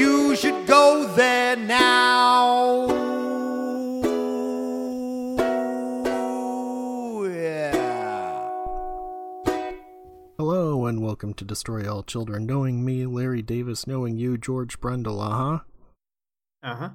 [0.00, 2.86] You should go there now.
[7.22, 8.48] Yeah.
[10.38, 12.46] Hello and welcome to Destroy All Children.
[12.46, 13.86] Knowing me, Larry Davis.
[13.86, 15.20] Knowing you, George Brundle.
[15.20, 15.58] Uh huh.
[16.62, 16.90] Uh huh.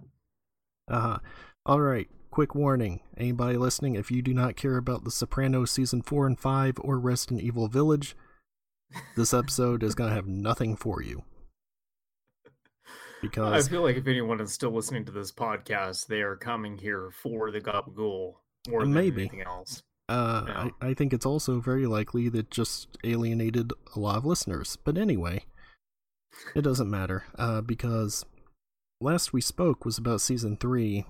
[0.88, 1.20] Uh huh.
[1.68, 2.10] All right.
[2.32, 3.02] Quick warning.
[3.16, 6.98] Anybody listening, if you do not care about The Sopranos season four and five or
[6.98, 8.16] Resident Evil Village,
[9.16, 11.24] this episode is gonna have nothing for you.
[13.38, 17.12] I feel like if anyone is still listening to this podcast, they are coming here
[17.12, 18.36] for the Gabagool
[18.70, 19.22] more than Maybe.
[19.24, 19.84] anything else.
[20.10, 20.70] uh, Yeah.
[20.82, 24.78] I, I think it's also very likely that just alienated a lot of listeners.
[24.84, 25.46] But anyway,
[26.56, 28.26] it doesn't matter uh, because
[29.02, 31.06] last we spoke was about season three,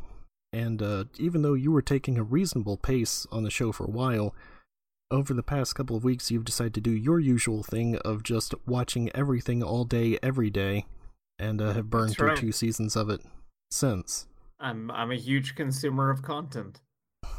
[0.54, 3.92] and uh, even though you were taking a reasonable pace on the show for a
[3.92, 4.34] while,
[5.12, 8.56] over the past couple of weeks you've decided to do your usual thing of just
[8.66, 10.86] watching everything all day, every day,
[11.40, 12.38] and uh, have burned That's through right.
[12.38, 13.22] two seasons of it
[13.70, 14.28] since.
[14.60, 16.82] I'm I'm a huge consumer of content.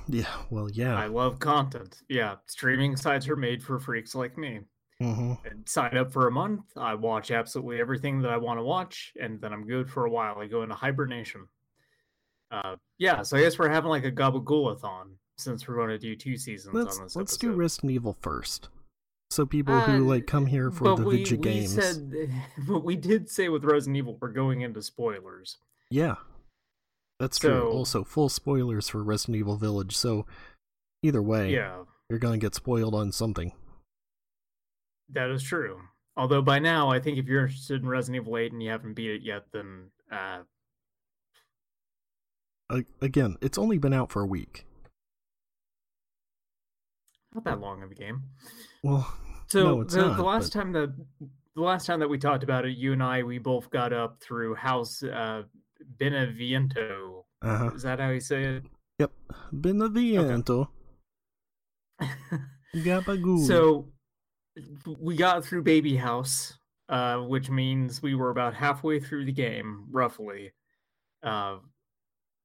[0.09, 0.97] Yeah, well, yeah.
[0.97, 2.03] I love content.
[2.09, 4.61] Yeah, streaming sites are made for freaks like me.
[5.01, 6.65] hmm And sign up for a month.
[6.77, 10.11] I watch absolutely everything that I want to watch, and then I'm good for a
[10.11, 10.39] while.
[10.39, 11.47] I go into hibernation.
[12.51, 16.15] Uh, yeah, so I guess we're having like a Gabagoolathon since we're going to do
[16.17, 17.59] two seasons Let's on this let's do episode.
[17.59, 18.69] Resident Evil first.
[19.31, 21.75] So people who Uh, like come here for the we, video we games.
[21.75, 22.13] said,
[22.69, 25.59] but we did say with Resident Evil we're going into spoilers.
[25.91, 26.17] Yeah.
[27.19, 27.69] That's true.
[27.71, 29.97] Also, full spoilers for Resident Evil Village.
[29.97, 30.27] So
[31.03, 33.53] either way, Yeah, you're gonna get spoiled on something.
[35.09, 35.81] that is true.
[36.17, 38.95] Although by now, I think if you're interested in Resident Evil 8 and you haven't
[38.95, 40.43] beat it yet, then uh,
[43.01, 44.67] again, it's only been out for a week.
[47.35, 48.23] not that long of a game.
[48.87, 49.15] Well,
[49.49, 50.17] So no, the, not.
[50.17, 50.95] the last but- time that
[51.55, 54.21] the last time that we talked about it, you and I, we both got up
[54.21, 55.45] through House uh,
[55.99, 57.25] Beneviento.
[57.43, 57.71] uh-huh.
[57.75, 58.65] Is that how you say it?
[58.99, 59.11] Yep.
[59.55, 60.69] Beneviento.
[62.77, 63.47] Gabagool.
[63.47, 63.89] So
[65.01, 66.59] we got through Baby House,
[66.91, 70.53] uh, which means we were about halfway through the game, roughly.
[71.23, 71.57] Uh,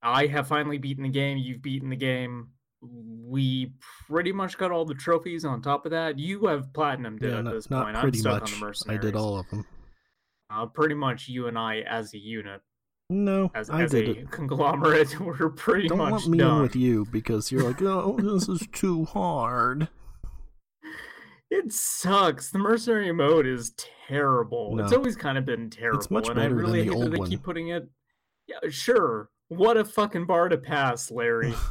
[0.01, 1.37] I have finally beaten the game.
[1.37, 2.51] You've beaten the game.
[2.81, 3.73] We
[4.09, 5.45] pretty much got all the trophies.
[5.45, 7.95] On top of that, you have platinum did yeah, at not, this point.
[7.95, 8.61] I'm pretty stuck much.
[8.61, 9.65] on the I did all of them.
[10.49, 12.61] Uh, pretty much you and I, as a unit,
[13.09, 14.31] No, as, I as did a it.
[14.31, 16.57] conglomerate, we're pretty Don't much me done.
[16.57, 19.87] in with you because you're like, oh, this is too hard.
[21.53, 22.49] It sucks.
[22.49, 23.73] The mercenary mode is
[24.07, 24.79] terrible.
[24.79, 25.99] It's always kind of been terrible.
[25.99, 27.29] It's much and I better than really the hate old that they one.
[27.29, 27.89] keep putting it.
[28.47, 29.29] Yeah, sure.
[29.49, 31.53] What a fucking bar to pass, Larry.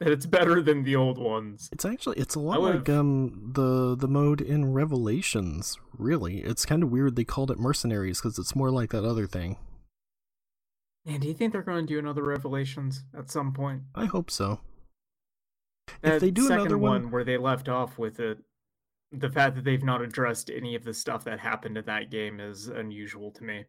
[0.00, 1.68] that it's better than the old ones.
[1.72, 5.76] It's actually it's a lot like um the the mode in Revelations.
[5.96, 9.26] Really, it's kind of weird they called it Mercenaries because it's more like that other
[9.26, 9.56] thing.
[11.06, 13.82] And do you think they're going to do another Revelations at some point?
[13.94, 14.60] I hope so.
[16.02, 18.38] That if they do another one, where they left off with it,
[19.10, 22.40] the fact that they've not addressed any of the stuff that happened in that game
[22.40, 23.64] is unusual to me.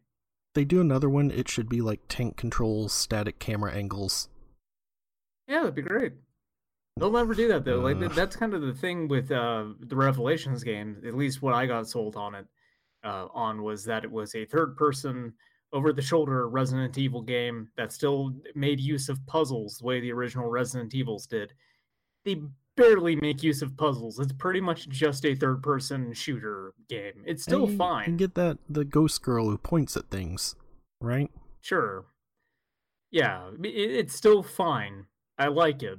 [0.54, 4.28] they do another one, it should be like tank controls, static camera angles.
[5.50, 6.12] Yeah, that'd be great.
[6.96, 7.80] They'll never do that though.
[7.80, 11.02] Like th- that's kind of the thing with uh, the Revelations game.
[11.04, 12.46] At least what I got sold on it
[13.04, 15.32] uh, on was that it was a third-person,
[15.72, 20.94] over-the-shoulder Resident Evil game that still made use of puzzles the way the original Resident
[20.94, 21.52] Evils did.
[22.24, 22.42] They
[22.76, 24.18] barely make use of puzzles.
[24.20, 27.24] It's pretty much just a third-person shooter game.
[27.26, 28.10] It's still And you- fine.
[28.10, 30.54] You get that the ghost girl who points at things,
[31.00, 31.30] right?
[31.62, 32.04] Sure.
[33.10, 35.06] Yeah, it's still fine.
[35.40, 35.98] I like it.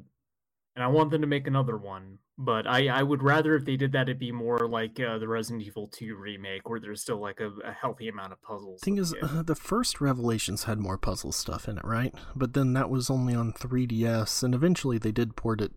[0.75, 2.19] And I want them to make another one.
[2.38, 5.27] But I, I would rather if they did that, it'd be more like uh, the
[5.27, 8.81] Resident Evil 2 remake, where there's still like a, a healthy amount of puzzles.
[8.81, 12.15] Thing is, the uh, the first Revelations had more puzzle stuff in it, right?
[12.35, 15.71] But then that was only on 3DS, and eventually they did port it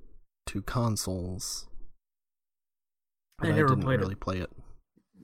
[0.46, 1.66] to consoles.
[3.40, 4.02] I But I, never didn't played it.
[4.02, 4.50] really play it.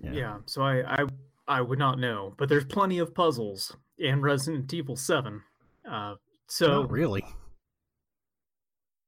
[0.02, 0.12] yeah.
[0.12, 0.37] yeah.
[0.46, 1.06] so I, I
[1.48, 2.34] I would not know.
[2.37, 5.42] But there's plenty of puzzles in Resident Evil 7.
[5.90, 6.14] Uh,
[6.48, 7.25] so Not really.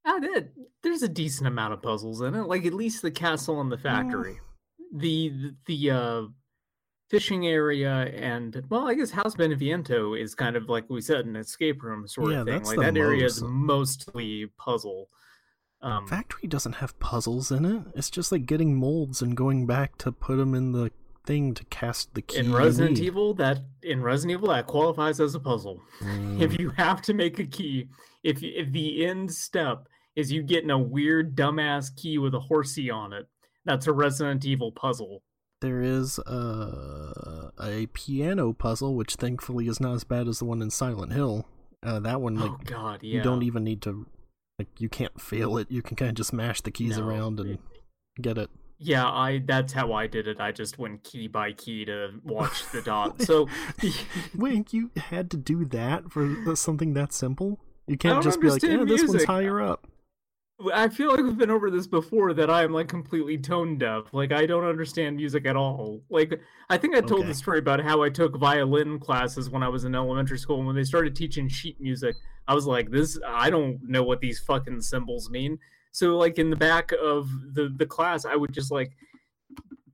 [0.05, 0.51] Ah, there-
[0.83, 2.43] there's a decent amount of puzzles in it.
[2.43, 4.41] Like at least the castle and the factory.
[4.95, 6.23] The the uh
[7.09, 11.37] fishing area and well i guess house beneviento is kind of like we said an
[11.37, 15.11] escape room sort Yeah, of thing like that area is mostly puzzle
[15.83, 17.83] um Factory doesn't have puzzles in it.
[17.95, 20.91] It's just like getting molds and going back to put them in the
[21.27, 22.39] thing to cast the key.
[22.39, 26.71] in resident evil that in resident evil that qualifies as a puzzle Mm, if you
[26.71, 27.89] have to make a key
[28.23, 29.87] if if the end step
[30.17, 33.27] is you getting a weird dumbass key with a horsey on it
[33.65, 35.23] that's a resident evil puzzle
[35.63, 40.61] there is uh, a piano puzzle, which thankfully is not as bad as the one
[40.61, 41.47] in Silent Hill.
[41.85, 44.07] Uh, that one, like, oh god yeah you don't even need to,
[44.59, 45.71] like, you can't fail it.
[45.71, 47.61] You can kind of just mash the keys No, around and it-
[48.21, 48.51] get it.
[48.79, 50.41] Yeah, I that's how I did it.
[50.41, 53.23] I just went key by key to watch the dot.
[53.23, 53.49] So
[54.35, 57.61] Wait, you had to do that for something that simple?
[57.87, 59.87] You can't just be like, yeah, this one's higher up.
[60.73, 64.13] I feel like we've been over this before that I am like completely tone deaf.
[64.13, 66.03] Like I don't understand music at all.
[66.11, 67.29] Like I think I told Okay.
[67.29, 70.67] the story about how I took violin classes when I was in elementary school and
[70.67, 72.17] when they started teaching sheet music,
[72.49, 75.59] I was like this I don't know what these fucking symbols mean.
[75.91, 78.93] So like in the back of the the class I would just like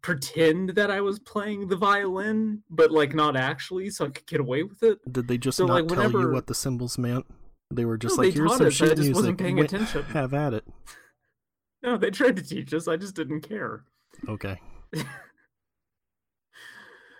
[0.00, 4.40] pretend that I was playing the violin but like not actually so I could get
[4.40, 4.98] away with it.
[5.12, 7.26] Did they just So, not like, tell you what the symbols meant?
[7.70, 10.02] They were just No, like, here's some us, I just wasn't paying attention.
[10.12, 10.64] Have at it.
[11.80, 12.88] No, they tried to teach us.
[12.88, 13.84] I just didn't care.
[14.28, 14.60] Okay.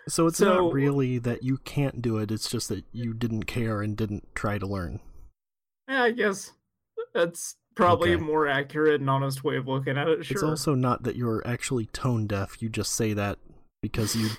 [0.09, 3.43] So it's So- not really that you can't do it, it's just that you didn't
[3.43, 4.99] care and didn't try to learn.
[5.87, 6.51] Yeah, I guess
[7.13, 10.25] that's probably a more accurate and honest way of looking at it.
[10.25, 10.33] Sure.
[10.35, 13.37] It's also not that you're actually tone deaf, you just say that
[13.83, 14.29] because you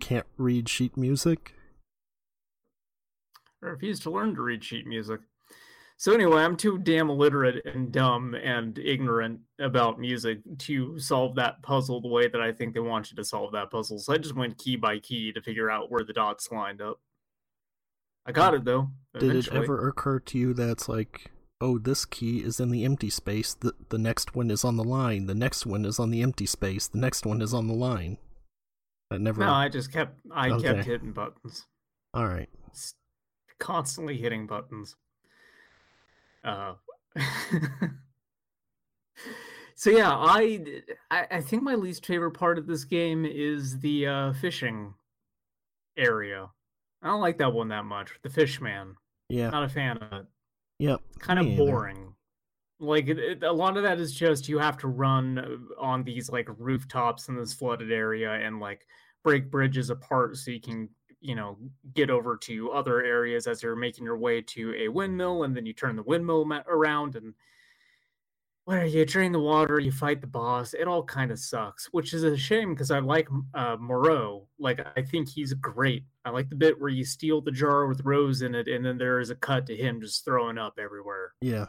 [0.00, 1.54] can't read sheet music.
[3.62, 5.20] I refuse to learn to read sheet music.
[5.98, 11.62] So anyway, I'm too damn illiterate and dumb and ignorant about music to solve that
[11.62, 13.98] puzzle the way that I think they want you to solve that puzzle.
[13.98, 17.00] So I just went key by key to figure out where the dots lined up.
[18.26, 18.90] I got it though.
[19.14, 19.60] Did it eventually.
[19.60, 21.30] ever occur to you that it's like,
[21.62, 24.84] oh, this key is in the empty space, the, the next one is on the
[24.84, 27.74] line, the next one is on the empty space, the next one is on the
[27.74, 28.18] line?
[29.10, 29.40] That never.
[29.40, 30.74] No, I just kept I Okay.
[30.74, 31.64] kept hitting buttons.
[32.14, 32.50] Alright.
[32.70, 32.92] s-
[33.58, 34.96] constantly hitting buttons.
[36.44, 36.74] Uh,
[39.74, 40.64] so yeah, I,
[41.10, 44.94] I I think my least favorite part of this game is the uh, fishing
[45.96, 46.48] area.
[47.02, 48.10] I don't like that one that much.
[48.22, 48.94] The fish man,
[49.28, 49.50] Yeah.
[49.50, 50.26] not a fan of it.
[50.78, 51.00] Yep.
[51.20, 51.64] Kind of me either.
[51.64, 52.14] boring.
[52.80, 56.04] Like it, it- a lot of that is just you have to run uh, on
[56.04, 58.86] these like rooftops in this flooded area and like
[59.24, 60.88] break bridges apart so you can
[61.20, 61.56] you know
[61.94, 65.66] get over to other areas as you're making your way to a windmill and then
[65.66, 67.34] you turn the windmill ma- around and
[68.64, 72.12] where you drain the water you fight the boss it all kind of sucks which
[72.12, 76.48] is a shame because i like uh, moreau like i think he's great i like
[76.50, 79.30] the bit where you steal the jar with rose in it and then there is
[79.30, 81.66] a cut to him just throwing up everywhere Yeah.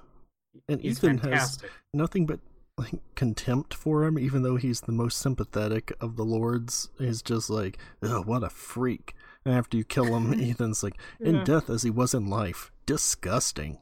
[0.67, 1.59] And he's Ethan has
[1.93, 2.39] nothing but
[2.77, 6.89] like contempt for him, even though he's the most sympathetic of the lords.
[6.97, 9.13] He's just like, oh, what a freak.
[9.47, 11.44] And after you kill him, Ethan's like, in Yeah.
[11.45, 12.69] death as he was in life.
[12.85, 13.79] Disgusting.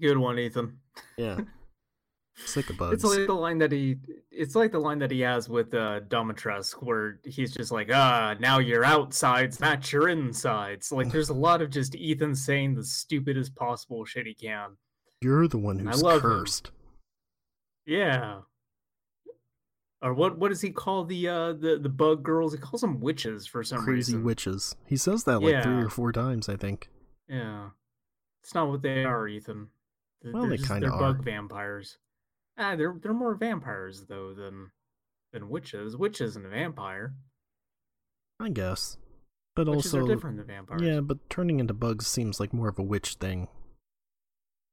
[0.00, 0.78] good one ethan
[1.18, 1.40] Yeah.
[2.36, 2.94] Sick of bugs.
[2.94, 3.98] It's like the line that he
[4.30, 8.34] it's like the line that he has with uh Dimitrescu where he's just like, ah,
[8.40, 10.90] now you're outsides, not your insides.
[10.90, 14.78] Like there's a lot of just Ethan saying the stupidest possible shit he can.
[15.20, 16.30] You're the one I who's love him.
[16.30, 16.70] cursed.
[17.84, 18.40] Yeah.
[20.02, 22.52] Or what what does he call the uh the, the bug girls?
[22.54, 23.86] He calls them witches for some reason.
[23.94, 24.24] Crazy reason.
[24.24, 24.76] witches.
[24.86, 26.88] He says that like three or four times, I think.
[27.28, 27.70] Yeah.
[28.42, 29.68] It's not what they are, Ethan.
[30.22, 31.22] Th- Well, they're they just- kinda they're bug are.
[31.22, 31.98] vampires.
[32.56, 34.70] Ah, they're they're more vampires though than
[35.32, 35.96] than witches.
[35.96, 37.14] Witch isn't a vampire.
[38.40, 38.96] I guess.
[39.54, 40.80] But Witches also, are different than vampires.
[40.82, 43.48] yeah, but turning into bugs seems like more of a witch thing.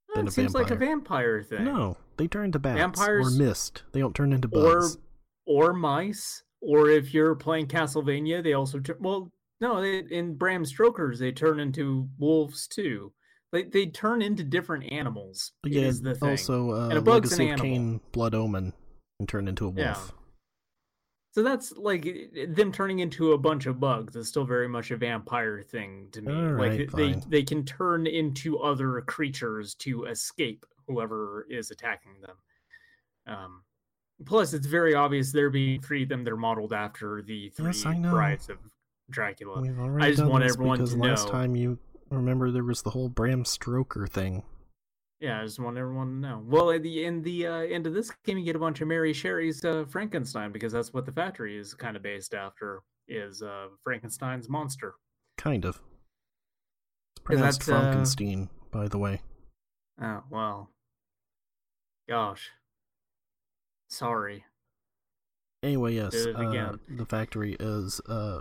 [0.08, 1.40] Well, than it a seems like a vampire.
[1.40, 1.64] vampire thing.
[1.64, 3.82] No, they turn into bats Vampires- or mist.
[3.92, 4.96] They don't turn into or bugs.
[5.48, 6.42] Or mice.
[6.60, 8.96] Or if you're playing Castlevania, they also turn.
[9.00, 13.12] Well, no, they, in Bram Stoker's, they turn into wolves too.
[13.52, 15.52] They they turn into different animals.
[15.64, 16.30] yeah, is the thing.
[16.30, 17.64] also uh, And a bug's an Legacy of animal.
[17.64, 18.72] Kain, Blood Omen,
[19.18, 19.78] and turn into a wolf.
[19.78, 20.14] Yeah.
[21.32, 22.04] So that's like
[22.48, 26.22] them turning into a bunch of bugs is still very much a vampire thing to
[26.22, 26.32] me.
[26.32, 32.36] Alright, like they they can turn into other creatures to escape whoever is attacking them.
[33.26, 33.62] Um,
[34.24, 37.72] plus, it's very obvious there being three of them that are modeled after the three
[37.72, 38.58] Yes, brides of
[39.10, 39.60] Dracula.
[39.60, 41.32] We've already just done want this everyone because to last know.
[41.32, 41.78] time you
[42.10, 44.42] remember there was the whole Bram Stoker thing.
[45.20, 46.42] Yeah, I just want everyone to know.
[46.46, 48.88] Well, at the in the uh, end of this game, you get a bunch of
[48.88, 53.42] Mary Sherry's uh, Frankenstein because that's what the factory is kind of based after is
[53.42, 54.94] uh, Frankenstein's monster.
[55.36, 55.80] Kind of.
[57.16, 59.22] It's pronounced that's, uh, Frankenstein, by the way.
[60.00, 60.70] Oh well.
[62.08, 62.50] Gosh.
[63.88, 64.44] Sorry.
[65.62, 68.40] Anyway, yes, uh, the factory is uh,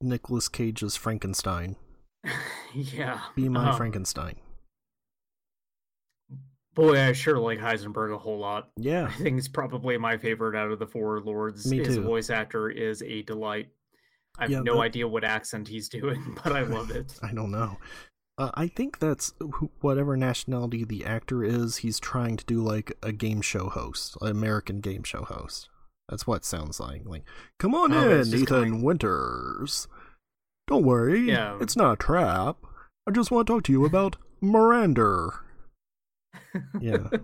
[0.00, 1.76] Nicolas Cage's Frankenstein.
[2.74, 3.20] yeah.
[3.34, 4.36] Be my um, Frankenstein.
[6.74, 8.68] Boy, I sure like Heisenberg a whole lot.
[8.76, 11.66] Yeah, I think it's probably my favorite out of the four lords.
[11.70, 12.02] Me His too.
[12.02, 13.68] voice actor is a delight.
[14.38, 17.14] I have Yeah, no but- idea what accent he's doing, but I love it.
[17.22, 17.78] I don't know.
[18.36, 21.78] Uh, I think that's who- whatever nationality the actor is.
[21.78, 25.68] He's trying to do like a game show host, an American game show host.
[26.08, 27.02] That's what it sounds like.
[27.06, 27.22] Like,
[27.58, 29.86] come on Oh, in, Ethan going- Winters.
[30.66, 31.58] Don't worry, Yeah.
[31.60, 32.56] it's not a trap.
[33.06, 35.30] I just want to talk to you about Miranda.
[36.80, 37.08] Yeah.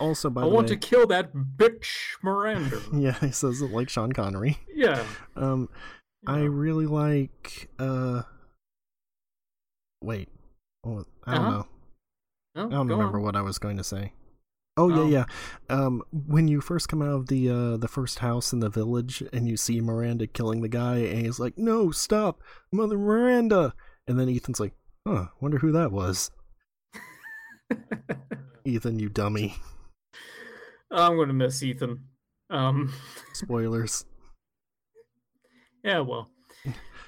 [0.00, 1.88] Also, by I the want way, to kill that bitch
[2.22, 2.80] Miranda.
[2.94, 4.56] yeah, he says it like Sean Connery.
[4.72, 5.04] yeah.
[5.34, 5.68] Um,
[6.24, 7.68] I really like.
[7.80, 8.22] uh
[10.00, 10.28] Wait,
[10.88, 11.50] oh, I don't Uh-huh.
[11.50, 11.66] know.
[12.56, 13.24] Oh, I don't remember on.
[13.24, 14.12] what I was going to say.
[14.76, 15.06] Oh, Oh.
[15.08, 15.24] yeah,
[15.68, 15.74] yeah.
[15.76, 19.22] Um, when you first come out of the uh the first house in the village
[19.32, 22.40] and you see Miranda killing the guy, and he's like, "No, stop,
[22.72, 23.74] Mother Miranda!"
[24.06, 24.74] And then Ethan's like,
[25.06, 26.30] "Huh, wonder who that was."
[28.64, 29.56] Ethan, you dummy.
[30.90, 32.04] I'm gonna miss Ethan.
[32.50, 32.92] Um,
[33.34, 34.04] Spoilers.
[35.84, 36.30] yeah, well.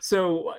[0.00, 0.52] So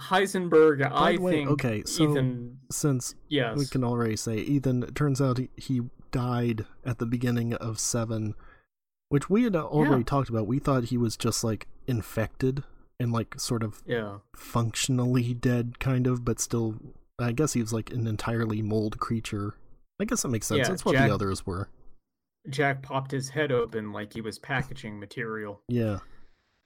[0.00, 2.58] Heisenberg, I way, think okay, so Ethan.
[2.70, 3.56] since Yes.
[3.58, 7.78] we can already say Ethan, it turns out he, he died at the beginning of
[7.78, 8.34] seven,
[9.10, 10.04] which we had already Yeah.
[10.04, 10.46] talked about.
[10.46, 12.64] We thought he was just like infected
[12.98, 14.18] and like sort of Yeah.
[14.36, 16.76] functionally dead, kind of, but still.
[17.18, 19.54] I guess he was like an entirely mold creature.
[20.00, 20.60] I guess that makes sense.
[20.60, 21.68] Yeah, That's what Jack- the others were.
[22.48, 25.60] Jack popped his head open like he was packaging material.
[25.68, 25.98] Yeah.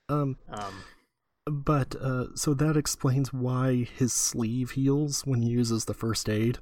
[0.07, 0.73] Um, Um,
[1.45, 6.59] but uh, so that explains why his sleeve heals when he uses the first aid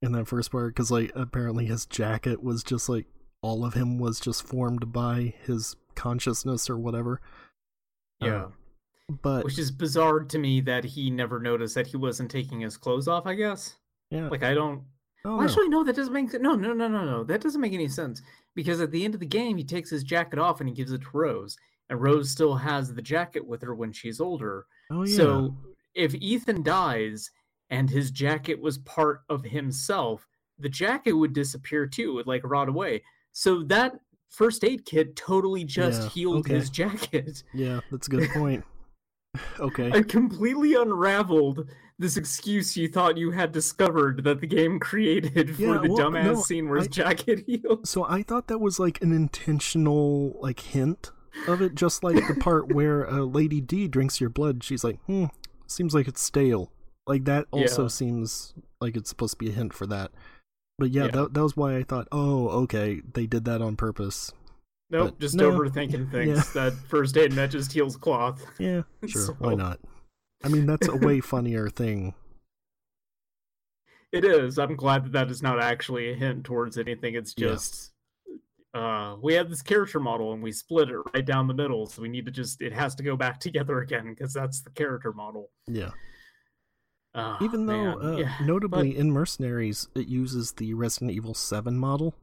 [0.00, 0.74] in that first part.
[0.74, 3.06] Because like apparently his jacket was just like
[3.42, 7.20] all of him was just formed by his consciousness or whatever.
[8.20, 8.44] yeah.
[8.44, 8.48] Uh,
[9.22, 12.76] but Which is bizarre to me that he never noticed that he wasn't taking his
[12.76, 13.76] clothes off, I guess.
[14.10, 14.82] yeah, Like I don't
[15.24, 15.46] oh, Well.
[15.46, 16.42] Actually, no, that doesn't make sense.
[16.42, 17.22] No, no, no, no, no.
[17.22, 18.22] That doesn't make any sense.
[18.56, 20.90] Because at the end of the game, he takes his jacket off and he gives
[20.90, 21.56] it to Rose.
[21.88, 24.66] And Rose still has the jacket with her when she's older.
[24.90, 25.56] oh yeah, So
[25.94, 27.30] if Ethan dies
[27.70, 30.26] and his jacket was part of himself,
[30.58, 33.02] the jacket would disappear too, it would like rot away.
[33.32, 33.98] So that
[34.30, 36.54] first aid kit totally just Yeah, healed okay.
[36.54, 37.42] his jacket.
[37.54, 38.64] yeah, that's a good point.
[39.60, 45.56] okay, I completely unraveled this excuse you thought you had discovered that the game created
[45.56, 47.86] for Yeah, the well, dumbass no, scene where his I- jacket healed.
[47.88, 51.10] So I thought that was like an intentional like hint
[51.48, 54.62] of it, just like the part where uh, Lady D drinks your blood.
[54.64, 55.26] She's like, "Hmm,
[55.66, 56.70] seems like it's stale."
[57.06, 57.88] Like that also Yeah.
[57.88, 60.10] seems like it's supposed to be a hint for that.
[60.78, 61.10] But yeah, Yeah.
[61.12, 64.32] That, that was why I thought, oh, okay, they did that on purpose.
[64.90, 66.36] Nope, but just no, overthinking things.
[66.36, 66.42] yeah.
[66.64, 68.44] That first aid net just heals cloth.
[68.58, 69.78] Yeah, sure, why not?
[70.44, 72.14] I mean, that's a way funnier thing.
[74.12, 74.58] It is.
[74.58, 77.14] I'm glad that that is not actually a hint towards anything.
[77.14, 77.92] It's just
[78.76, 82.02] uh we have this character model and we split it right down the middle, so
[82.02, 85.12] we need to just it has to go back together again because that's the character
[85.12, 85.50] model.
[85.66, 85.90] Yeah.
[87.14, 91.78] Uh, Even though, uh, yeah, notably but- in Mercenaries, it uses the Resident Evil 7
[91.78, 92.14] model,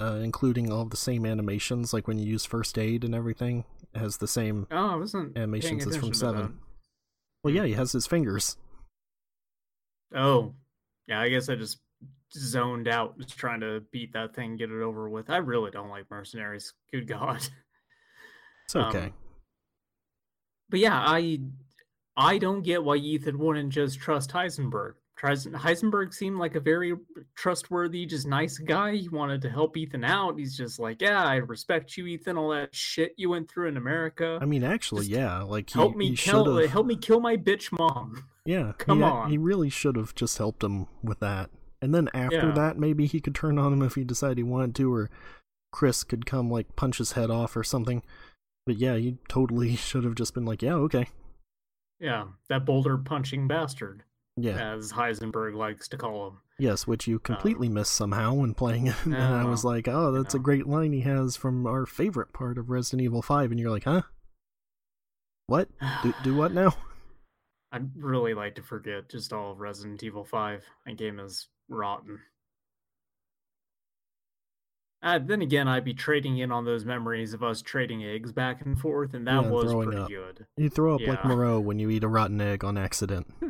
[0.00, 3.98] uh, including all the same animations, like when you use first aid and everything, it
[4.00, 4.66] has the same.
[4.72, 6.58] oh, I wasn't animations is from attention to seven.
[7.44, 8.56] Well, yeah, he has his fingers.
[10.14, 10.54] Oh,
[11.06, 11.20] yeah.
[11.20, 11.78] I guess I just
[12.32, 15.30] zoned out, just trying to beat that thing, get it over with.
[15.30, 16.72] I really don't like mercenaries.
[16.92, 17.46] Good God.
[18.64, 19.06] It's okay.
[19.06, 19.14] Um,
[20.68, 21.40] But yeah, I
[22.16, 24.94] I don't get why Ethan wouldn't just trust Heisenberg.
[25.22, 26.94] Heisenberg seemed like a very
[27.36, 28.96] trustworthy, just nice guy.
[28.96, 30.36] He wanted to help Ethan out.
[30.36, 32.36] He's just like, yeah, I respect you, Ethan.
[32.36, 34.38] All that shit you went through in America.
[34.42, 37.36] I mean, actually, just yeah, like he, help me he kill, help me kill my
[37.36, 38.24] bitch mom.
[38.44, 39.30] Yeah, come he, on.
[39.30, 41.48] He really should have just helped him with that.
[41.82, 42.52] And then after Yeah.
[42.52, 45.10] that, maybe he could turn on him if he decided he wanted to, or
[45.72, 48.02] Chris could come like punch his head off or something.
[48.64, 51.08] But yeah, he totally should have just been like, yeah, okay,
[51.98, 54.04] Yeah, that boulder punching bastard,
[54.36, 56.38] yeah, as Heisenberg likes to call him.
[56.58, 58.96] yes, which you um, completely missed somehow when playing it.
[59.04, 59.74] and I was uh-huh.
[59.74, 60.42] like, oh, that's a know.
[60.44, 63.84] great line he has from our favorite part of Resident Evil Five, and you're like,
[63.84, 64.02] huh?
[65.46, 65.68] What?
[66.04, 66.74] Do, do what now?
[67.72, 70.62] I'd really like to forget just all of Resident Evil 5.
[70.84, 72.20] That game is rotten.
[75.02, 78.64] Uh, then again, I'd be trading in on those memories of us trading eggs back
[78.64, 80.08] and forth, and that Yeah, was pretty up.
[80.08, 80.46] good.
[80.56, 81.28] You throw up like Yeah.
[81.28, 83.26] Moreau when you eat a rotten egg on accident.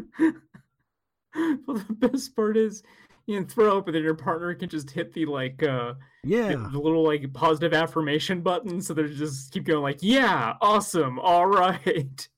[1.35, 2.83] well, the best part is
[3.27, 5.93] you can throw up, and then your partner can just hit the like uh
[6.25, 6.69] Yeah.
[6.73, 11.47] the little like positive affirmation button, so they just keep going like, "Yeah, awesome, all
[11.61, 12.29] right."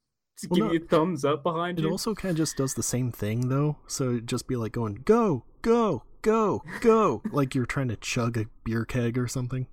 [0.48, 1.90] Well, give no, you a thumbs up behind It you.
[1.90, 3.76] also kind of just does the same thing though.
[3.86, 8.46] So just be like going go go go go like you're trying to chug a
[8.64, 9.66] beer keg or something.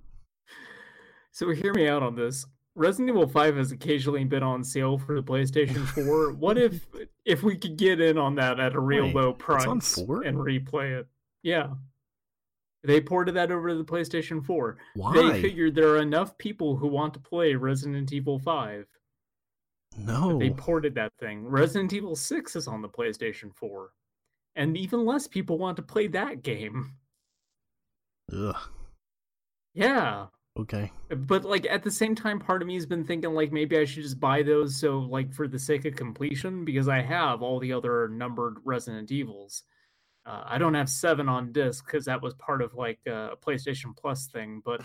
[1.31, 2.45] So hear me out on this.
[2.75, 6.31] Resident Evil 5 has occasionally been on sale for the PlayStation 4.
[6.39, 6.85] what if
[7.25, 9.81] if we could get in on that at a real Wait, low price on
[10.25, 11.07] and replay it?
[11.43, 11.67] Yeah.
[12.83, 14.77] They ported that over to the PlayStation 4.
[14.95, 15.13] Why?
[15.13, 18.85] They figured there are enough people who want to play Resident Evil 5.
[19.97, 20.39] No.
[20.39, 21.45] They ported that thing.
[21.45, 23.89] Resident Evil 6 is on the PlayStation 4.
[24.55, 26.93] And even less people want to play that game.
[28.33, 28.55] Ugh.
[29.73, 30.27] Yeah.
[30.59, 30.91] Okay.
[31.09, 33.85] But like at the same time, part of me has been thinking like maybe I
[33.85, 37.59] should just buy those so like for the sake of completion because I have all
[37.59, 39.63] the other numbered Resident Evils.
[40.25, 43.95] Uh, I don't have seven on disc because that was part of like a PlayStation
[43.95, 44.61] Plus thing.
[44.63, 44.81] But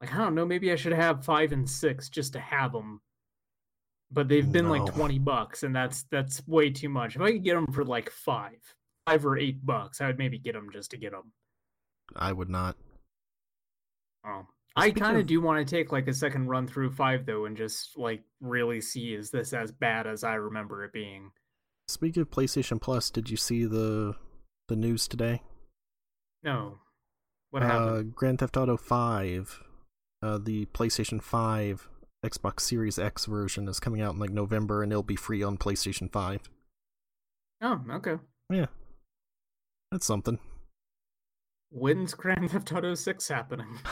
[0.00, 3.00] like I don't know, maybe I should have five and six just to have them.
[4.12, 4.72] But they've been No.
[4.72, 7.14] like twenty bucks, and that's that's way too much.
[7.16, 8.58] If I could get them for like five,
[9.06, 11.32] five or eight bucks, I would maybe get them just to get them.
[12.16, 12.76] I would not.
[14.26, 14.46] Oh.
[14.76, 17.44] I kind of of- do want to take like a second run through five though,
[17.44, 21.32] and just like really see is this as bad as I remember it being.
[21.88, 24.16] Speaking of PlayStation Plus, did you see the
[24.68, 25.42] the news today?
[26.42, 26.78] No,
[27.50, 28.14] what happened uh, happened?
[28.14, 29.62] Grand Theft Auto 5,
[30.22, 31.89] uh, the PlayStation 5
[32.24, 35.56] Xbox Series X version is coming out in like November and it'll be free on
[35.56, 36.42] PlayStation 5.
[37.62, 38.16] Oh, okay.
[38.50, 38.66] Yeah.
[39.90, 40.38] That's something.
[41.70, 43.78] When's Grand Theft Auto Six happening?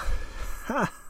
[0.68, 0.86] uh,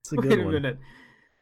[0.00, 0.52] it's a Wait good a one.
[0.52, 0.78] minute.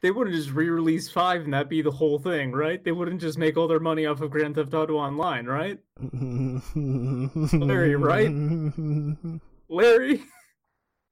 [0.03, 2.83] They wouldn't just re-release five and that'd be the whole thing, right?
[2.83, 5.79] They wouldn't just make all their money off of Grand Theft Auto Online, right?
[7.55, 8.31] Larry, right?
[9.69, 10.25] Larry.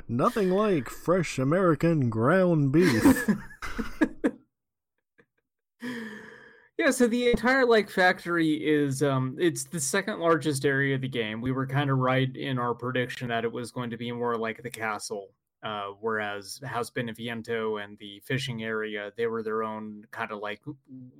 [0.09, 3.05] Nothing like fresh American ground beef.
[6.77, 11.09] yeah, so the entire like factory is um it's the second largest area of the
[11.09, 11.41] game.
[11.41, 14.37] We were kind of right in our prediction that it was going to be more
[14.37, 15.29] like the castle.
[15.63, 20.63] Uh, whereas House Beneviento and the fishing area, they were their own kind of like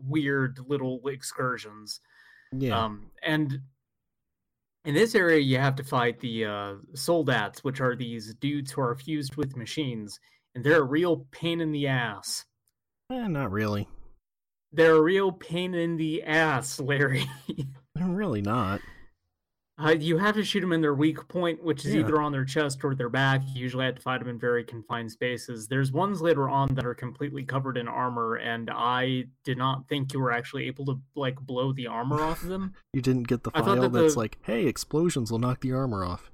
[0.07, 2.01] weird little excursions.
[2.53, 2.85] yeah.
[2.85, 3.61] Um, and
[4.85, 8.81] in this area, you have to fight the uh, soldats, which are these dudes who
[8.81, 10.19] are fused with machines,
[10.55, 12.47] and they're a real pain in the ass.
[13.13, 13.89] eh, not really.
[14.73, 17.29] They're a real pain in the ass, Larry.
[17.97, 18.81] They're really not.
[19.83, 22.01] Uh, you have to shoot them in their weak point, which is Yeah.
[22.01, 23.43] either on their chest or their back.
[23.55, 25.69] You usually have to fight them in very confined spaces.
[25.69, 30.13] There's ones later on that are completely covered in armor, and I did not think
[30.13, 32.75] you were actually able to like blow the armor off of them.
[32.93, 36.05] You didn't get the file that that's the- like, hey, explosions will knock the armor
[36.05, 36.31] off.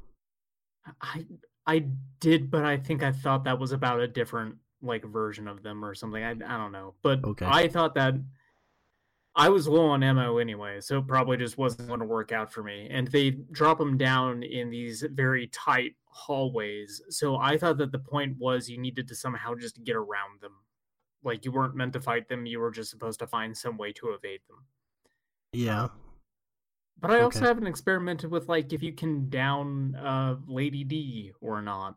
[1.00, 1.26] I
[1.66, 1.86] I
[2.20, 5.84] did, but I think I thought that was about a different like version of them
[5.84, 6.22] or something.
[6.22, 7.46] I I don't know, but Okay.
[7.46, 8.14] I thought that
[9.38, 12.50] I was low on ammo anyway, so it probably just wasn't going to work out
[12.50, 12.88] for me.
[12.90, 17.98] And they drop them down in these very tight hallways, so I thought that the
[17.98, 20.52] point was you needed to somehow just get around them.
[21.22, 23.92] Like you weren't meant to fight them; you were just supposed to find some way
[23.92, 24.64] to evade them.
[25.52, 25.88] Yeah.
[26.98, 31.60] But I also haven't experimented with like if you can down uh Lady D or
[31.60, 31.96] not.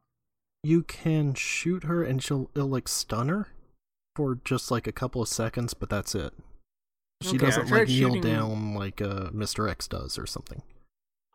[0.61, 3.47] You can shoot her and she'll it'll like stun her
[4.13, 6.33] for just like a couple of seconds, but that's it.
[7.21, 9.69] She Okay, doesn't like kneel shooting- down like uh Mr.
[9.69, 10.61] X does or something.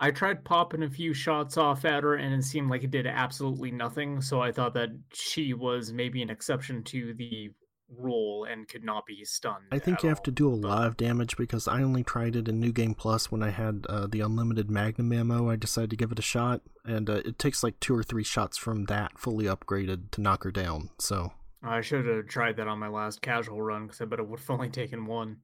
[0.01, 3.07] I tried popping a few shots off at her and it seemed like it did
[3.07, 4.21] absolutely nothing.
[4.21, 7.51] So I thought that she was maybe an exception to the
[7.97, 9.67] rule and could not be stunned.
[9.71, 12.03] I think you have all, to do a but- lot of damage because I only
[12.03, 15.51] tried it in New Game Plus when I had uh, the unlimited Magnum ammo.
[15.51, 18.25] I decided to give it a shot, and uh, it takes like two or three
[18.25, 20.91] shots from that fully upgraded to knock her down.
[20.99, 24.27] So I should have tried that on my last casual run because I bet it
[24.29, 25.37] would have only taken one.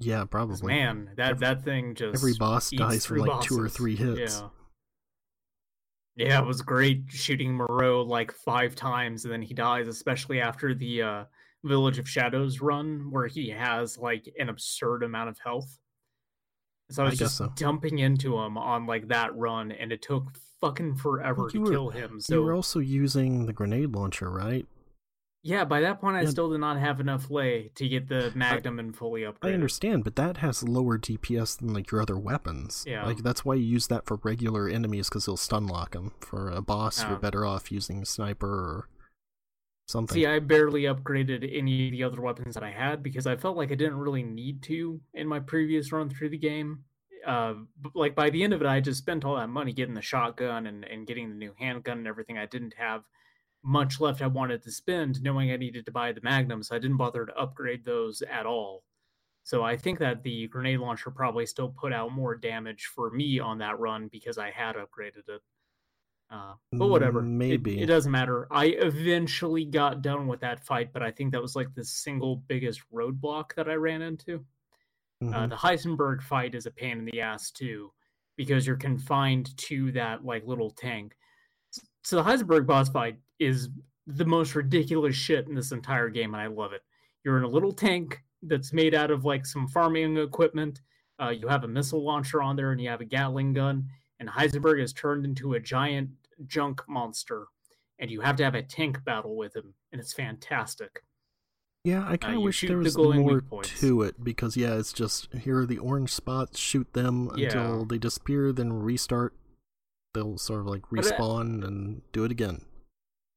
[0.00, 0.66] Yeah, probably.
[0.74, 4.40] Man, that Every- that thing just Every boss dies for like two or three hits.
[4.40, 4.48] Yeah.
[6.16, 10.74] Yeah, it was great shooting Moreau like five times and then he dies, especially after
[10.74, 11.24] the uh,
[11.64, 15.78] Village of Shadows run where he has like an absurd amount of health.
[16.90, 17.52] So I I was guess just so.
[17.56, 20.24] dumping into him on like that run and it took
[20.60, 22.20] fucking forever to were- kill him.
[22.20, 24.66] So You were also using the grenade launcher, right?
[25.42, 26.28] Yeah, by that point, I Yeah.
[26.28, 29.50] still did not have enough lei to get the Magnum and fully upgraded.
[29.50, 32.84] I understand, but that has lower DPS than like your other weapons.
[32.86, 33.06] Yeah.
[33.06, 36.12] Like that's why you use that for regular enemies because they'll stun lock them.
[36.20, 37.18] For a boss, you're Oh.
[37.18, 38.88] better off using a sniper or
[39.86, 40.14] something.
[40.14, 43.56] See, I barely upgraded any of the other weapons that I had because I felt
[43.56, 46.84] like I didn't really need to in my previous run through the game.
[47.26, 47.54] Uh,
[47.94, 50.66] like by the end of it, I just spent all that money getting the shotgun
[50.66, 52.36] and, and getting the new handgun and everything.
[52.38, 53.04] I didn't have
[53.62, 56.78] much left I wanted to spend, knowing I needed to buy the Magnum, so I
[56.78, 58.84] didn't bother to upgrade those at all.
[59.42, 63.38] So I think that the grenade launcher probably still put out more damage for me
[63.40, 65.42] on that run because I had upgraded it.
[66.30, 67.80] Uh, but whatever, Maybe.
[67.82, 68.46] it, doesn't matter.
[68.52, 72.36] I eventually got done with that fight, but I think that was like the single
[72.36, 74.44] biggest roadblock that I ran into.
[75.22, 75.48] Uh, Mhm.
[75.50, 77.92] the Heisenberg fight is a pain in the ass too,
[78.36, 81.16] because you're confined to that like little tank.
[82.04, 83.68] So the Heisenberg boss fight is
[84.06, 86.82] the most ridiculous shit in this entire game, and I love it.
[87.24, 90.80] You're in a little tank that's made out of like some farming equipment.
[91.20, 93.88] Uh, you have a missile launcher on there, and you have a Gatling gun.
[94.20, 96.10] And Heisenberg is turned into a giant
[96.46, 97.46] junk monster,
[97.98, 101.02] and you have to have a tank battle with him, and it's fantastic.
[101.84, 104.74] Yeah, I kind of you wish there the was glowing more to it because yeah,
[104.74, 107.46] it's just here are the orange spots, shoot them Yeah.
[107.46, 109.34] until they disappear, then restart.
[110.12, 112.66] They'll sort of like uh, respawn and do it again.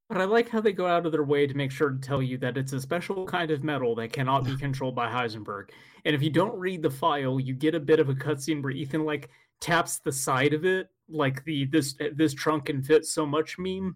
[0.10, 2.22] But I like how they go out of their way to make sure to tell
[2.22, 5.70] you that it's a special kind of metal that cannot be controlled by Heisenberg.
[6.06, 8.72] And if you don't read the file, you get a bit of a cutscene where
[8.72, 9.30] Ethan like
[9.62, 13.96] taps the side of it, like the this this trunk can fit so much meme.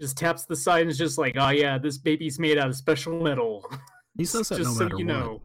[0.00, 2.76] Just taps the side and is just like, oh yeah, this baby's made out of
[2.76, 3.64] special metal.
[4.18, 5.12] He says that just no so matter you what.
[5.14, 5.42] know.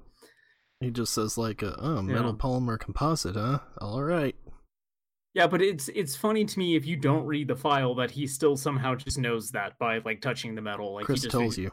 [0.82, 2.38] He just says like, uh, "Oh, metal Yeah.
[2.38, 3.60] polymer composite, huh?
[3.80, 4.36] All right."
[5.38, 8.26] Yeah, but it's it's funny to me if you don't read the file that he
[8.26, 10.95] still somehow just knows that by like touching the metal.
[10.95, 11.71] Like Chris he just tells you.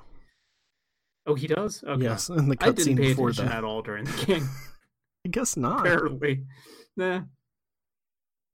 [1.26, 1.82] Oh, he does.
[1.82, 2.02] Okay.
[2.02, 3.56] Yes, in the cutscene I didn't pay before attention that.
[3.56, 4.46] at all during the game.
[5.26, 5.80] I guess not.
[5.80, 6.44] Apparently,
[6.94, 7.22] nah.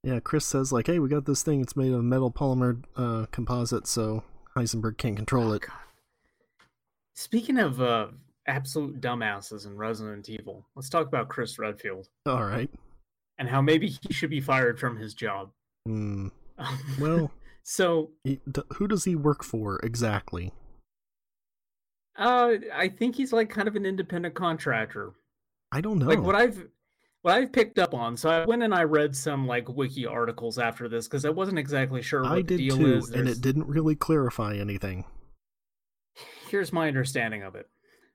[0.04, 1.60] Yeah, Chris says like, "Hey, we got this thing.
[1.60, 4.22] It's made of metal polymer uh, composite, so
[4.56, 5.72] Heisenberg can't control Oh, it." God.
[7.16, 8.06] Speaking of uh,
[8.46, 12.70] absolute dumbasses in Resident Evil, let's talk about Chris Redfield All right.
[13.40, 15.50] And how maybe he should be fired from his job.
[15.86, 16.28] Hmm.
[17.00, 18.38] Well, so he,
[18.74, 20.52] who does he work for exactly?
[22.18, 25.12] uh, I think he's like kind of an independent contractor.
[25.72, 26.06] I don't know.
[26.06, 26.68] Like what I've
[27.22, 28.16] what I've picked up on.
[28.18, 31.58] So I went and I read some like wiki articles after this because I wasn't
[31.58, 33.08] exactly sure what I the did deal too, is.
[33.10, 35.06] and it didn't really clarify anything.
[36.48, 37.70] here's my understanding of it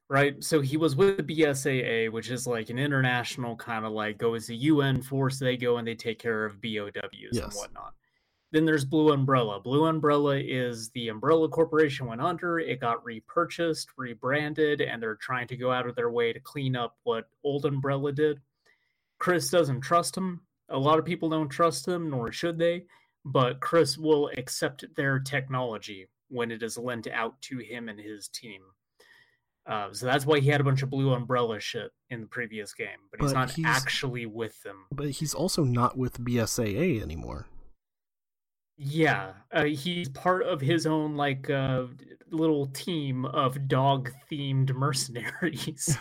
[0.09, 0.43] right?
[0.43, 4.33] So he was with the bsaa which is like an international kind of like go
[4.35, 7.93] as a un force they go and they take care of bows and whatnot.
[8.51, 9.59] Then there's blue umbrella.
[9.59, 15.47] Blue umbrella is the umbrella corporation went under it got repurchased rebranded and they're trying
[15.47, 18.39] to go out of their way to clean up what old umbrella did.
[19.19, 20.41] Chris doesn't trust him.
[20.69, 22.85] A lot of people don't trust him nor should they
[23.25, 28.27] but chris will accept their technology when it is lent out to him and his
[28.27, 28.61] team.
[29.67, 32.73] Uh, so that's why he had a bunch of blue umbrella shit in the previous
[32.73, 34.85] game, but he's But not he's- actually with them.
[34.91, 37.47] But he's also not with BSAA anymore.
[38.77, 41.85] Yeah, uh, he's part of his own like uh,
[42.29, 45.97] little team of dog-themed mercenaries.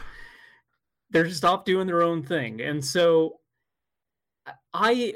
[1.11, 3.38] They're just off doing their own thing, and so
[4.72, 5.14] I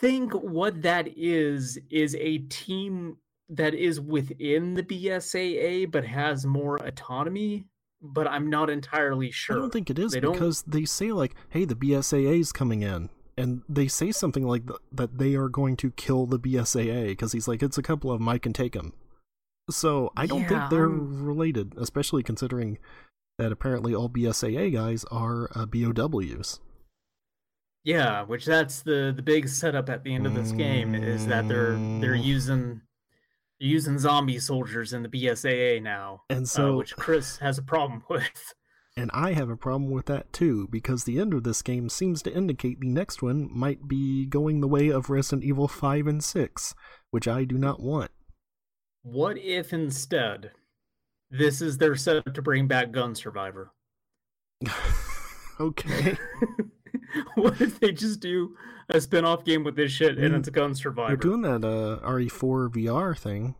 [0.00, 3.16] think what that is is a team
[3.52, 7.66] that is within the BSAA but has more autonomy.
[8.04, 9.54] But I'm not entirely sure.
[9.56, 12.50] I don't think it is They don't- because they say like, "Hey, the BSAA is
[12.50, 16.38] coming in," and they say something like th- that they are going to kill the
[16.38, 18.28] BSAA because he's like, "It's a couple of them.
[18.28, 18.92] I can take them."
[19.70, 22.78] So I don't Yeah, think they're I'm- related, especially considering
[23.38, 26.58] that apparently all BSAA guys are uh, BOWs.
[27.84, 31.46] Yeah, which that's the the big setup at the end of this game is that
[31.48, 32.24] they're they're Mm.
[33.62, 38.02] Using using zombie soldiers in the BSAA now, And uh, which Chris has a problem
[38.10, 38.54] with.
[38.96, 42.22] and I have a problem with that too because the end of this game seems
[42.22, 46.22] to indicate the next one might be going the way of Resident Evil 5 and
[46.22, 46.74] 6,
[47.10, 48.10] which I do not want.
[49.02, 50.52] What if instead
[51.30, 53.72] this is their setup to bring back Gun Survivor?
[55.60, 56.16] okay.
[57.34, 58.56] what if they just do
[58.88, 63.16] a spin-off game with this shit and it's Gun They're doing that uh, RE4 VR
[63.16, 63.54] thing.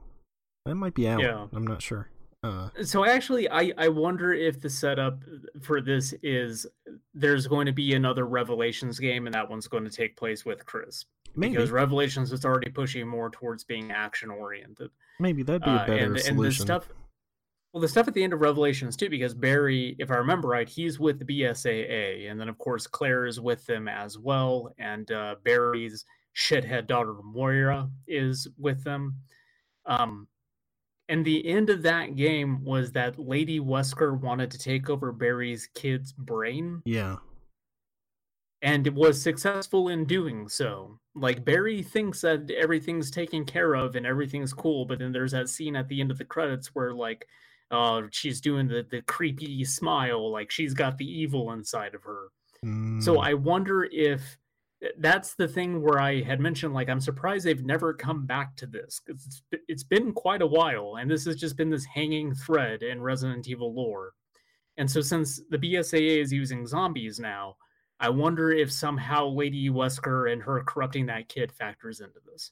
[0.66, 1.20] That might be out.
[1.20, 1.46] Yeah.
[1.52, 2.08] I'm not sure.
[2.42, 5.20] Uh, So actually, I I wonder if the setup
[5.62, 6.66] for this is
[7.14, 10.66] there's going to be another Revelations game, and that one's going to take place with
[10.66, 11.04] Chris
[11.36, 11.54] maybe.
[11.54, 14.90] because Revelations is already pushing more towards being action oriented.
[15.20, 16.66] maybe that'd be a Uh, better and and the solution.
[16.66, 16.88] stuff
[17.72, 20.68] Well, the stuff at the end of Revelations too, because Barry, if I remember right,
[20.68, 25.10] he's with the BSAA, and then of course Claire is with them as well, and
[25.10, 26.04] uh, Barry's
[26.36, 29.16] shithead daughter Moira is with them.
[29.86, 30.28] Um,
[31.08, 35.68] and the end of that game was that Lady Wesker wanted to take over Barry's
[35.74, 36.82] kid's brain.
[36.84, 37.16] Yeah.
[38.62, 41.00] And it was successful in doing so.
[41.14, 45.48] Like Barry thinks that everything's taken care of and everything's cool, but then there's that
[45.48, 47.26] scene at the end of the credits where like
[47.72, 52.28] uh she's doing the the creepy smile, like she's got the evil inside of her.
[52.64, 53.02] Mm.
[53.02, 54.38] So I wonder if
[54.98, 58.66] that's the thing where I had mentioned, like, I'm surprised they've never come back to
[58.66, 62.34] this because it's, it's been quite a while, and this has just been this hanging
[62.34, 64.12] thread in Resident Evil lore.
[64.76, 67.56] And so, since the BSAA is using zombies now,
[68.00, 72.50] I wonder if somehow Lady Wesker and her corrupting that kid factors into this.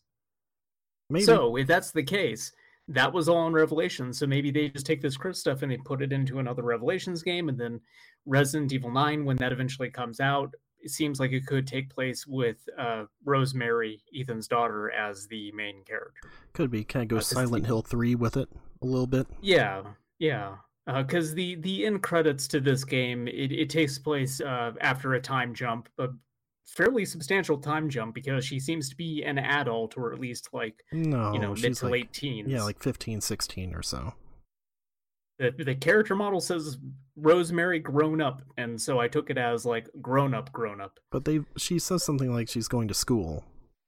[1.09, 1.25] Maybe.
[1.25, 2.53] So, if that's the case,
[2.91, 4.19] that was all in Revelations.
[4.19, 7.23] So maybe they just take this Chris stuff and they put it into another Revelations
[7.23, 7.81] game, and then
[8.27, 12.27] Resident Evil 9, when that eventually comes out, it seems like it could take place
[12.27, 16.31] with uh, Rosemary, Ethan's daughter, as the main character.
[16.53, 16.85] Could be.
[16.85, 18.49] Kind of go Uh, Silent the- Hill 3 with it
[18.83, 19.27] a little bit.
[19.41, 19.83] Yeah,
[20.19, 20.57] yeah.
[20.87, 25.21] Because the the end credits to this game, it, it takes place uh, after a
[25.21, 26.09] time jump, a
[26.67, 30.85] fairly substantial time jump because she seems to be an adult or at least like
[30.93, 32.49] No, you know mid she's to like, late teens.
[32.51, 34.15] Yeah, like 15, 16 or so.
[35.39, 36.79] the the character model says
[37.17, 40.99] Rosemary grown up, and so I took it as like grown up, grown up.
[41.11, 43.45] But they she says something like she's going to school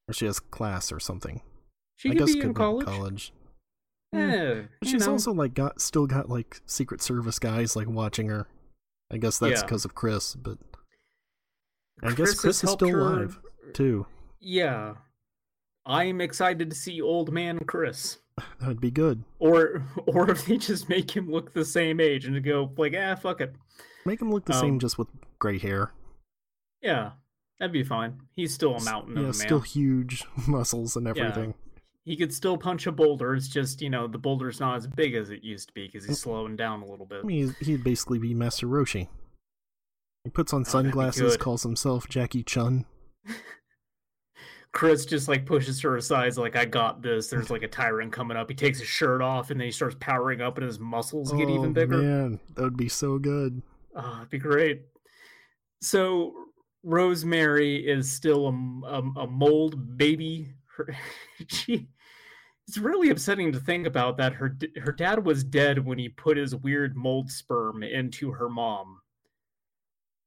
[0.08, 1.40] or she has class or something.
[1.96, 2.86] She I could guess be could in college.
[2.86, 3.32] college.
[4.14, 5.12] Eh, yeah, But she's know.
[5.12, 8.46] also like got still got like Secret Service guys like watching her.
[9.10, 9.66] I guess that's Yeah.
[9.66, 10.58] because of Chris, but
[12.02, 13.38] I guess Chris is still her- alive
[13.72, 14.06] too.
[14.40, 14.94] Yeah,
[15.86, 18.18] I'm excited to see old man Chris.
[18.60, 19.24] That would be good.
[19.38, 23.14] or or if they just make him look the same age and go like ah
[23.14, 23.54] fuck it
[24.06, 25.92] Make him look the Um, same just with gray hair.
[26.80, 27.12] yeah
[27.60, 31.06] that'd be fine he's still a mountain yeah, of a man still huge muscles and
[31.06, 31.12] Yeah.
[31.24, 31.54] everything.
[32.04, 35.14] he could still punch a boulder it's just you know the boulder's not as big
[35.14, 37.84] as it used to be because he's slowing down a little bit I mean, he'd
[37.84, 39.08] basically be Master Roshi.
[40.24, 42.86] He puts on Oh, sunglasses, calls himself Jackie Chun.
[44.72, 48.38] chris just like pushes her aside like i got this there's like a tyrant coming
[48.38, 51.30] up he takes his shirt off and then he starts powering up and his muscles
[51.32, 53.60] get oh, even bigger Man, that would be so good.
[53.94, 54.82] Ah, oh, it'd be great.
[55.82, 56.32] So
[56.82, 60.54] Rosemary is still a a mold baby.
[60.74, 60.96] Her,
[61.48, 61.88] she,
[62.66, 64.32] it's really upsetting to think about that.
[64.32, 69.01] Her her dad was dead when he put his weird mold sperm into her mom.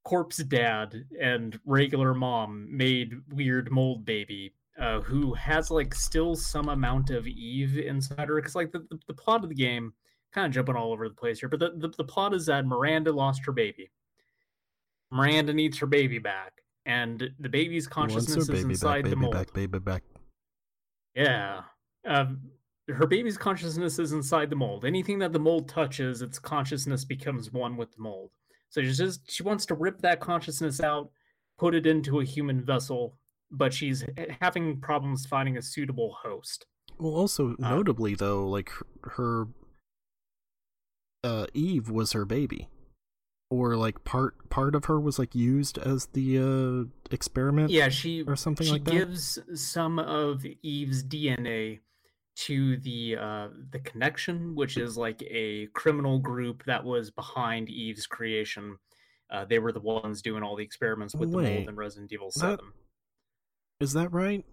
[0.05, 4.53] Corpse dad and regular mom made weird mold baby.
[4.79, 8.35] Uh, who has like still some amount of Eve inside her?
[8.35, 9.93] Because like the, the, the plot of the game,
[10.33, 12.65] kind of jumping all over the place here, but the, the, the plot is that
[12.65, 13.89] Miranda lost her baby.
[15.11, 19.03] Miranda needs her baby back, and the baby's He wants her consciousness is inside back,
[19.03, 19.33] the baby mold.
[19.33, 20.03] back, baby back.
[21.15, 21.61] Yeah.
[22.05, 22.41] Um,
[22.89, 24.85] her baby's consciousness is inside the mold.
[24.85, 28.31] Anything that the mold touches, its consciousness becomes one with the mold.
[28.69, 31.10] So she's just she wants to rip that consciousness out,
[31.58, 33.17] put it into a human vessel,
[33.51, 34.04] but she's
[34.41, 36.65] having problems finding a suitable host.
[36.97, 39.47] Well, also Uh, notably though, like her, her
[41.23, 42.69] uh, Eve was her baby,
[43.49, 47.71] or like part part of her was like used as the uh, experiment.
[47.71, 48.91] Yeah, she or something she like that?
[48.91, 51.80] gives some of Eve's DNA
[52.35, 58.05] to the uh the connection, which is like a criminal group that was behind Eve's
[58.07, 58.77] creation.
[59.29, 62.29] Uh, they were the ones doing all the experiments with the mold in Resident Evil
[62.31, 62.65] Seven.
[63.79, 64.45] Is that right?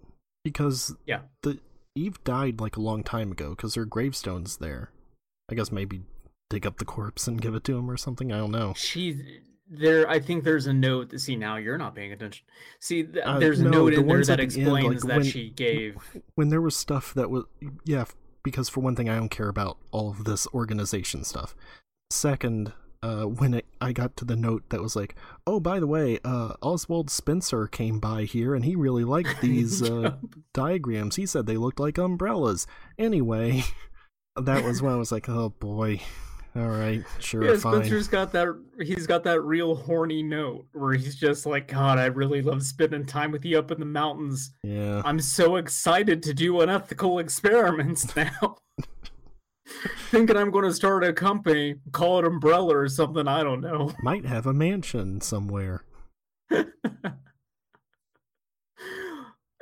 [0.45, 1.23] Because Yeah.
[1.43, 1.59] the
[1.95, 4.91] Eve died like a long time ago because her gravestone's there.
[5.51, 6.03] I guess maybe
[6.49, 8.33] dig up the corpse and give it to him or something.
[8.33, 8.73] I don't know.
[8.75, 11.19] She there, I think there's a note.
[11.21, 12.45] See, now you're not paying attention.
[12.81, 15.05] See, th- Uh, there's a no, note the in there that at the end, explains
[15.05, 15.97] like, that when- she gave.
[16.35, 17.45] When there was stuff that was
[17.85, 18.05] yeah,
[18.43, 21.55] because for one thing, I don't care about all of this organization stuff.
[22.11, 22.73] Second,
[23.03, 25.15] uh, when it, I got to the note that was like,
[25.47, 29.83] oh, by the way, uh, Oswald Spencer came by here and he really liked these
[29.83, 30.17] uh,
[30.55, 31.17] diagrams.
[31.17, 32.67] He said they looked like umbrellas.
[32.99, 33.65] Anyway,
[34.37, 36.01] that was when I was like, oh boy.
[36.55, 37.77] All right, sure, Yeah, fine.
[37.77, 38.49] Spencer's got that.
[38.79, 43.07] He's got that real horny note where he's just like, God, I really love spending
[43.07, 44.53] time with you up in the mountains.
[44.63, 45.01] Yeah.
[45.05, 48.57] I'm so excited to do unethical experiments now.
[50.11, 53.27] Thinking I'm going to start a company, call it Umbrella or something.
[53.27, 53.91] I don't know.
[54.03, 55.85] Might have a mansion somewhere.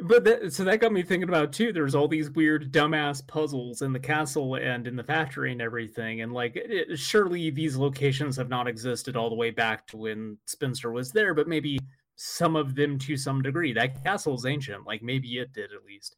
[0.03, 1.73] but that, so that got me thinking about too.
[1.73, 6.23] There's all these weird dumbass puzzles in the castle and in the factory and everything,
[6.23, 10.39] and like it, surely these locations have not existed all the way back to when
[10.47, 11.79] Spencer was there, but maybe
[12.17, 13.73] some of them to some degree.
[13.73, 16.17] That castle's ancient, like maybe it did at least.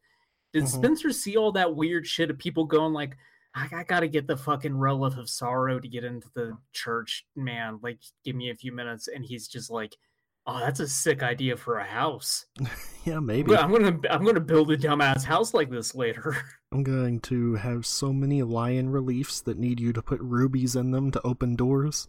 [0.53, 0.69] Did Mhm.
[0.69, 3.17] Spencer see all that weird shit of people going like,
[3.55, 7.79] I, I gotta get the fucking relic of sorrow to get into the church, man.
[7.83, 9.97] Like, give me a few minutes, and he's just like,
[10.47, 12.47] "Oh, that's a sick idea for a house.
[13.05, 13.57] Yeah, maybe.
[13.57, 16.37] I'm gonna, I'm gonna build a dumbass house like this later."
[16.73, 20.93] I'm going to have so many lion reliefs that need you to put rubies in
[20.93, 22.07] them to open doors.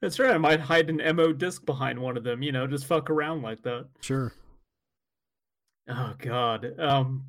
[0.00, 0.30] that's right.
[0.34, 2.42] I might hide an MO disc behind one of them.
[2.42, 3.86] You know, just fuck around like that.
[4.00, 4.32] Sure.
[5.88, 6.78] Oh God.
[6.80, 7.26] Um,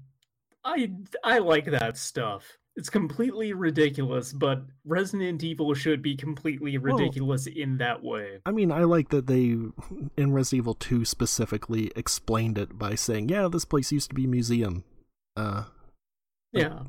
[0.64, 0.92] I
[1.24, 2.58] I like that stuff.
[2.78, 8.40] It's completely ridiculous, but Resident Evil should be completely Well- ridiculous in that way.
[8.46, 9.50] I mean, I like that they,
[10.18, 14.24] in Resident Evil 2 specifically, explained it by saying, yeah, this place used to be
[14.26, 14.86] a museum.
[15.36, 15.66] Uh,
[16.54, 16.84] Yeah.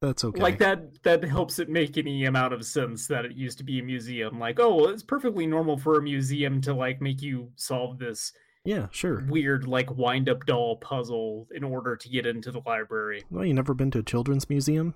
[0.00, 0.40] that's okay.
[0.40, 3.78] Like that that helps it make any amount of sense that it used to be
[3.78, 4.38] a museum.
[4.38, 8.32] Like, oh, well, it's perfectly normal for a museum to like make you solve this
[8.66, 9.24] Yeah, sure.
[9.28, 13.22] weird like wind up doll puzzle in order to get into the library.
[13.30, 14.94] Well, you never been to a children's museum?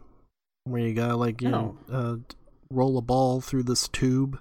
[0.64, 2.16] Where you gotta, like, you know, uh,
[2.70, 4.38] roll a ball through this tube,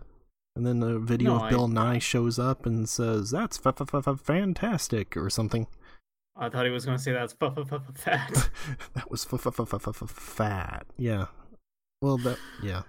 [0.55, 3.79] and then a video No, of I- Bill Nye shows up and says, that's f-
[3.81, 5.67] f- f- fantastic, or something.
[6.35, 8.49] I thought he was going to say that's f- f- f- fat.
[8.93, 10.85] that was f- f- f- f- f- fat.
[10.97, 11.27] Yeah.
[12.01, 12.83] Well, that, yeah.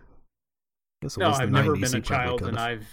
[1.02, 2.58] Guess it No, was I've never 90s, been a child, and.
[2.58, 2.86] I've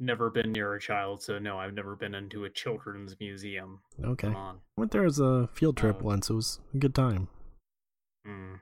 [0.00, 3.80] never been near a child, so no, I've never been into a children's museum.
[4.02, 4.28] Okay.
[4.28, 4.60] Come on.
[4.76, 6.04] Went there as a field trip Oh.
[6.04, 6.30] once.
[6.30, 7.28] It was a good time.
[8.26, 8.60] Mm.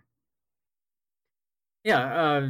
[1.85, 2.49] Yeah, uh,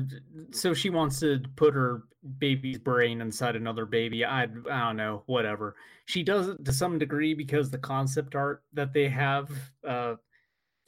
[0.53, 2.03] so she wants to put her
[2.39, 4.25] baby's brain inside another baby.
[4.25, 5.77] I, I don't know, whatever.
[6.07, 9.51] She does it to some degree because the concept art that they have,
[9.87, 10.15] uh,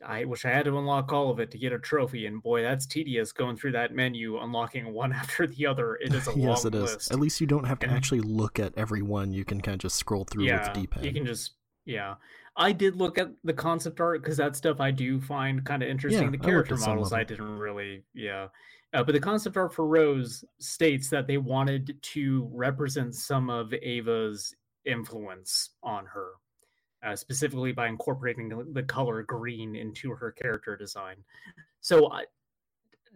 [0.07, 2.63] I wish I had to unlock all of it to get a trophy, and boy,
[2.63, 5.97] that's tedious going through that menu, unlocking one after the other.
[5.97, 6.95] It is a yes, long it is.
[6.95, 7.13] list.
[7.13, 9.33] At least you don't have to And- actually look at every one.
[9.33, 11.05] You can kind of just scroll through with D-pad.
[11.05, 11.53] You can just
[11.85, 12.15] yeah.
[12.57, 15.89] I did look at the concept art because that stuff I do find kind of
[15.89, 16.25] interesting.
[16.25, 18.49] Yeah, the character of models I didn't really yeah.
[18.93, 23.73] Uh, but the concept art for Rose states that they wanted to represent some of
[23.73, 24.53] Ava's
[24.85, 26.31] influence on her,
[27.05, 31.17] uh, specifically by incorporating the, color green into her character design.
[31.81, 32.25] So, I,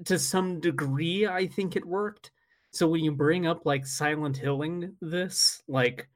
[0.06, 2.30] to some degree, I think it worked.
[2.70, 6.08] So when you bring up like Silent Hilling this, like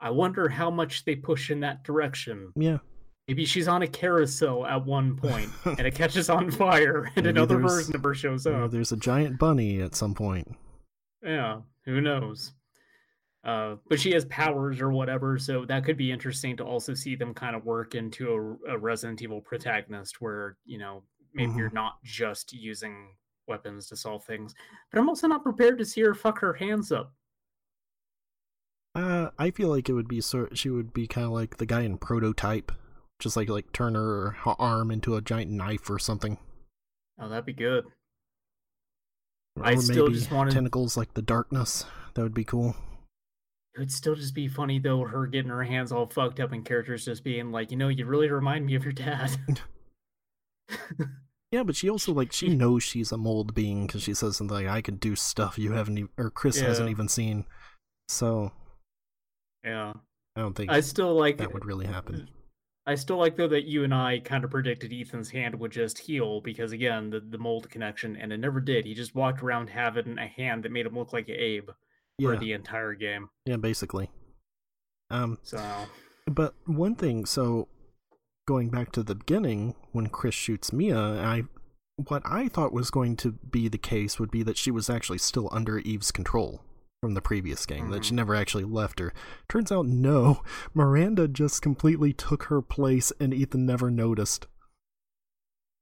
[0.00, 2.52] I wonder how much they push in that direction.
[2.56, 2.78] yeah.
[3.28, 7.28] Maybe she's on a carousel at one point and it catches on fire and Maybe
[7.28, 8.72] another version of her shows up.
[8.72, 10.48] there's a giant bunny at some point.
[11.22, 12.54] Yeah, who knows?
[13.42, 17.14] Uh, but she has powers or whatever, so that could be interesting to also see
[17.14, 21.70] them kind of work into a, a Resident Evil protagonist where, you know, maybe you're
[21.70, 23.14] not just using
[23.48, 24.54] weapons to solve things.
[24.92, 27.14] But I'm also not prepared to see her fuck her hands up.
[28.94, 30.58] Uh, I feel like it would be sort.
[30.58, 32.72] She would be kind of like the guy in Prototype,
[33.20, 36.36] just like like turn her arm into a giant knife or something.
[37.18, 37.84] Oh, that'd be good.
[39.56, 41.86] Or I still just wanted- tentacles like the darkness.
[42.14, 42.74] That would be cool.
[43.80, 46.66] It would still just be funny though, her getting her hands all fucked up and
[46.66, 49.30] characters just being like, you know, you really remind me of your dad.
[51.50, 54.54] Yeah, but she also like she knows she's a mold being because she says something
[54.54, 57.46] like, "I can do stuff you haven't or Chris hasn't even seen."
[58.06, 58.52] So
[59.64, 59.94] yeah.
[60.36, 62.28] I don't think I still like that would really happen.
[62.86, 65.98] I still like though that you and I kind of predicted Ethan's hand would just
[65.98, 68.84] heal because again the, the mold connection and it never did.
[68.84, 71.70] He just walked around having a hand that made him look like Abe
[72.20, 73.28] for Yeah, the entire game.
[73.46, 74.10] yeah, basically.
[75.10, 75.58] Um, So
[76.26, 77.68] But one thing, so
[78.46, 81.44] going back to the beginning, when Chris shoots Mia, I
[82.08, 85.18] what I thought was going to be the case would be that she was actually
[85.18, 86.62] still under Eve's control
[87.02, 88.16] from the previous game, that she Mhm.
[88.16, 89.12] never actually left her.
[89.50, 90.42] Turns out no,
[90.74, 94.46] Miranda just completely took her place and Ethan never noticed.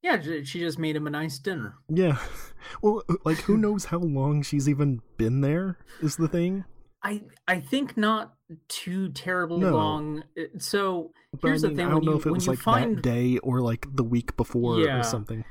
[0.02, 1.74] Yeah, she just made him a nice dinner.
[1.88, 2.18] Yeah.
[2.82, 6.64] Well, like who knows how long she's even been there is the thing.
[7.04, 8.34] I I think not
[8.68, 9.74] too terribly No.
[9.76, 10.24] long.
[10.38, 12.32] Uh, So But here's I mean, the thing: I don't when know you if it
[12.32, 14.98] was like find that day or like the week before Yeah.
[14.98, 15.44] or something.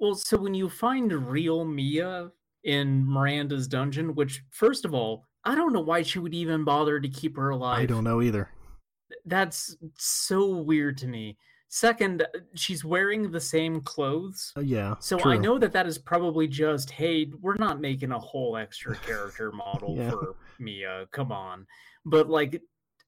[0.00, 2.32] Well, so when you find real Mia
[2.64, 6.98] in Miranda's dungeon, which first of all, I don't know why she would even bother
[6.98, 7.78] to keep her alive.
[7.80, 8.50] I don't know either.
[9.24, 11.36] That's so weird to me.
[11.68, 14.52] Second, uh, she's wearing the same clothes.
[14.56, 14.94] Uh, yeah.
[15.00, 15.32] So true.
[15.32, 19.50] I know that that is probably just, hey, we're not making a whole extra character
[19.52, 20.10] model Yeah.
[20.10, 21.06] for Mia.
[21.10, 21.66] Come on.
[22.04, 22.62] But like,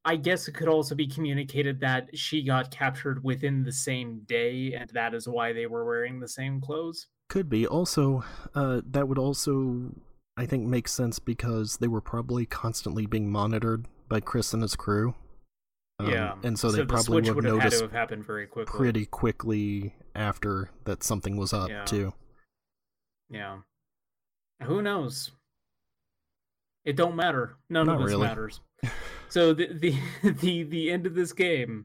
[0.04, 4.72] I guess it could also be communicated that she got captured within the same day,
[4.72, 7.08] and that is why they were wearing the same clothes.
[7.28, 7.66] Could be.
[7.66, 9.90] Also, uh, that would also,
[10.36, 14.76] I think, make sense because they were probably constantly being monitored by Chris and his
[14.76, 15.14] crew.
[16.00, 18.76] Um, yeah, and so they the probably would have noticed to have happened very quickly.
[18.78, 21.84] pretty quickly after that something was up Yeah.
[21.84, 22.12] too.
[23.28, 23.58] Yeah.
[24.62, 25.32] Who knows?
[26.84, 27.56] It don't matter.
[27.68, 28.26] None Not of this really.
[28.26, 28.60] matters.
[29.30, 29.94] So the, the
[30.40, 31.84] the the end of this game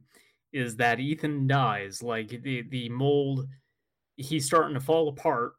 [0.53, 2.01] is that Ethan dies.
[2.01, 3.47] Like the the mold,
[4.15, 5.53] he's starting to fall apart.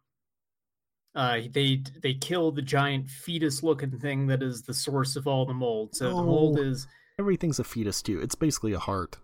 [1.15, 5.53] Uh, they they kill the giant fetus-looking thing that is the source of all the
[5.53, 5.95] mold.
[5.95, 6.63] So the mold Oh.
[6.63, 6.87] is
[7.19, 8.21] Everything's a fetus too.
[8.21, 9.19] It's basically a heart.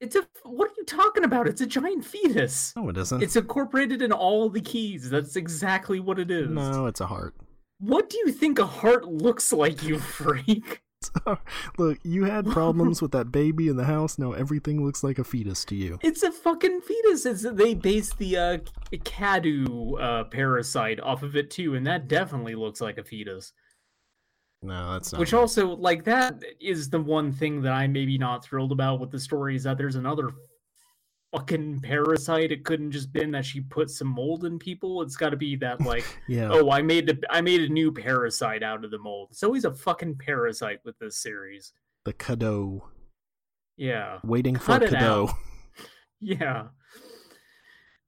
[0.00, 1.46] it's a what are you talking about?
[1.46, 2.72] It's a giant fetus.
[2.76, 3.22] No, it isn't.
[3.22, 5.08] It's incorporated in all the keys.
[5.10, 6.50] That's exactly what it is.
[6.50, 7.34] no, it's a heart.
[7.78, 10.82] What do you think a heart looks like, you freak?
[11.78, 14.18] Look, you had problems with that baby in the house.
[14.18, 15.98] Now everything looks like a fetus to you.
[16.02, 17.24] It's a fucking fetus.
[17.24, 18.58] It's, they based the uh,
[18.92, 23.54] Cadou uh, parasite off of it too, and that definitely looks like a fetus.
[24.62, 25.18] No, that's not.
[25.20, 25.40] Which right.
[25.40, 29.18] also, like, that is the one thing that I'm maybe not thrilled about with the
[29.20, 30.30] story is that there's another
[31.32, 32.52] fucking parasite.
[32.52, 35.00] It couldn't just been that she put some mold in people.
[35.00, 36.48] It's got to be that like, yeah.
[36.50, 39.28] oh, I made a, I made a new parasite out of the mold.
[39.30, 41.72] It's always a fucking parasite with this series.
[42.04, 42.82] The Cadou.
[43.76, 45.32] Yeah, Waiting Cut for Cadou.
[46.20, 46.64] yeah.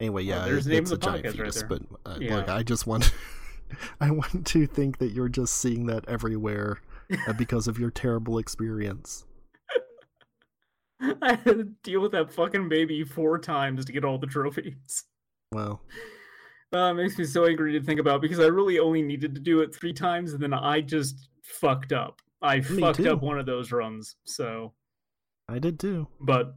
[0.01, 1.55] Anyway, yeah, there's it- the name of a the giant podcast right fetus.
[1.61, 1.69] there.
[1.69, 2.37] but uh, Yeah.
[2.37, 3.11] look, I just want,
[4.01, 6.81] I want to think that you're just seeing that everywhere
[7.27, 9.25] uh, because of your terrible experience.
[11.01, 15.05] I had to deal with that fucking baby four times to get all the trophies.
[15.53, 15.81] Wow.
[16.75, 19.41] Uh, it makes me so angry to think about because I really only needed to
[19.41, 22.21] do it three times and then I just fucked up.
[22.41, 23.11] I Me fucked too.
[23.13, 24.17] up one of those runs.
[24.25, 24.73] So,
[25.49, 26.09] I did too.
[26.21, 26.55] but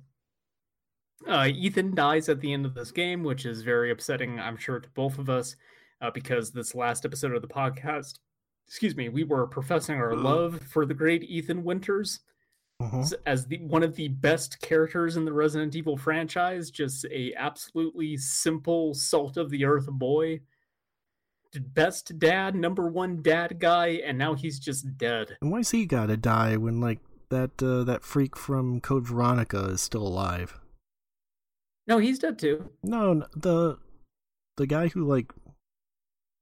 [1.27, 4.79] uh, Ethan dies at the end of this game, which is very upsetting, I'm sure,
[4.79, 5.55] to both of us
[6.01, 8.19] uh, because this last episode of the podcast,
[8.67, 12.19] excuse me, we were professing our love for the great Ethan Winters.
[12.81, 17.33] S- as the one of the best characters in the Resident Evil franchise, just a
[17.37, 20.41] absolutely simple salt of the earth boy.
[21.73, 25.37] Best dad, number one dad guy, and now he's just dead.
[25.41, 29.81] And why's he gotta die when like that uh, that freak from Code Veronica is
[29.81, 30.59] still alive?
[31.87, 32.69] No, he's dead too.
[32.83, 33.77] No, the
[34.57, 35.31] the guy who like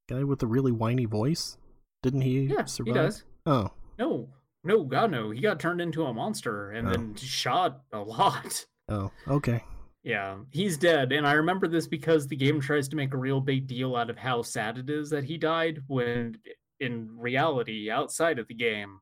[0.08, 1.56] guy with the really whiny voice.
[2.02, 2.94] Didn't he Yeah, survive?
[2.94, 3.24] he does.
[3.46, 4.28] Oh, No,
[4.64, 5.30] no, God no.
[5.30, 6.90] He got turned into a monster and Oh.
[6.90, 8.66] then shot a lot.
[8.88, 9.62] oh, okay.
[10.02, 11.12] Yeah, he's dead.
[11.12, 14.10] And I remember this because the game tries to make a real big deal out
[14.10, 16.50] of how sad it is that he died, when mm-hmm.
[16.80, 18.98] in reality, outside of the game,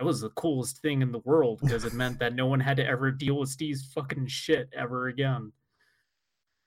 [0.00, 2.78] it was the coolest thing in the world because it meant that no one had
[2.78, 5.52] to ever deal with Steve's fucking shit ever again.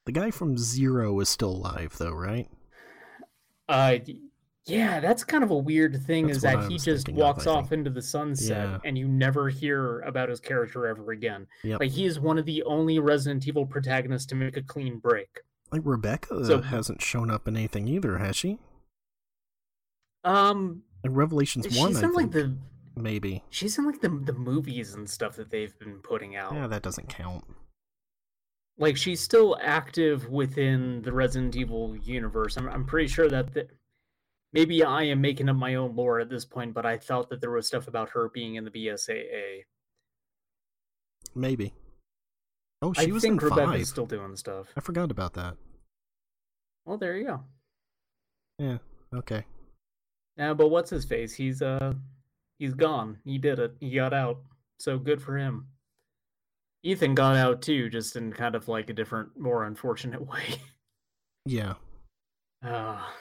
[0.05, 2.47] The guy from Zero is still alive though, right?
[3.69, 3.97] Uh,
[4.65, 7.47] yeah, that's kind of a weird thing That's is that he just thinking of, walks
[7.47, 8.79] off into the sunset Yeah.
[8.83, 11.47] and you never hear about his character ever again.
[11.63, 11.79] Yep.
[11.79, 15.39] Like he is one of the only Resident Evil protagonists to make a clean break.
[15.71, 18.59] Like Rebecca So- hasn't shown up in anything either, has she?
[20.23, 22.57] Um, Like Revelations she's one, I in think like the
[22.95, 23.43] maybe.
[23.49, 26.53] she's in like the the movies and stuff that they've been putting out.
[26.53, 27.45] Yeah, that doesn't count.
[28.77, 32.57] Like she's still active within the Resident Evil universe.
[32.57, 33.67] I'm I'm pretty sure that the,
[34.53, 37.41] maybe I am making up my own lore at this point, but I thought that
[37.41, 39.63] there was stuff about her being in the BSAA.
[41.33, 41.73] Maybe.
[42.81, 43.87] Oh, she I was think in Rebecca's five.
[43.87, 44.67] still doing stuff.
[44.77, 45.55] I forgot about that.
[46.85, 47.43] Well, there you go.
[48.59, 48.77] Yeah.
[49.13, 49.43] Okay.
[50.37, 51.33] Yeah, but what's his face?
[51.33, 51.93] He's uh
[52.59, 53.17] he's gone.
[53.25, 53.73] He did it.
[53.79, 54.39] He got out.
[54.79, 55.67] So good for him.
[56.87, 60.61] Ethan got out too, just in kind of like a different, more unfortunate way.
[61.45, 61.73] Yeah.
[62.63, 63.13] Ah,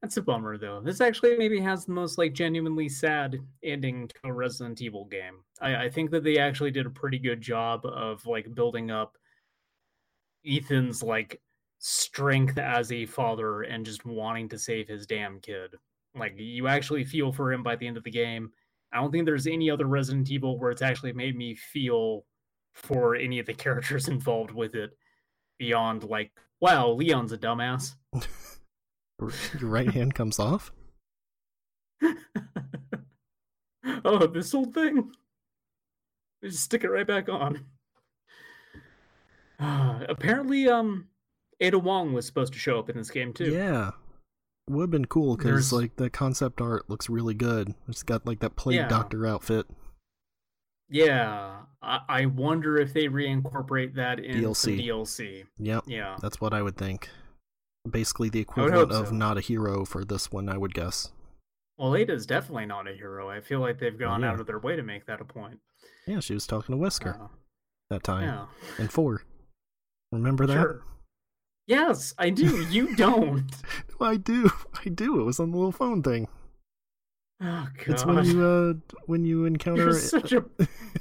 [0.00, 0.80] that's a bummer though.
[0.80, 5.44] This actually maybe has the most like genuinely sad ending to a Resident Evil game.
[5.60, 9.16] I, I think that they actually did a pretty good job of like building up
[10.44, 11.40] Ethan's like
[11.78, 15.76] strength as a father and just wanting to save his damn kid.
[16.16, 18.50] Like you actually feel for him by the end of the game.
[18.92, 22.24] I don't think there's any other Resident Evil where it's actually made me feel
[22.72, 24.96] for any of the characters involved with it
[25.58, 27.94] beyond like, wow, Leon's a dumbass.
[29.20, 30.72] Your right hand comes off.
[34.04, 35.12] oh, this old thing.
[36.42, 37.64] Just stick it right back on.
[39.60, 41.06] Uh, apparently, um,
[41.60, 43.52] Ada Wong was supposed to show up in this game too.
[43.52, 43.92] Yeah.
[44.68, 47.74] Would have been cool because like the concept art looks really good.
[47.88, 48.88] It's got like that plague Yeah.
[48.88, 49.66] doctor outfit.
[50.92, 54.86] Yeah, I, I wonder if they reincorporate that in DLC.
[54.86, 55.44] DLC.
[55.58, 57.08] Yep, Yeah, that's what I would think.
[57.90, 59.14] Basically, the I would hope equivalent of so.
[59.14, 61.10] not a hero for this one, I would guess.
[61.78, 63.28] well, Ada's definitely not a hero.
[63.28, 64.30] I feel like they've gone yeah.
[64.30, 65.58] out of their way to make that a point.
[66.06, 67.28] Yeah, she was talking to Wesker Uh,
[67.90, 68.46] that time yeah,
[68.78, 69.22] in four.
[70.12, 70.54] Remember that?
[70.54, 70.82] sure.
[71.66, 72.64] Yes, I do.
[72.70, 73.50] You don't.
[74.00, 74.50] no, I do.
[74.84, 75.20] I do.
[75.20, 76.28] It was on the little phone thing.
[77.40, 78.74] Oh It's when you uh
[79.06, 79.82] when you encounter.
[79.84, 80.44] You're such a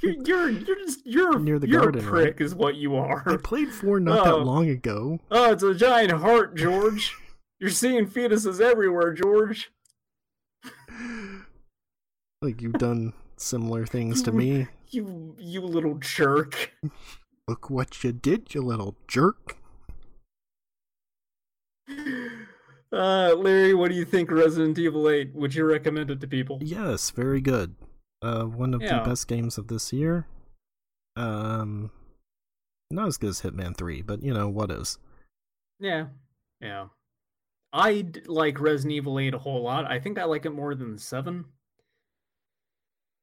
[0.01, 2.23] you're you're, you're just you're Near the you're garden, a right?
[2.25, 3.23] prick is what you are.
[3.27, 4.37] I played four not that Oh.
[4.37, 5.19] long ago.
[5.29, 7.15] Oh, it's a giant heart, George.
[7.59, 9.71] You're seeing fetuses everywhere, George.
[12.41, 14.67] Like you've done similar things to me.
[14.89, 16.73] You you little jerk.
[17.47, 19.57] Look what you did, you little jerk.
[22.93, 25.33] Uh, Larry, what do you think Resident Evil 8?
[25.33, 26.59] Would you recommend it to people?
[26.61, 27.75] Yes, very good.
[28.21, 28.99] Uh, one of Yeah.
[29.03, 30.27] the best games of this year.
[31.15, 31.91] Um,
[32.91, 34.99] not as good as Hitman Three, but you know what is.
[35.79, 36.07] Yeah,
[36.59, 36.89] yeah.
[37.73, 39.85] I like Resident Evil 8 a whole lot.
[39.89, 41.45] I think I like it more than 7.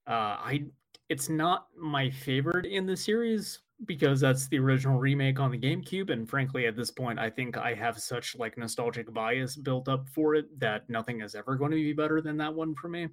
[0.07, 0.64] Uh, I
[1.09, 6.11] it's not my favorite in the series because that's the original remake on the GameCube,
[6.11, 10.09] and frankly, at this point, I think I have such like nostalgic bias built up
[10.09, 13.09] for it that nothing is ever going to be better than that one for me.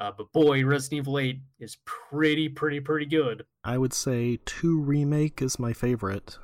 [0.00, 3.44] Uh, but boy, Resident Evil 8 is pretty, pretty, pretty good.
[3.62, 6.38] I would say two remake is my favorite.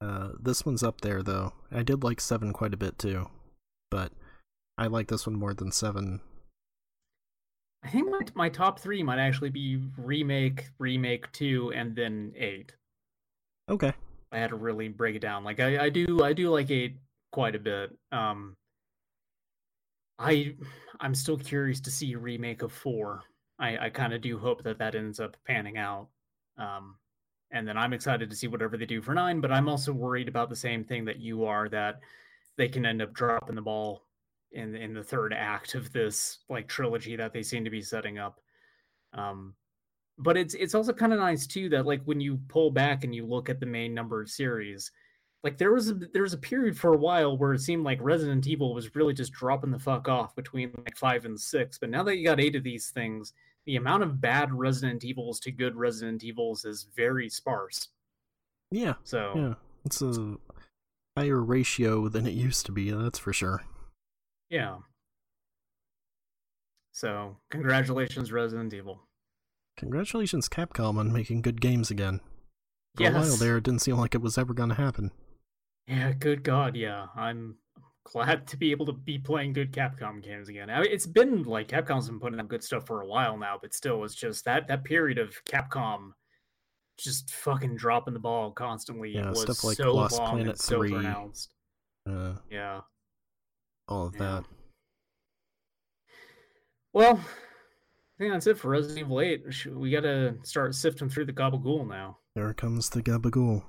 [0.00, 1.54] Uh, this one's up there though.
[1.72, 3.30] I did like seven quite a bit too,
[3.90, 4.12] but
[4.76, 6.20] I like this one more than seven.
[7.82, 12.74] I think my, my top three might actually be remake, remake two, and then eight.
[13.70, 13.94] Okay.
[14.32, 15.44] I had to really break it down.
[15.44, 16.96] Like I, I do I do like eight
[17.32, 17.96] quite a bit.
[18.12, 18.56] Um
[20.18, 20.54] I
[21.00, 23.22] I'm still curious to see a remake of four.
[23.58, 26.08] I, I kind of do hope that that ends up panning out.
[26.58, 26.96] Um
[27.52, 30.28] and then I'm excited to see whatever they do for nine, but I'm also worried
[30.28, 32.00] about the same thing that you are that
[32.56, 34.06] they can end up dropping the ball
[34.52, 38.18] in in the third act of this like trilogy that they seem to be setting
[38.18, 38.40] up.
[39.12, 39.54] Um
[40.18, 43.14] but it's it's also kind of nice too that like when you pull back and
[43.14, 44.90] you look at the main number of series
[45.46, 47.98] like there was a there was a period for a while where it seemed like
[48.02, 51.88] resident evil was really just dropping the fuck off between like five and six but
[51.88, 53.32] now that you got eight of these things
[53.64, 57.90] the amount of bad resident evils to good resident evils is very sparse
[58.72, 58.94] Yeah.
[59.04, 59.54] so Yeah.
[59.84, 60.34] It's a
[61.16, 62.90] higher ratio than it used to be.
[62.90, 63.62] That's for sure.
[64.50, 64.78] yeah
[66.90, 69.00] so congratulations resident evil
[69.78, 72.20] Congratulations, Capcom, on making good games again.
[72.96, 75.10] For a while there, it didn't seem like it was ever going to happen.
[75.86, 77.06] Yeah, good God, yeah.
[77.16, 77.56] I'm
[78.04, 80.68] glad to be able to be playing good Capcom games again.
[80.70, 83.58] I mean, it's been like Capcom's been putting out good stuff for a while now,
[83.60, 86.12] but still, it's just that that period of Capcom
[86.98, 90.58] just fucking dropping the ball constantly Yeah, was stuff like so Lost long Planet and
[90.58, 90.90] so 3.
[90.90, 91.52] pronounced.
[92.08, 92.80] Uh, Yeah,
[93.88, 94.20] all of yeah.
[94.20, 94.44] that.
[96.92, 99.44] Well, I think that's it for Resident Evil 8.
[99.72, 102.18] We gotta start sifting through the gabagool now.
[102.34, 103.62] There comes the Gabagool.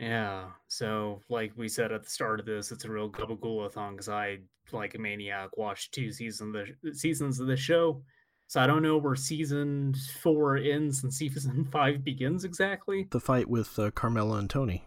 [0.00, 0.46] Yeah.
[0.68, 4.38] So, like we said at the start of this, it's a real gabagoolathon because I,
[4.72, 8.02] like a maniac, watched two season the seasons of the show.
[8.48, 13.06] So I don't know where season four ends and season five begins exactly.
[13.10, 14.84] The fight with uh, Carmela and Tony.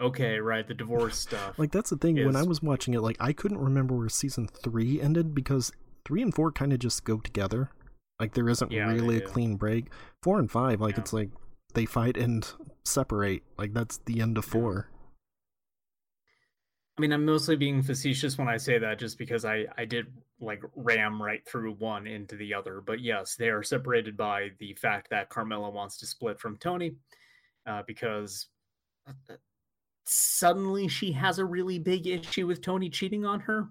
[0.00, 1.58] Okay, right, the divorce stuff.
[1.58, 2.24] Like that's the thing.
[2.24, 5.72] When I was watching it, like I couldn't remember where season three ended because
[6.04, 7.70] three and four kind of just go together.
[8.20, 9.26] Like there isn't Yeah, really a do.
[9.26, 9.86] clean break.
[10.22, 11.00] Four and five, like Yeah.
[11.00, 11.30] it's like
[11.74, 12.48] they fight and
[12.88, 13.42] separate.
[13.56, 14.88] Like that's the end of four.
[16.96, 20.06] I mean, I'm mostly being facetious when I say that, just because I I did
[20.40, 22.80] like ram right through one into the other.
[22.84, 26.96] But yes, they are separated by the fact that Carmela wants to split from Tony,
[27.66, 28.46] uh, because
[29.06, 29.12] uh,
[30.06, 33.68] suddenly she has a really big issue with Tony cheating on her.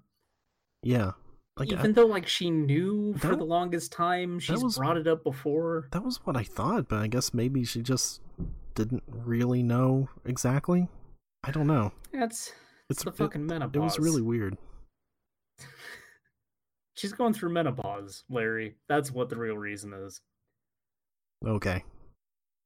[0.82, 1.12] Yeah.
[1.58, 4.96] Like I- Even though like she knew for That- the longest time, she's was- brought
[4.96, 5.90] it up before.
[5.92, 8.22] that was what I thought, but I guess maybe she just
[8.78, 10.88] didn't really know exactly.
[11.44, 11.92] I don't know.
[12.14, 12.54] That's
[12.90, 13.76] it's the it- fucking menopause.
[13.76, 14.58] It was really weird.
[16.96, 18.76] She's going through menopause, Larry.
[18.90, 20.22] That's what the real reason is.
[21.46, 21.84] Okay.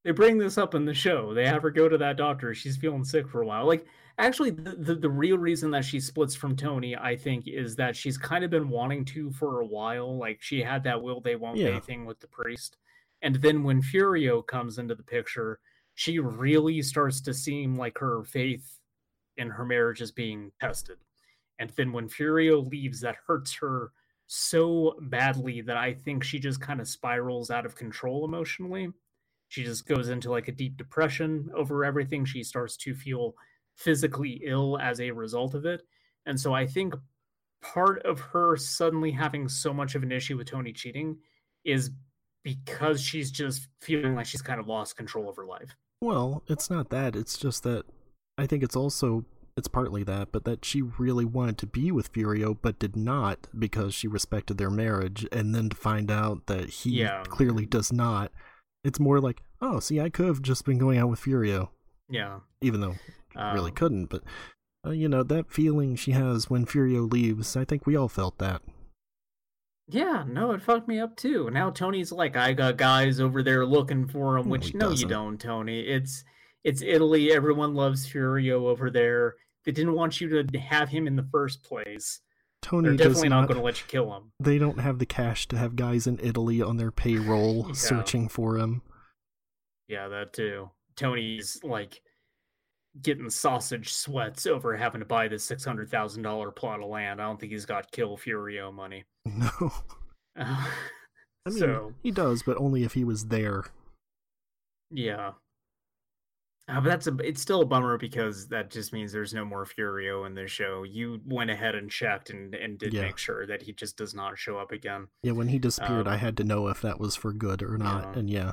[0.05, 1.34] they bring this up in the show.
[1.34, 2.53] They have her go to that doctor.
[2.53, 3.66] She's feeling sick for a while.
[3.68, 3.86] Like,
[4.18, 7.95] actually, the, the, the real reason that she splits from Tony, I think, is that
[7.95, 10.18] she's kind of been wanting to for a while.
[10.18, 11.72] Like, she had that will they, won't Yeah.
[11.72, 12.78] they thing with the priest.
[13.22, 15.59] And then when Furio comes into the picture,
[15.95, 18.79] she really starts to seem like her faith
[19.37, 20.97] in her marriage is being tested.
[21.59, 23.91] And then when Furio leaves, that hurts her
[24.27, 28.89] so badly that I think she just kind of spirals out of control emotionally.
[29.49, 32.23] She just goes into like a deep depression over everything.
[32.23, 33.35] She starts to feel
[33.75, 35.81] physically ill as a result of it.
[36.25, 36.93] And so I think
[37.61, 41.17] part of her suddenly having so much of an issue with Tony cheating
[41.63, 41.91] is
[42.43, 45.75] because she's just feeling like she's kind of lost control of her life.
[46.02, 47.16] Well, it's not that.
[47.16, 47.86] It's just that
[48.38, 49.26] I think it's also
[49.58, 53.47] it's partly that, but that she really wanted to be with Furio but did not
[53.58, 57.24] because she respected their marriage and then to find out that he Yeah.
[57.24, 58.32] clearly does not.
[58.84, 61.70] It's more like, oh, see, I could have just been going out with Furio,
[62.10, 62.39] Yeah.
[62.62, 62.95] even though
[63.36, 64.24] Um, really couldn't, but
[64.86, 68.39] uh, you know, that feeling she has when Furio leaves, I think we all felt
[68.39, 68.62] that.
[69.91, 71.49] Yeah, no, it fucked me up too.
[71.51, 75.05] Now Tony's like, I got guys over there looking for him, which he no, you
[75.07, 75.81] don't, Tony.
[75.81, 76.23] It's
[76.63, 77.31] it's Italy.
[77.33, 79.35] Everyone loves Furio over there.
[79.65, 82.21] They didn't want you to have him in the first place.
[82.61, 84.31] Tony They're definitely not not, going to let you kill him.
[84.39, 87.73] they don't have the cash to have guys in Italy on their payroll Yeah.
[87.73, 88.83] searching for him.
[89.87, 90.69] Yeah, that too.
[90.95, 92.01] Tony's like
[93.01, 97.21] getting sausage sweats over having to buy this six hundred thousand dollar plot of land.
[97.21, 99.03] I don't think he's got kill Furio money.
[99.25, 99.49] No.
[100.39, 100.67] Uh,
[101.45, 103.63] I mean, so he does, but only if he was there.
[104.91, 105.31] yeah.
[106.69, 109.65] Uh, but that's a it's still a bummer because that just means there's no more
[109.65, 110.83] Furio in the show.
[110.83, 113.01] You went ahead and checked and, and did Yeah.
[113.01, 115.07] make sure that he just does not show up again.
[115.23, 117.77] Yeah, when he disappeared, I Um, had to know if that was for good or
[117.77, 118.19] not, yeah.
[118.19, 118.51] and yeah.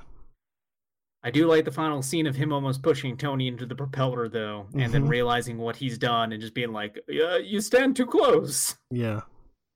[1.24, 4.66] I do like the final scene of him almost pushing Tony into the propeller though,
[4.74, 5.08] and then Mhm.
[5.08, 9.22] realizing what he's done and just being like, "Yeah, you stand too close." Yeah.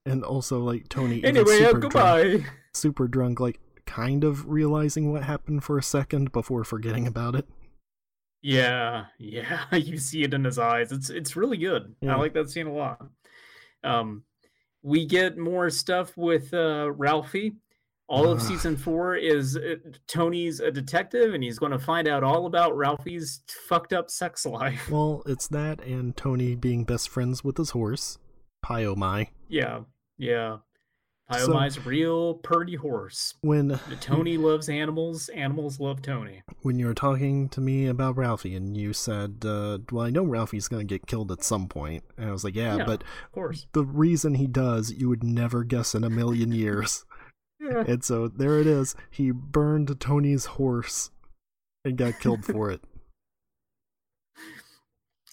[0.06, 2.44] And also, like, Tony, Anyway, super, drunk, goodbye.
[2.74, 7.46] super drunk, like, kind of realizing what happened for a second before forgetting about it.
[8.42, 10.90] Yeah, yeah, you see it in his eyes.
[10.92, 11.94] It's it's really good.
[12.00, 12.16] Yeah.
[12.16, 13.06] I like that scene a lot.
[13.84, 14.24] Um,
[14.82, 17.54] we get more stuff with uh, Ralphie.
[18.12, 22.22] All of season four is uh, Tony's a detective, and he's going to find out
[22.22, 24.90] all about Ralphie's fucked up sex life.
[24.90, 28.18] Well, it's that and Tony being best friends with his horse,
[28.62, 29.30] Pie-O-My.
[29.48, 29.80] yeah,
[30.18, 30.58] yeah.
[31.32, 33.32] So- Pie-O-My's real purdy horse.
[33.40, 35.30] When Tony loves animals.
[35.30, 36.42] Animals love Tony.
[36.60, 40.24] when you were talking to me about Ralphie and you said, uh, well, I know
[40.24, 42.04] Ralphie's going to get killed at some point.
[42.18, 42.84] And I was like, yeah, Yeah.
[42.84, 43.66] but Of course.
[43.72, 47.06] the reason he does, you would never guess in a million years.
[47.62, 47.84] Yeah.
[47.86, 48.94] and so there it is.
[49.10, 51.10] He burned Tony's horse
[51.84, 52.80] and got killed for it.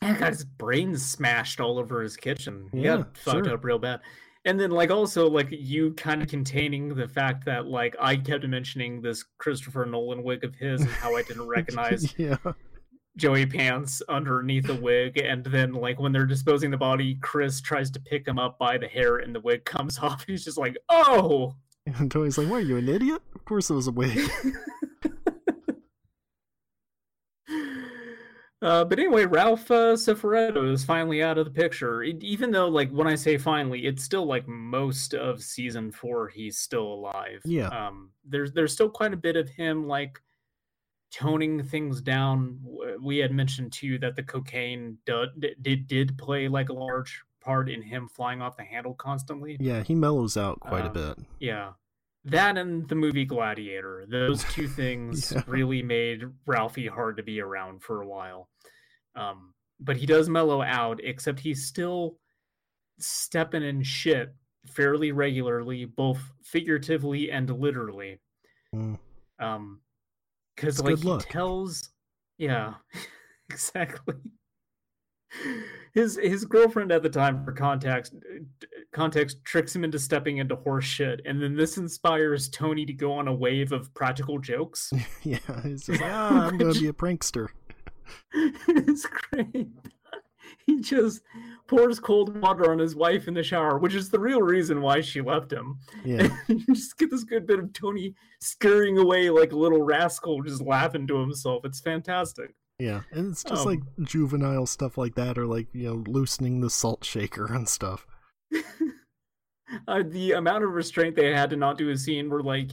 [0.01, 2.69] Yeah, got his brains smashed all over his kitchen.
[2.71, 3.55] He Yeah, got fucked sure.
[3.55, 3.99] up real bad.
[4.45, 8.47] And then, like, also, like, you kind of containing the fact that, like, I kept
[8.47, 12.37] mentioning this Christopher Nolan wig of his and how I didn't recognize yeah.
[13.17, 15.17] Joey Pants underneath the wig.
[15.17, 18.77] And then, like, when they're disposing the body, Chris tries to pick him up by
[18.77, 20.23] the hair and the wig comes off.
[20.25, 21.55] He's just like, oh!
[21.97, 23.21] And Tony's like, what, are you an idiot?
[23.35, 24.19] Of course it was a wig.
[28.61, 32.03] Uh, but anyway, Ralph uh, Cifaretto is finally out of the picture.
[32.03, 36.27] E- even though, like, when I say finally, it's still like most of season four,
[36.27, 37.41] he's still alive.
[37.45, 37.67] Yeah.
[37.67, 40.19] Um, there's there's still quite a bit of him like
[41.09, 42.59] toning things down.
[43.01, 47.67] We had mentioned too that the cocaine did did, did play like a large part
[47.67, 49.57] in him flying off the handle constantly.
[49.59, 51.17] Yeah, he mellows out quite a Um, bit.
[51.39, 51.73] Yeah.
[52.25, 54.05] That and the movie Gladiator.
[54.07, 55.41] Those two things Yeah.
[55.47, 58.49] really made Ralphie hard to be around for a while.
[59.15, 62.19] Um, but he does mellow out, except he's still
[62.99, 64.35] stepping in shit
[64.67, 68.19] fairly regularly, both figuratively and literally.
[68.75, 68.99] Mm.
[69.39, 69.81] Um,
[70.55, 71.89] because like he tells,
[72.37, 72.75] yeah,
[73.49, 74.13] exactly.
[75.93, 78.13] His his girlfriend at the time, for context,
[78.91, 83.11] context tricks him into stepping into horse shit, and then this inspires Tony to go
[83.11, 84.91] on a wave of practical jokes.
[85.23, 87.47] Yeah, he's just like, ah, I'm going to be a prankster.
[88.33, 89.67] it's great.
[90.65, 91.21] He just
[91.67, 95.01] pours cold water on his wife in the shower, which is the real reason why
[95.01, 95.77] she left him.
[96.05, 99.81] Yeah, And you just get this good bit of Tony scurrying away like a little
[99.83, 101.65] rascal, just laughing to himself.
[101.65, 102.55] It's fantastic.
[102.79, 103.01] Yeah.
[103.11, 106.69] And it's just Um, like juvenile stuff like that, or like, you know, loosening the
[106.69, 108.07] salt shaker and stuff.
[109.87, 112.71] Uh, the amount of restraint they had to not do a scene where like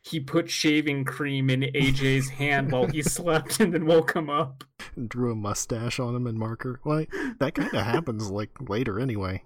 [0.00, 4.64] he put shaving cream in AJ's hand while he slept and then woke him up.
[4.96, 6.80] And drew a mustache on him and marker.
[6.86, 7.04] Well,
[7.38, 9.42] that kind of happens like later anyway.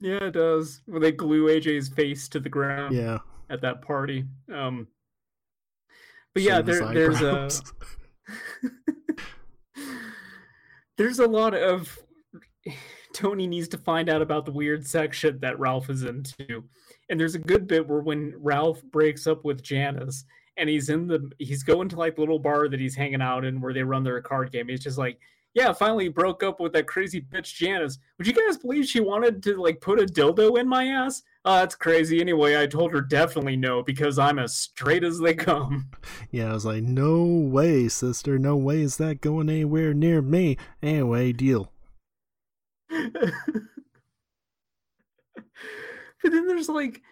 [0.00, 0.80] Yeah, it does.
[0.86, 3.18] Where they glue AJ's face to the ground Yeah.
[3.50, 4.24] at that party.
[4.50, 4.88] Um,
[6.32, 7.50] but yeah, there, there's a.
[11.00, 11.98] there's a lot of
[13.14, 16.62] Tony needs to find out about the weird sex shit that Ralph is into.
[17.08, 20.26] And there's a good bit where when Ralph breaks up with Janice
[20.58, 23.46] and he's in the he's going to like the little bar that he's hanging out
[23.46, 24.68] in where they run their card game.
[24.68, 25.18] He's just like,
[25.54, 27.98] Yeah, finally broke up with that crazy bitch Janice.
[28.18, 31.22] Would you guys believe she wanted to like put a dildo in my ass?
[31.44, 32.20] Oh, that's crazy.
[32.20, 35.90] Anyway, I told her definitely no because I'm as straight as they come.
[36.32, 38.38] Yeah, I was like, no way, sister.
[38.38, 40.56] No way is that going anywhere near me.
[40.80, 41.72] Anyway, deal.
[42.88, 43.12] but
[46.22, 47.02] then there's like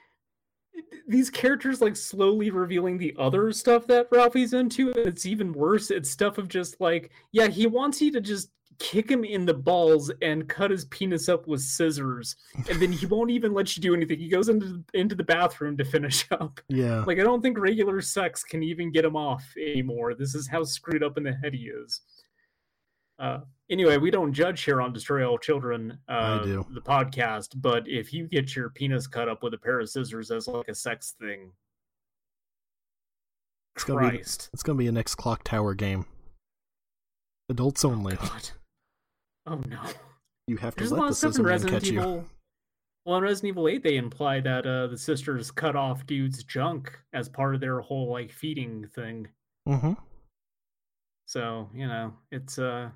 [1.09, 5.91] these characters like slowly revealing the other stuff that Ralphie's into, and it's even worse.
[5.91, 9.55] It's stuff of just like, yeah, he wants you to just kick him in the
[9.55, 12.37] balls and cut his penis up with scissors,
[12.71, 14.19] and then he won't even let you do anything.
[14.19, 16.61] He goes into into the bathroom to finish up.
[16.69, 17.05] Yeah.
[17.05, 20.15] Like I don't think regular sex can even get him off anymore.
[20.15, 22.01] This is how screwed up in the head he is.
[23.19, 27.49] Uh, anyway, we don't judge here on Destroy All Children, uh, the podcast.
[27.61, 30.69] But if you get your penis cut up with a pair of scissors as like
[30.69, 31.51] a sex thing,
[33.75, 36.07] It's gonna be- Christ, It's gonna be a next Clock Tower game.
[37.49, 38.15] Adults only.
[38.17, 38.51] God,
[39.49, 39.81] oh no.
[40.47, 42.25] You have to There's let the of stuff in Resident catch you.
[43.05, 46.93] Well, in Resident Evil 8, they imply that uh, the sisters cut off dude's junk
[47.15, 49.29] as part of their whole like feeding thing.
[49.67, 49.95] Mm-hmm.
[51.27, 52.91] So you know, it's uh,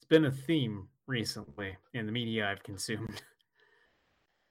[0.00, 3.22] it's been a theme recently in the media I've consumed.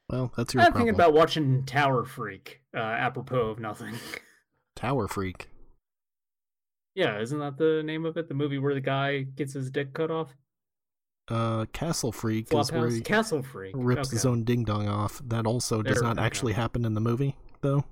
[0.10, 3.94] Well, that's your I'm thinking about watching Tower Freak, uh, apropos of nothing.
[4.76, 5.48] Tower Freak.
[6.96, 8.28] yeah, isn't that the name of it?
[8.28, 10.36] The movie where the guy gets his dick cut off?
[11.30, 13.74] Uh, Castle Freak is where he Castle Freak.
[13.78, 15.22] rips his own ding dong off.
[15.26, 16.26] That also does There- not okay.
[16.26, 17.86] actually happen in the movie, though.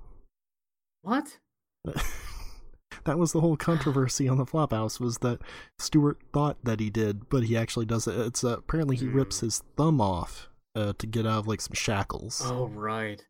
[1.02, 1.38] What?
[3.04, 5.40] that was the whole controversy on the Flophouse was that
[5.78, 8.18] Stuart thought that he did, but he actually does it.
[8.18, 9.46] It's uh, apparently he rips Hmm.
[9.46, 12.42] his thumb off uh, to get out of like some shackles.
[12.44, 13.24] Oh, right.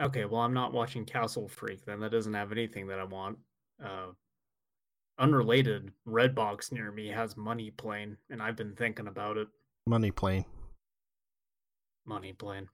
[0.00, 2.00] Okay, well, I'm not watching Castle Freak then.
[2.00, 3.38] That doesn't have anything that I want.
[3.84, 4.12] Uh,
[5.18, 9.48] unrelated, Redbox near me has Money Plane, and I've been thinking about it.
[9.86, 10.44] Money plane.
[12.06, 12.68] Money Plane.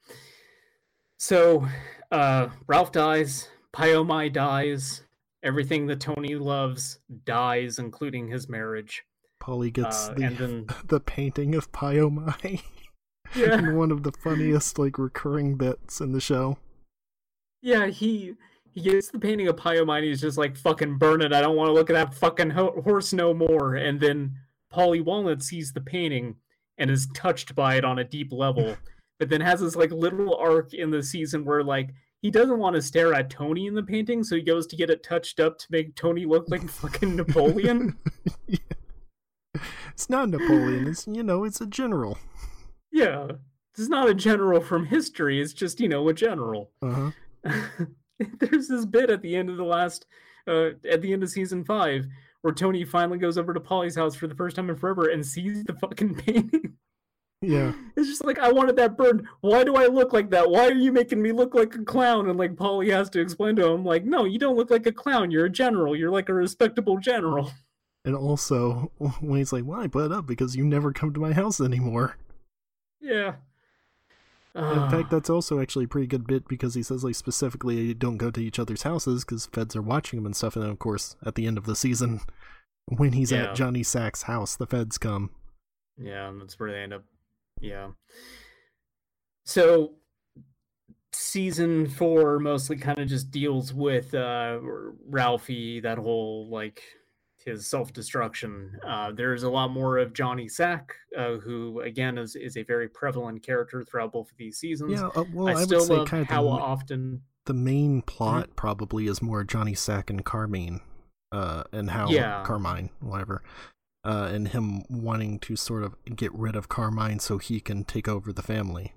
[1.18, 1.66] So,
[2.10, 5.02] uh, Ralph dies, Pie-O-My dies,
[5.42, 9.04] everything that Tony loves dies, including his marriage.
[9.42, 12.60] Paulie gets Uh, the and then, the painting of Pie-O-My.
[13.36, 16.58] yeah, one of the funniest like recurring bits in the show.
[17.60, 18.34] yeah, he
[18.72, 21.32] he gets the painting of Pie-O-My and he's just like, fucking burn it.
[21.32, 23.74] I don't want to look at that fucking ho- horse no more.
[23.76, 24.36] And then
[24.72, 26.36] Paulie Walnut sees the painting
[26.76, 28.76] and is touched by it on a deep level,
[29.18, 31.90] but then has this like little arc in the season where like
[32.22, 34.90] he doesn't want to stare at Tony in the painting, so he goes to get
[34.90, 37.96] it touched up to make Tony look like fucking Napoleon.
[38.46, 38.58] Yeah.
[39.90, 40.86] It's not Napoleon.
[40.88, 42.18] It's you know, it's a general.
[42.92, 43.28] yeah.
[43.76, 46.72] It's not a general from history, it's just, you know, a general.
[46.82, 47.10] Uh
[47.44, 47.60] huh.
[48.38, 50.06] There's this bit at the end of the last,
[50.46, 52.06] uh, at the end of season five,
[52.42, 55.24] where Tony finally goes over to Paulie's house for the first time in forever and
[55.24, 56.76] sees the fucking painting.
[57.40, 57.72] Yeah.
[57.96, 59.26] It's just like I wanted that bird.
[59.40, 60.50] Why do I look like that?
[60.50, 62.28] Why are you making me look like a clown?
[62.28, 64.92] And like Paulie has to explain to him, like, no, you don't look like a
[64.92, 65.30] clown.
[65.30, 65.94] You're a general.
[65.94, 67.52] You're like a respectable general.
[68.04, 68.90] And also
[69.20, 71.60] when he's like, "Well, I put it up because you never come to my house
[71.60, 72.16] anymore."
[73.02, 73.34] Yeah.
[74.58, 77.94] In Ah, fact, that's also actually a pretty good bit because he says like specifically
[77.94, 80.56] don't go to each other's houses because feds are watching him and stuff.
[80.56, 82.20] And then of course at the end of the season,
[82.86, 83.50] when he's Yeah.
[83.50, 85.30] at Johnny Sack's house, the feds come.
[85.96, 87.04] Yeah, and that's where they end up.
[87.60, 87.90] Yeah.
[89.44, 89.92] So
[91.12, 94.58] season four mostly kind of just deals with uh
[95.08, 96.82] Ralphie, that whole like
[97.48, 98.78] his self-destruction.
[98.86, 102.88] Uh there's a lot more of Johnny Sack, uh, who again is is a very
[102.88, 104.92] prevalent character throughout both of these seasons.
[104.92, 105.08] Yeah.
[105.16, 108.02] Uh, well, I, I, still would say love kind of how the, often the main
[108.02, 110.80] plot probably is more Johnny Sack and Carmine,
[111.32, 112.42] uh, and how Yeah.
[112.44, 113.42] Carmine, whatever,
[114.04, 118.06] uh, and him wanting to sort of get rid of Carmine so he can take
[118.06, 118.92] over the family.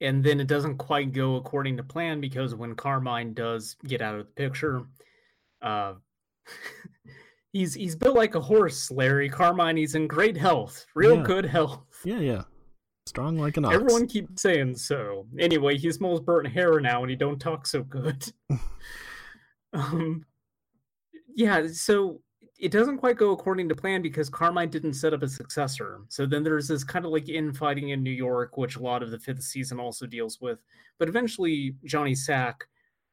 [0.00, 4.14] and then it doesn't quite go according to plan because when Carmine does get out
[4.14, 4.82] of the picture,
[5.62, 5.94] uh,
[7.52, 9.28] he's he's built like a horse, Larry.
[9.28, 11.22] Carmine, he's in great health, real Yeah.
[11.22, 11.80] good health.
[12.04, 12.42] Yeah, yeah,
[13.06, 13.74] strong like an ox.
[13.74, 15.26] Everyone keeps saying so.
[15.38, 18.30] Anyway, he smells burnt hair now, and he don't talk so good.
[19.72, 20.24] um,
[21.34, 21.66] yeah.
[21.72, 22.20] So
[22.58, 26.00] it doesn't quite go according to plan because Carmine didn't set up a successor.
[26.08, 29.10] So then there's this kind of like infighting in New York, which a lot of
[29.10, 30.58] the fifth season also deals with.
[30.98, 32.66] But eventually, Johnny Sack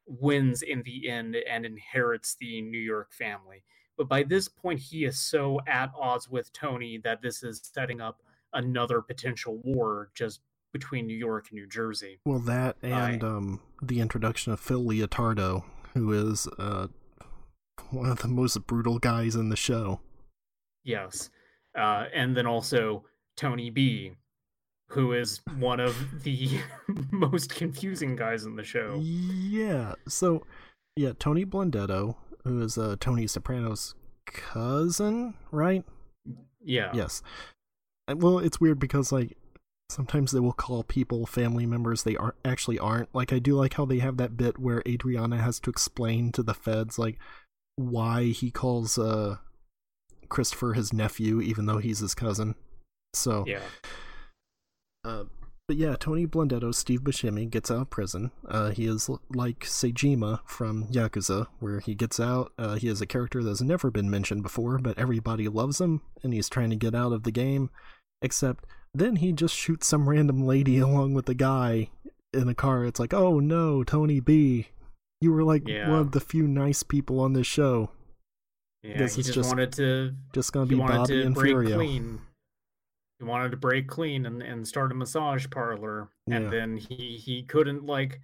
[0.08, 3.64] wins in the end and inherits the New York family.
[3.98, 8.02] But by this point, he is so at odds with Tony that this is setting
[8.02, 8.22] up
[8.54, 10.42] another potential war just
[10.74, 12.20] between New York and New Jersey.
[12.26, 13.28] Well, that and I...
[13.28, 16.88] um, the introduction of Phil Leotardo, who is uh,
[17.92, 20.02] one of the most brutal guys in the show.
[20.84, 21.30] Yes,
[21.78, 23.06] uh, and then also
[23.38, 24.14] Tony B,
[24.90, 26.60] who is one of the
[27.12, 29.00] most confusing guys in the show.
[29.02, 29.94] Yeah.
[30.08, 30.44] So,
[30.96, 32.16] yeah, Tony Blundetto,
[32.46, 35.84] who is uh, Tony Soprano's cousin, right?
[36.64, 36.92] Yeah.
[36.94, 37.22] Yes.
[38.08, 39.36] Well, it's weird because like
[39.90, 43.14] sometimes they will call people family members they aren't actually aren't.
[43.14, 46.44] Like I do like how they have that bit where Adriana has to explain to
[46.44, 47.20] the feds like
[47.76, 49.38] why he calls uh
[50.30, 52.56] Christopher his nephew even though he's his cousin.
[53.14, 53.62] So Yeah.
[55.04, 55.26] Uh,
[55.68, 58.32] but yeah, Tony Blundetto, Steve Buscemi, gets out of prison.
[58.48, 62.52] Uh, he is like Saejima from Yakuza, where he gets out.
[62.58, 66.34] Uh, he is a character that's never been mentioned before, but everybody loves him, and
[66.34, 67.72] he's trying to get out of the game.
[68.22, 71.90] Except then he just shoots some random lady along with the guy
[72.32, 72.86] in a car.
[72.86, 74.68] It's like, oh no, Tony B,
[75.20, 75.90] you were like yeah.
[75.90, 77.90] one of the few nice people on this show.
[78.84, 80.14] Yeah, this he is just, just wanted to.
[80.32, 81.74] Just gonna be Bobby and Furio.
[81.74, 82.22] Clean
[83.20, 86.10] he wanted to break clean and, and start a massage parlor.
[86.28, 88.20] And then he he couldn't like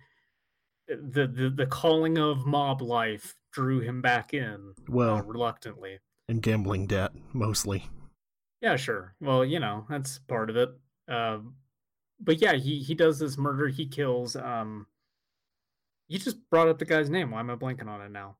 [0.88, 6.00] the, the the calling of mob life drew him back in well uh, reluctantly.
[6.28, 7.90] and gambling debt mostly.
[8.62, 9.16] Yeah sure.
[9.22, 10.70] Well you know that's part of it.
[11.08, 11.40] Uh,
[12.20, 13.68] but yeah he he does this murder.
[13.68, 14.88] He kills um
[16.08, 17.32] you just brought up the guy's name.
[17.32, 18.36] Why am i blanking on it now?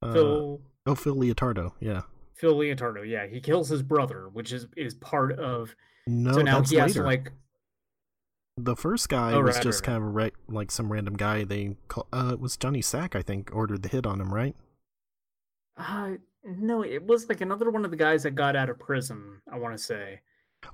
[0.00, 1.72] Uh, phil oh phil leotardo.
[1.80, 2.02] Yeah
[2.42, 5.76] Phil Leotardo, yeah, he kills his brother, which is is part of.
[6.08, 6.86] No, so now that's he later.
[6.86, 7.30] has to like.
[8.56, 11.14] The first guy oh, was right, just right, kind of a re- like some random
[11.14, 11.44] guy.
[11.44, 14.56] They call, uh, it was Johnny Sack, I think, ordered the hit on him, right?
[15.76, 16.14] Uh
[16.44, 19.40] no, it was like another one of the guys that got out of prison.
[19.50, 20.20] I want to say.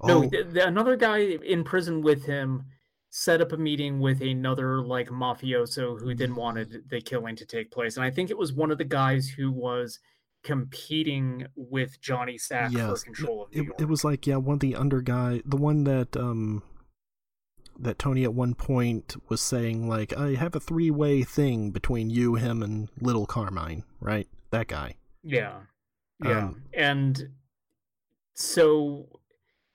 [0.01, 0.07] Oh.
[0.07, 2.65] No, the, the, another guy in prison with him
[3.11, 7.71] set up a meeting with another like mafioso who then wanted the killing to take
[7.71, 9.99] place, and I think it was one of the guys who was
[10.49, 12.89] competing with Johnny Sack yes.
[12.89, 13.81] for control of New it, York.
[13.83, 16.63] It was like yeah, one of the under guy, the one that um
[17.79, 22.09] that Tony at one point was saying like I have a three way thing between
[22.09, 24.27] you, him, and Little Carmine, right?
[24.51, 24.97] That guy.
[25.23, 25.59] Yeah,
[26.25, 27.29] yeah, um, and
[28.33, 29.18] so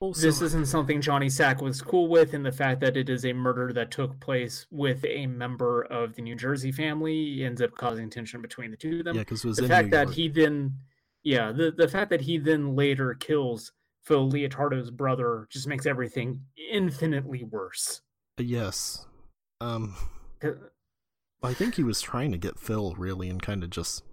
[0.04, 3.24] also, this isn't something Johnny Sack was cool with, in the fact that it is
[3.24, 7.72] a murder that took place with a member of the New Jersey family ends up
[7.78, 9.16] causing tension between the two of them.
[9.16, 10.78] Yeah, because was the fact that he then,
[11.24, 13.72] yeah, the the fact that he then later kills
[14.04, 18.02] Phil Leotardo's brother just makes everything infinitely worse.
[18.38, 19.08] Yes,
[19.62, 19.96] um,
[21.42, 24.04] I think he was trying to get Phil really, and kind of just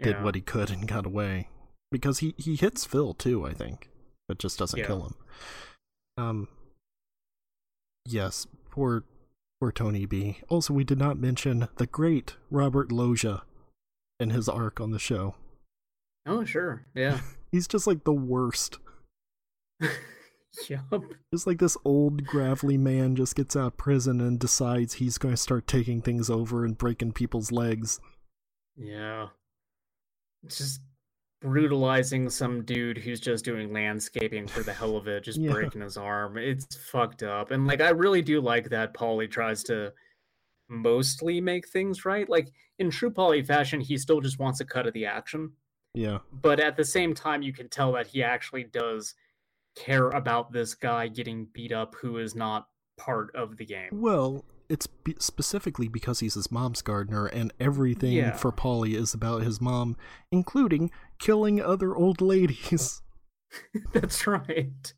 [0.00, 0.22] did yeah.
[0.22, 1.48] what he could and got away
[1.90, 3.44] because he he hits Phil too.
[3.44, 3.90] I think
[4.28, 4.86] but just doesn't yeah.
[4.86, 5.14] kill him.
[6.16, 6.48] Um.
[8.06, 9.04] Yes, poor,
[9.60, 10.38] poor Tony B.
[10.48, 13.42] Also, we did not mention the great Robert Loggia
[14.20, 15.34] and his arc on the show.
[16.26, 17.20] Oh, sure, yeah.
[17.52, 18.78] He's just like the worst.
[20.68, 21.04] yup.
[21.32, 25.32] Just like this old gravelly man just gets out of prison and decides he's going
[25.34, 28.00] to start taking things over and breaking people's legs.
[28.76, 29.28] Yeah.
[30.46, 30.80] Just
[31.40, 35.52] brutalizing some dude who's just doing landscaping for the hell of it, just yeah.
[35.52, 36.36] breaking his arm.
[36.36, 37.50] It's fucked up.
[37.50, 39.92] And like I really do like that Paulie tries to
[40.68, 42.28] mostly make things right.
[42.28, 45.52] Like in true Paulie fashion, he still just wants a cut of the action.
[45.94, 46.18] Yeah.
[46.32, 49.14] But at the same time you can tell that he actually does
[49.76, 52.66] care about this guy getting beat up who is not
[52.96, 53.90] part of the game.
[53.92, 58.32] Well, it's be- specifically because he's his mom's gardener, and everything yeah.
[58.32, 59.96] for Paulie is about his mom,
[60.30, 63.02] including killing other old ladies.
[63.92, 64.92] That's right.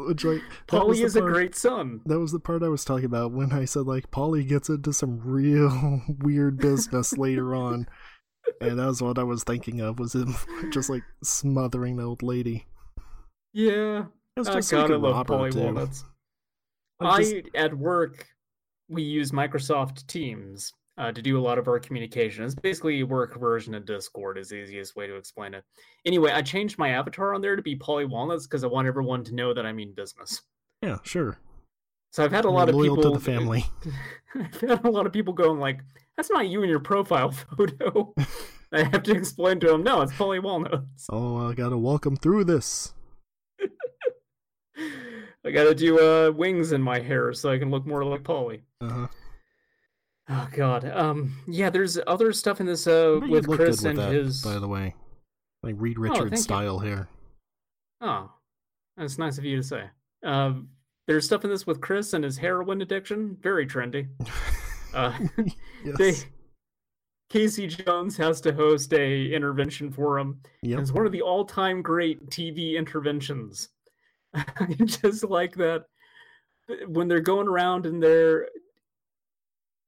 [0.00, 2.02] Which, like, Paulie is part, a great son.
[2.06, 4.92] That was the part I was talking about when I said like Paulie gets into
[4.92, 7.88] some real weird business later on,
[8.60, 10.36] and that was what I was thinking of was him
[10.70, 12.66] just like smothering the old lady.
[13.52, 14.04] Yeah,
[14.36, 16.04] it was just I like love Paulie Walnuts.
[17.00, 17.34] I, just...
[17.56, 18.26] I at work
[18.88, 22.44] we use Microsoft Teams uh, to do a lot of our communication.
[22.44, 25.64] It's basically a work version of Discord is the easiest way to explain it.
[26.04, 29.22] Anyway, I changed my avatar on there to be Paulie Walnuts because I want everyone
[29.24, 30.42] to know that I mean business.
[30.82, 31.38] Yeah, sure.
[32.10, 33.64] So I've had a lot of people to the family.
[34.34, 35.80] I've had a lot of people going like,
[36.16, 38.14] "That's not you in your profile photo."
[38.72, 42.16] I have to explain to them, "No, it's Paulie Walnuts." Oh, I gotta walk them
[42.16, 42.94] through this.
[45.48, 48.60] I gotta do uh, wings in my hair so I can look more like Paulie.
[48.80, 49.06] Uh-huh.
[50.30, 50.84] Oh god.
[50.84, 54.68] Um yeah, there's other stuff in this uh with Chris and that, his by the
[54.68, 54.94] way.
[55.62, 56.90] Like Reed oh, Richards oh, style you.
[56.90, 57.08] hair.
[58.00, 58.30] Oh.
[58.98, 59.84] That's nice of you to say.
[60.24, 60.68] Um,
[61.06, 63.36] there's stuff in this with Chris and his heroin addiction.
[63.40, 64.08] Very trendy.
[64.94, 65.12] Uh,
[65.84, 65.98] yes.
[65.98, 66.14] they
[67.28, 70.40] Casey Jones has to host a intervention for him.
[70.62, 70.80] Yep.
[70.80, 73.68] It's one of the all-time great TV interventions.
[74.34, 75.86] I just like that
[76.86, 78.48] when they're going around and they're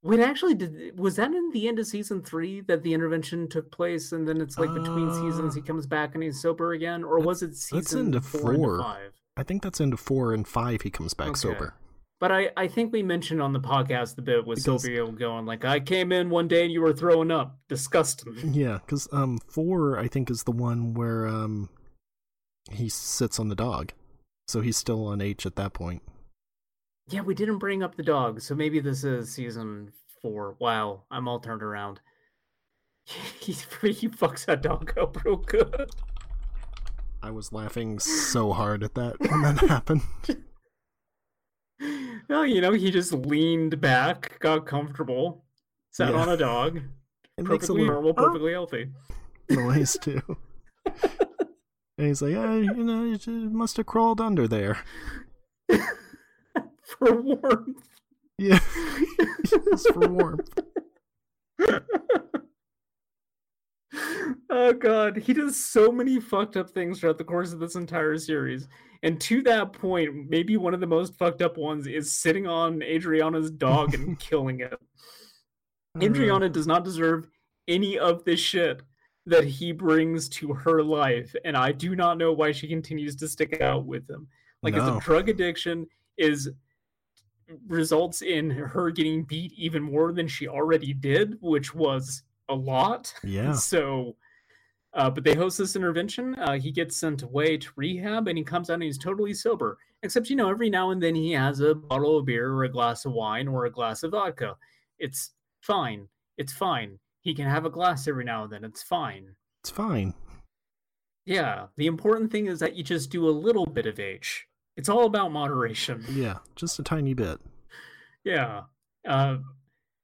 [0.02, 3.70] when actually, did was that in the end of season three that the intervention took
[3.70, 7.04] place, and then it's like between seasons he Uh, comes back and he's sober again,
[7.04, 8.78] or was it season into four, into four.
[8.82, 9.12] five?
[9.36, 10.80] I think that's into four and five.
[10.82, 11.40] He comes back Okay.
[11.40, 11.74] sober.
[12.18, 15.44] But I, I think we mentioned on the podcast the bit with Because- Silvio going
[15.44, 19.38] like, "I came in one day and you were throwing up, disgusting." Yeah, because um,
[19.48, 21.68] four I think is the one where um,
[22.70, 23.92] he sits on the dog,
[24.50, 26.02] so he's still on H at that point.
[27.08, 29.92] Yeah, we didn't bring up the dog, so maybe this is season
[30.22, 30.56] four.
[30.58, 32.00] Wow, I'm all turned around.
[33.40, 35.90] He he fucks that dog up real good.
[37.22, 40.02] I was laughing so hard at that when that happened.
[42.28, 45.44] Well, you know, he just leaned back, got comfortable,
[45.90, 46.20] sat Yeah.
[46.20, 46.82] on a dog, It
[47.38, 48.90] makes a perfectly little normal, perfectly healthy.
[49.48, 50.20] noise too.
[52.00, 54.78] And he's like, "Ah, you know, you must have crawled under there.
[55.68, 57.76] For warmth.
[58.38, 58.58] Yeah,
[59.44, 60.58] just for warmth.
[64.50, 68.16] oh god, he does so many fucked up things throughout the course of this entire
[68.16, 68.66] series.
[69.02, 72.82] And to that point, maybe one of the most fucked up ones is sitting on
[72.82, 74.80] Adriana's dog and killing it.
[76.02, 77.28] Adriana does not deserve
[77.68, 78.80] any of this shit
[79.26, 83.28] that he brings to her life, and I do not know why she continues to
[83.28, 84.26] stick out with him.
[84.62, 84.96] Like, No.
[84.96, 86.50] a drug addiction is
[87.66, 93.12] results in her getting beat even more than she already did, which was a lot.
[93.24, 94.16] yeah, So,
[94.94, 96.34] uh, but they host this intervention.
[96.36, 99.78] Uh, he gets sent away to rehab, and he comes out and he's totally sober.
[100.02, 102.68] Except, you know, every now and then he has a bottle of beer or a
[102.68, 104.56] glass of wine or a glass of vodka.
[104.98, 106.08] It's fine.
[106.38, 106.98] It's fine.
[107.22, 108.64] He can have a glass every now and then.
[108.64, 109.34] It's fine.
[109.62, 110.14] it's fine.
[111.26, 111.66] Yeah.
[111.76, 114.46] The important thing is that you just do a little bit of H.
[114.76, 116.04] It's all about moderation.
[116.10, 117.38] Yeah, just a tiny bit.
[118.24, 118.62] Yeah.
[119.06, 119.38] Uh,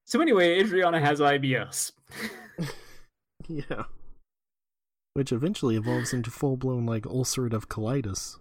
[0.05, 1.93] so anyway, Adriana has IBS.
[3.49, 3.85] Yeah.
[5.15, 8.39] Which eventually evolves into full blown like ulcerative colitis.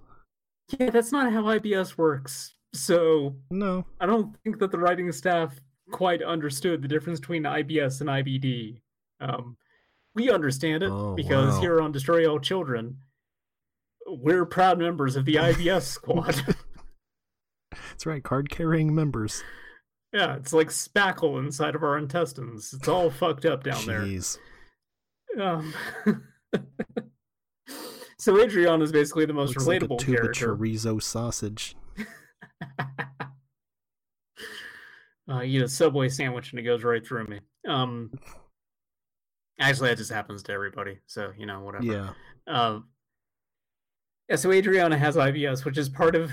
[0.79, 2.55] yeah, that's not how IBS works.
[2.73, 5.59] So No, I don't think that the writing staff
[5.91, 8.81] quite understood the difference between IBS and IBD.
[9.19, 9.57] Um,
[10.13, 11.61] we understand it Oh, because wow.
[11.61, 12.97] here on Destroy All Children,
[14.07, 16.41] we're proud members of the IBS squad.
[17.71, 18.23] that's right.
[18.23, 19.43] Card carrying members.
[20.13, 22.73] yeah, it's like spackle inside of our intestines.
[22.73, 24.37] It's all fucked up down Jeez.
[25.35, 25.43] there.
[25.43, 25.73] Um,
[28.17, 30.53] so Adrian is basically the most Looks like a relatable tube character.
[30.53, 31.75] of chorizo sausage.
[35.29, 37.39] uh, you eat a Subway sandwich and it goes right through me.
[37.67, 38.11] Um,
[39.59, 40.99] actually, that just happens to everybody.
[41.07, 41.83] So you know, whatever.
[41.85, 42.09] Yeah.
[42.47, 42.87] Um,
[44.29, 44.35] yeah.
[44.35, 46.31] So Adriana has IBS, which is part of.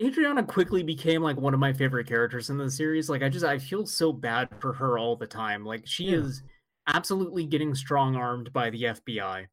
[0.00, 3.10] Adriana quickly became like one of my favorite characters in the series.
[3.10, 5.64] Like I just I feel so bad for her all the time.
[5.64, 6.18] Like she Yeah.
[6.18, 6.42] is
[6.86, 9.46] absolutely getting strong armed by the FBI.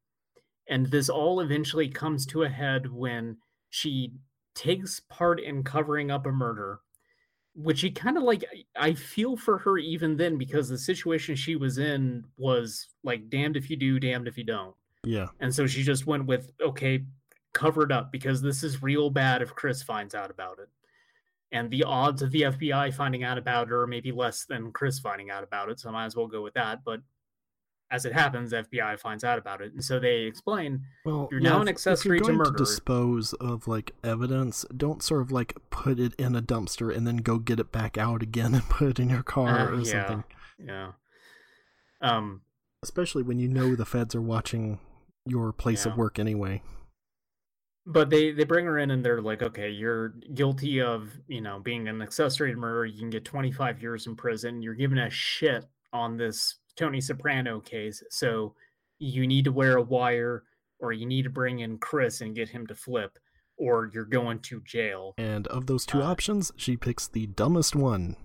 [0.68, 3.36] And this all eventually comes to a head when
[3.70, 4.12] she
[4.54, 6.80] takes part in covering up a murder,
[7.56, 8.44] which she kind of like.
[8.76, 13.56] I feel for her even then because the situation she was in was like damned
[13.56, 14.74] if you do, damned if you don't.
[15.04, 15.28] Yeah.
[15.40, 17.04] And so she just went with, okay,
[17.54, 20.68] cover it up because this is real bad if Chris finds out about it.
[21.52, 24.98] And the odds of the FBI finding out about it are maybe less than Chris
[24.98, 25.78] finding out about it.
[25.78, 26.80] So I might as well go with that.
[26.84, 27.00] But
[27.90, 29.72] as it happens, FBI finds out about it.
[29.72, 32.50] And so they explain Well, You're yeah, now an accessory to murder.
[32.56, 37.18] dispose of like evidence, don't sort of like put it in a dumpster and then
[37.18, 39.84] go get it back out again and put it in your car Uh, or yeah.
[40.06, 40.24] something.
[40.64, 40.92] Yeah.
[42.00, 42.42] Um,
[42.82, 44.78] Especially when you know the feds are watching
[45.24, 45.92] your place Yeah.
[45.92, 46.62] of work anyway.
[47.88, 51.60] but they they bring her in and they're like, okay, you're guilty of you know
[51.60, 52.84] being an accessory to murder.
[52.84, 54.60] You can get 25 years in prison.
[54.62, 58.54] You're given a shit on this Tony Soprano case, so
[58.98, 60.44] you need to wear a wire,
[60.78, 63.18] or you need to bring in Chris and get him to flip,
[63.56, 65.14] or you're going to jail.
[65.18, 68.16] And of those two Uh, options, she picks the dumbest one.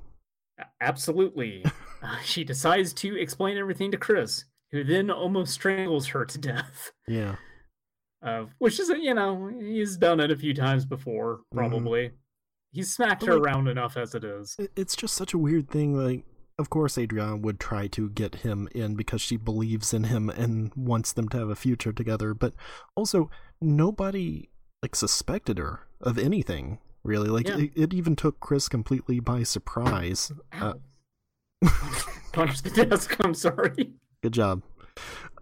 [0.80, 1.64] Absolutely.
[2.04, 6.92] Uh, she decides to explain everything to Chris, who then almost strangles her to death.
[7.08, 7.36] Yeah.
[8.26, 12.10] Uh, which is, you know, he's done it a few times before, probably.
[12.72, 14.58] He's smacked But, her like- around enough as it is.
[14.76, 15.94] It's just such a weird thing.
[15.96, 16.26] Like,
[16.62, 20.72] of course, Adriana would try to get him in because she believes in him and
[20.76, 22.34] wants them to have a future together.
[22.34, 22.54] But
[22.96, 24.50] also, nobody
[24.82, 27.28] like suspected her of anything really.
[27.30, 27.58] Like Yeah.
[27.58, 30.32] it, it even took Chris completely by surprise.
[30.54, 30.76] Uh,
[31.62, 33.16] the desk.
[33.24, 33.92] I'm sorry.
[34.24, 34.62] good job.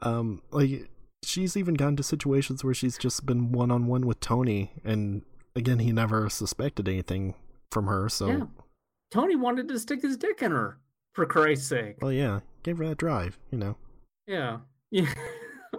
[0.02, 0.90] Um, like
[1.24, 5.22] she's even gotten to situations where she's just been one on one with Tony, and
[5.56, 7.36] again, he never suspected anything
[7.72, 8.10] from her.
[8.10, 8.44] So, Yeah.
[9.12, 10.78] Tony wanted to stick his dick in her,
[11.14, 11.96] for Christ's sake.
[12.02, 13.76] well, yeah, gave her that drive, you know.
[14.28, 14.60] Yeah.
[14.92, 15.14] Yeah.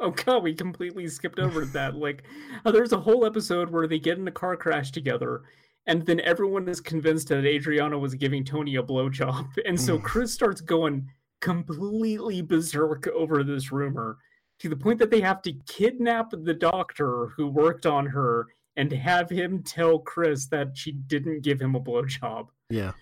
[0.01, 1.95] Oh god, we completely skipped over that.
[2.07, 2.23] Like,
[2.65, 5.43] uh, there's a whole episode where they get in a car crash together,
[5.87, 10.03] and then everyone is convinced that Adriana was giving Tony a blowjob, and so Mm.
[10.05, 11.09] Chris starts going
[11.41, 14.19] completely berserk over this rumor
[14.61, 18.93] to the point that they have to kidnap the doctor who worked on her and
[18.93, 22.93] have him tell Chris that she didn't give him a blowjob Yeah,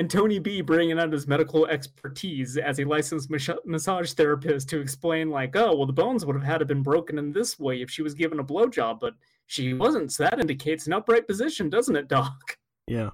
[0.00, 4.80] and Tony B bringing out his medical expertise as a licensed mas- massage therapist to
[4.80, 7.82] explain, like, oh, well, the bones would have had to been broken in this way
[7.82, 9.12] if she was given a blowjob, but
[9.46, 10.10] she wasn't.
[10.10, 12.56] So that indicates an upright position, doesn't it, Doc?
[12.86, 13.10] yeah,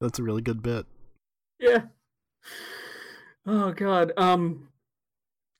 [0.00, 0.86] that's a really good bit.
[1.60, 1.82] Yeah.
[3.46, 4.12] Oh God.
[4.16, 4.70] Um.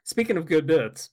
[0.02, 1.10] Speaking of good bits,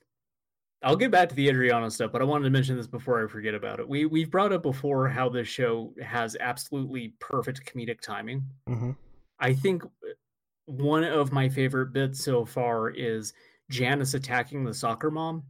[0.81, 3.27] I'll get back to the Adriana stuff, but I wanted to mention this before I
[3.29, 3.87] forget about it.
[3.87, 8.43] We we've brought up before how this show has absolutely perfect comedic timing.
[8.67, 8.91] hmm
[9.41, 9.87] I think uh,
[10.65, 13.33] one of my favorite bits so far is
[13.69, 15.43] Janice attacking the soccer mom.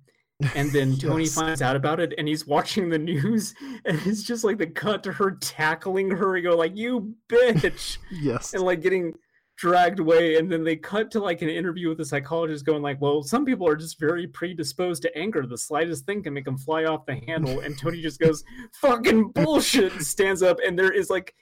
[0.56, 1.36] And then Tony Yes.
[1.36, 3.54] finds out about it and he's watching the news
[3.86, 7.98] and it's just like the cut to her tackling her and go like, you bitch
[8.12, 9.14] Yes, and like getting
[9.58, 13.00] dragged away and then they cut to like an interview with a psychologist going like
[13.00, 16.58] well some people are just very predisposed to anger the slightest thing can make them
[16.58, 18.44] fly off the handle and tony just goes
[18.82, 21.36] fucking bullshit and stands up and there is like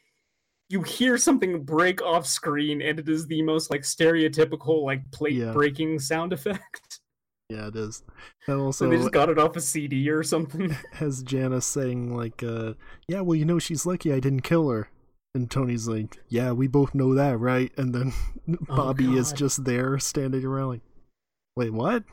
[0.70, 5.34] you hear something break off screen and it is the most like stereotypical like plate
[5.34, 5.51] Yeah.
[5.51, 6.99] breaking sound effect
[7.49, 8.03] yeah, it is.
[8.45, 12.15] And so also, they just got it off a cd or something has Janice saying
[12.15, 12.74] like, uh,
[13.07, 14.89] "Yeah, well, you know, she's lucky I didn't kill her,"
[15.34, 18.13] and Tony's like, "Yeah, we both know that, right?" And then
[18.67, 20.82] Bobby is just there standing around like,
[21.55, 22.03] "Wait, what?"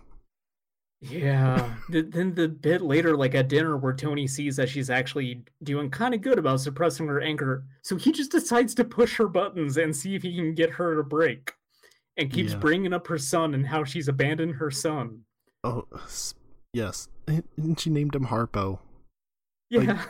[1.01, 1.75] Yeah.
[1.91, 5.91] Th- then the bit later, like at dinner, where Tony sees that she's actually doing
[5.91, 9.77] kind of good about suppressing her anger, so he just decides to push her buttons
[9.77, 11.53] and see if he can get her to break,
[12.17, 12.59] and keeps Yeah.
[12.59, 15.23] bringing up her son and how she's abandoned her son.
[15.65, 15.85] Oh,
[16.73, 18.79] yes, and she named him Harpo.
[19.71, 20.09] Yeah, Like-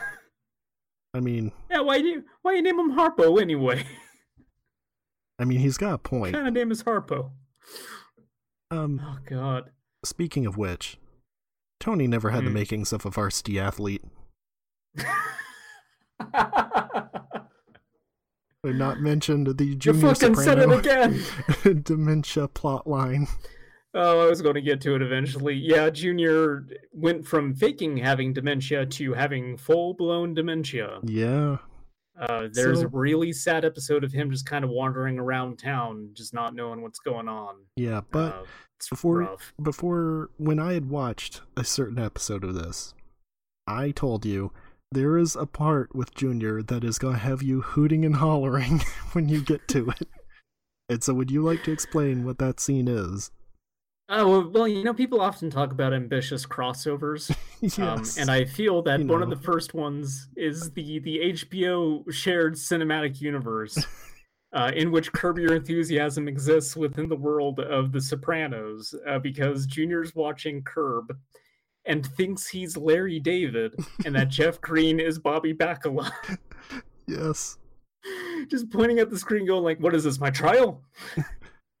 [1.13, 1.79] I mean, yeah.
[1.81, 3.85] Why do you why you name him Harpo anyway?
[5.39, 6.33] I mean, he's got a what point.
[6.35, 7.31] kind of name is Harpo?
[8.71, 9.71] Um, Oh God.
[10.03, 10.97] Speaking of which,
[11.79, 12.55] Tony never had the Hmm.
[12.55, 14.03] makings of a varsity athlete.
[18.63, 21.21] They're not mentioned the junior you fucking said it again.
[21.83, 23.27] dementia plot line.
[23.93, 25.53] Oh, I was going to get to it eventually.
[25.55, 30.99] Yeah, Junior went from faking having dementia to having full blown dementia.
[31.03, 31.57] Yeah,
[32.19, 36.09] Uh, there's So- a really sad episode of him just kind of wandering around town,
[36.13, 37.55] just not knowing what's going on.
[37.75, 38.43] yeah, but uh,
[38.77, 39.53] it's before- rough.
[39.61, 42.93] before when I had watched a certain episode of this,
[43.67, 44.51] I told you
[44.91, 48.79] there is a part with Junior that is gonna have you hooting and hollering
[49.13, 50.07] when you get to it.
[50.89, 53.29] And so, would you like to explain what that scene is?
[54.09, 57.77] Oh well, you know, people often talk about ambitious crossovers, yes.
[57.77, 62.09] um, and I feel that You one of the first ones is the the HBO
[62.11, 63.77] shared cinematic universe,
[64.53, 69.65] uh, in which Curb Your Enthusiasm exists within the world of The Sopranos, uh, because
[69.65, 71.13] Junior's watching Curb
[71.83, 76.11] and thinks he's Larry David, and that Jeff Greene is Bobby Bacala,
[77.07, 77.57] yes.
[78.47, 80.17] just pointing at the screen, going like, "What is this?
[80.17, 80.81] My trial?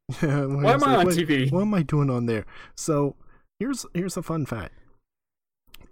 [0.21, 2.45] Yeah, Why am I on TV?" What am I doing on there?
[2.75, 3.15] So
[3.59, 4.73] here's here's a fun fact.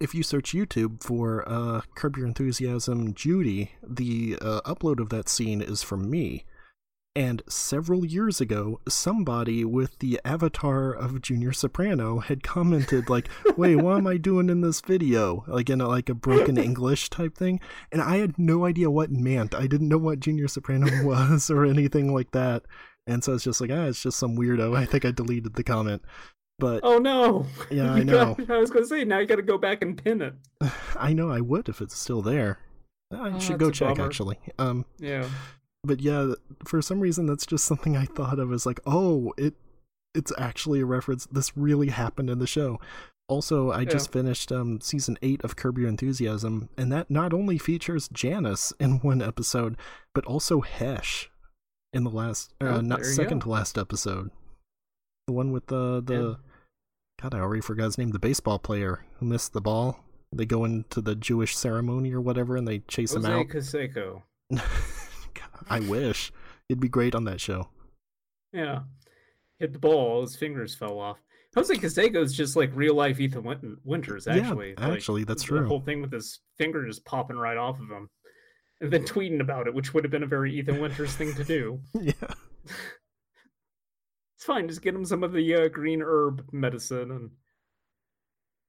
[0.00, 5.28] If you search YouTube for uh, Curb Your Enthusiasm Judy, the uh, upload of that
[5.28, 6.44] scene is from me.
[7.14, 13.76] And several years ago, somebody with the avatar of Junior Soprano had commented like, "Wait,
[13.76, 17.34] what am I doing in this video?" Like in a, like a broken English type
[17.34, 17.60] thing,
[17.90, 19.54] and I had no idea what it meant.
[19.54, 22.64] I didn't know what Junior Soprano was or anything like that.
[23.06, 24.76] And so it's just like, ah, it's just some weirdo.
[24.82, 26.02] I think I deleted the comment.
[26.58, 27.46] But Oh no!
[27.70, 28.54] Yeah, I You got- know.
[28.54, 30.34] I was gonna say now you got to go back and pin it.
[30.98, 32.58] I know I would if it's still there.
[33.12, 34.06] I Oh, should go check bummer.
[34.08, 34.38] actually.
[34.58, 35.28] Um, Yeah.
[35.84, 36.32] but yeah,
[36.64, 39.54] for some reason that's just something I thought of as like, oh, it
[40.14, 41.26] it's actually a reference.
[41.26, 42.80] This really happened in the show.
[43.28, 47.58] Also, I just finished um season eight of Curb Your Enthusiasm, and that not only
[47.58, 49.76] features Janice in one episode,
[50.14, 51.30] but also Hesh
[51.96, 53.44] in the last, uh, Oh, not second go.
[53.44, 54.30] to last episode.
[55.26, 56.34] The one with the the Yeah.
[57.22, 58.10] God, I already forgot his name.
[58.10, 60.04] The baseball player who missed the ball.
[60.32, 63.46] They go into the Jewish ceremony or whatever, and they chase Jose him out.
[63.48, 64.22] Canseco.
[65.70, 66.32] I wish
[66.68, 67.68] it'd be great on that show.
[68.52, 68.80] Yeah.
[69.58, 71.18] Hit the ball, his fingers fell off.
[71.54, 74.74] Jose Canseco is just like real life Ethan Winters, actually.
[74.78, 75.60] yeah, Like, actually, that's true.
[75.62, 78.10] The whole thing with his finger just popping right off of him.
[78.80, 81.44] And then tweeting about it, which would have been a very Ethan Winters thing to
[81.44, 81.80] do.
[81.94, 82.12] yeah,
[84.36, 87.30] It's fine, just get him some of the uh, green herb medicine and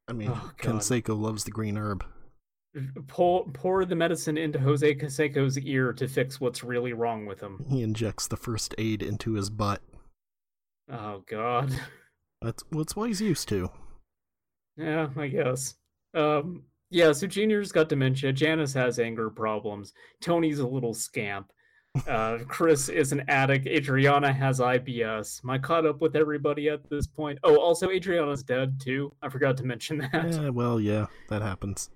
[0.07, 0.79] I mean, Oh, God.
[0.79, 2.05] Canseco loves the green herb.
[3.07, 7.65] pour pour the medicine into Jose Canseco's ear to fix what's really wrong with him.
[7.69, 9.81] He injects the first aid into his butt.
[10.89, 11.73] Oh God.
[12.41, 13.69] That's what's what he's used to.
[14.77, 15.73] Yeah, I guess.
[16.13, 18.31] Um, yeah, so Junior's got dementia.
[18.31, 19.93] Janice has anger problems.
[20.21, 21.51] Tony's a little scamp.
[22.07, 23.67] Uh, Chris is an addict.
[23.67, 25.43] Adriana has IBS.
[25.43, 27.39] Am I caught up with everybody at this point?
[27.43, 29.11] Oh, also Adriana's dead too.
[29.21, 30.31] I forgot to mention that.
[30.31, 31.89] Yeah, well, yeah, that happens.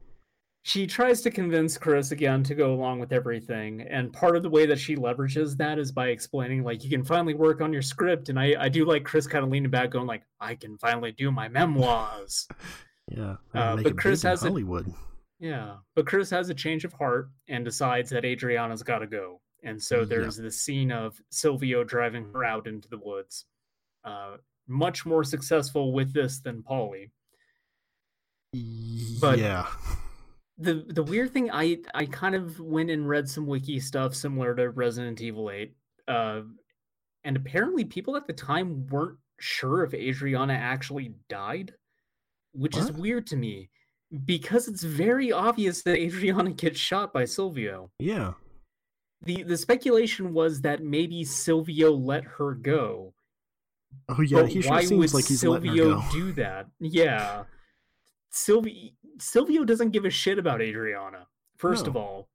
[0.63, 4.49] She tries to convince Chris again to go along with everything, and part of the
[4.49, 7.81] way that she leverages that is by explaining, like, you can finally work on your
[7.81, 8.30] script.
[8.30, 11.13] And I, I do like Chris kind of leaning back, going like, I can finally
[11.13, 12.47] do my memoirs.
[13.15, 14.91] Yeah, Uh, but Chris has a- Hollywood.
[15.39, 19.41] Yeah, but Chris has a change of heart and decides that Adriana's got to go.
[19.63, 20.05] And so Yeah.
[20.05, 23.45] there's this scene of Silvio driving her out into the woods.
[24.03, 27.11] Uh, much more successful with this than Paulie.
[29.19, 29.67] But- yeah,
[30.57, 34.53] The the weird thing, I I kind of went and read some wiki stuff similar
[34.55, 35.75] to Resident Evil 8.
[36.07, 36.41] Uh,
[37.23, 41.73] and apparently people at the time weren't sure if Adriana actually died,
[42.53, 43.69] which is weird to me
[44.26, 47.91] because it's very obvious that Adriana gets shot by Silvio.
[47.99, 48.34] yeah.
[49.23, 53.14] the the speculation was that maybe Silvio let her go.
[54.10, 56.11] Oh yeah, but he sure why seems would like he's Silvio letting her go.
[56.11, 56.68] do that?
[56.80, 57.44] Yeah,
[58.32, 61.28] Silvio Silvio doesn't give a shit about Adriana.
[61.57, 62.28] First of all,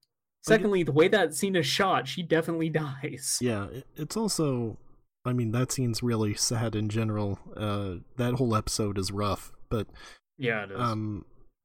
[0.43, 3.39] secondly, the way that scene is shot, she definitely dies.
[3.41, 3.67] Yeah,
[3.97, 4.79] it's also.
[5.25, 7.41] I mean, that scene's really sad in general.
[7.57, 9.87] Uh, that whole episode is rough, but
[10.39, 10.81] Yeah, it is.
[10.81, 11.25] um,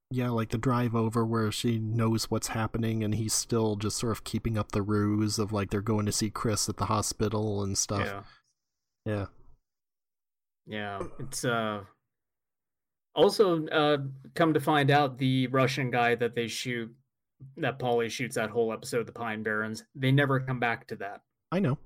[0.09, 4.11] yeah, like the drive over where she knows what's happening and he's still just sort
[4.11, 7.63] of keeping up the ruse of like they're going to see Chris at the hospital
[7.63, 8.05] and stuff.
[8.05, 8.23] yeah,
[9.05, 9.25] Yeah,
[10.67, 10.99] yeah.
[11.19, 11.81] It's uh.
[13.13, 13.97] Also, uh,
[14.35, 16.89] come to find out, the Russian guy that they shoot,
[17.57, 20.95] that Paulie shoots that whole episode, of the Pine Barrens, they never come back to
[20.95, 21.19] that.
[21.51, 21.77] I know.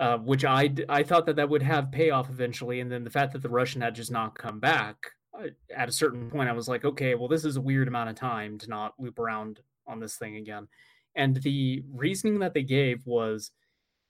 [0.00, 0.66] Uh, which I
[1.02, 3.94] thought that that would have payoff eventually, and then the fact that the Russian had
[3.94, 4.96] just not come back
[5.38, 8.08] uh, at a certain point, I was like, okay, well, this is a weird amount
[8.08, 10.68] of time to not loop around on this thing again.
[11.16, 13.50] And the reasoning that they gave was,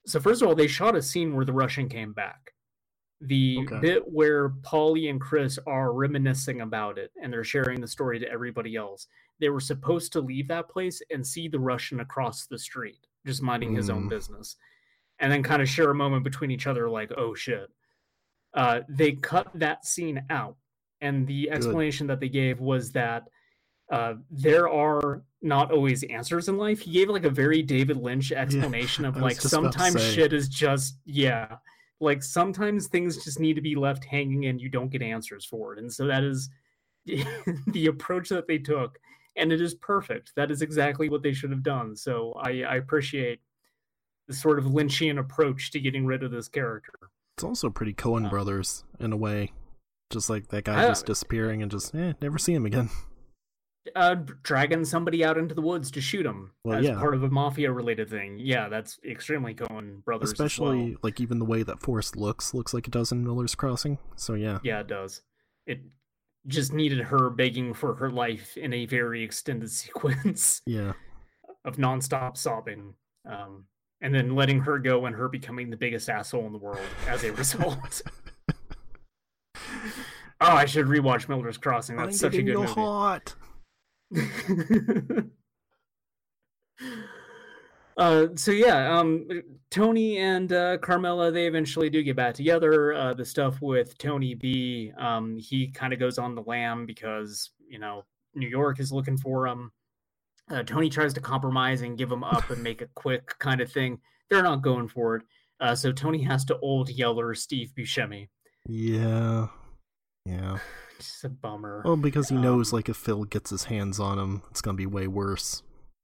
[0.07, 2.55] so first of all, they shot a scene where the Russian came back.
[3.23, 3.81] The Okay.
[3.81, 8.31] bit where Paulie and Chris are reminiscing about it and they're sharing the story to
[8.31, 9.09] everybody else.
[9.41, 13.43] They were supposed to leave that place and see the Russian across the street, just
[13.43, 14.11] minding his own Mm.
[14.11, 14.57] business
[15.21, 17.71] and then kind of share a moment between each other like oh shit.
[18.53, 20.57] Uh, they cut that scene out
[21.01, 23.29] and the explanation that they gave was that
[23.93, 26.81] uh, there are not always answers in life.
[26.81, 30.33] He gave like a very david lynch explanation of like just about to sometimes shit
[30.33, 31.57] is just yeah
[32.01, 35.75] like sometimes things just need to be left hanging and you don't get answers for
[35.75, 36.49] it and so that is
[37.05, 38.99] the approach that they took
[39.37, 40.33] and it is perfect.
[40.35, 43.41] That is exactly what they should have done so i, I appreciate
[44.31, 46.93] the sort of lynchian approach to getting rid of this character
[47.37, 49.53] It's also pretty Coen Uh, brothers in a way.
[50.11, 52.91] Just like that guy just disappearing and just eh, never see him again.
[53.97, 56.95] uh dragging somebody out into the woods to shoot him Well, as yeah.
[56.99, 60.47] part of a mafia related thing yeah that's extremely coen brothers as well.
[60.47, 63.99] Especially like even the way that forest looks looks like it does in Miller's Crossing.
[64.17, 64.59] So yeah.
[64.63, 65.23] yeah it does
[65.67, 65.81] it
[66.47, 70.93] just needed her begging for her life in a very extended sequence Yeah.
[71.65, 72.95] of nonstop sobbing
[73.31, 73.65] um
[74.01, 77.25] and then letting her go and her becoming the biggest asshole in the world as
[77.25, 78.03] a result
[80.41, 83.35] oh i should rewatch miller's crossing that's I'm such a good movie hot.
[87.97, 89.29] uh, so yeah, um,
[89.71, 92.93] Tony and uh, Carmela they eventually do get back together.
[92.95, 97.51] Uh, the stuff with Tony B, um, he kind of goes on the lam because
[97.69, 98.05] you know
[98.35, 99.71] New York is looking for him.
[100.51, 103.71] Uh, Tony tries to compromise and give him up and make a quick kind of
[103.71, 103.99] thing.
[104.29, 105.23] They're not going for it.
[105.61, 108.29] Uh, so Tony has to old Yeller Steve Buscemi.
[108.67, 109.49] Yeah.
[110.27, 110.59] Yeah.
[110.99, 111.83] Just a bummer.
[111.85, 114.77] Well, because he knows Um, like if Phil gets his hands on him, it's gonna
[114.77, 115.63] be way worse.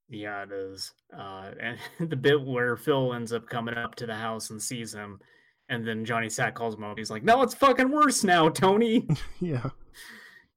[0.09, 0.93] Yeah, it is.
[1.16, 1.78] Uh, and
[2.10, 5.20] the bit where Phil ends up coming up to the house and sees him,
[5.68, 6.97] and then Johnny Sack calls him up.
[6.97, 9.06] He's like, "No, it's fucking worse now, Tony.
[9.40, 9.70] yeah.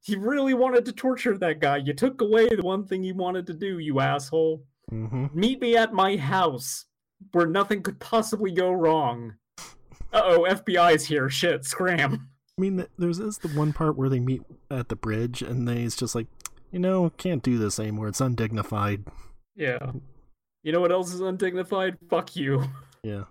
[0.02, 1.78] He really wanted to torture that guy.
[1.78, 4.64] You took away the one thing he wanted to do, you asshole.
[4.90, 6.86] hmm Meet me at my house
[7.32, 9.36] where nothing could possibly go wrong.
[10.12, 11.30] Uh oh, FBI's here.
[11.30, 12.30] Shit, scram.
[12.58, 15.82] I mean, there's is the one part where they meet at the bridge, and they
[15.82, 16.28] he's just like,
[16.72, 18.08] you know, can't do this anymore.
[18.08, 19.06] It's undignified.
[19.56, 19.92] Yeah.
[20.64, 21.98] You know what else is undignified?
[22.10, 22.64] Fuck you.
[23.04, 23.26] Yeah.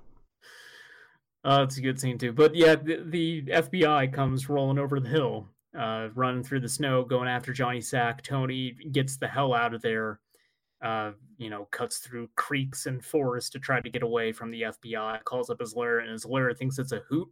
[1.45, 2.33] Uh, it's a good scene too.
[2.33, 5.47] But yeah, the, the FBI comes rolling over the hill,
[5.79, 8.23] uh, running through the snow, going after Johnny Sack.
[8.23, 10.21] Tony gets the hell out of there.
[10.83, 14.63] Uh, you know, cuts through creeks and forests to try to get away from the
[14.63, 15.25] FBI.
[15.25, 17.29] Calls up his lawyer, and his lawyer thinks it's a hoot.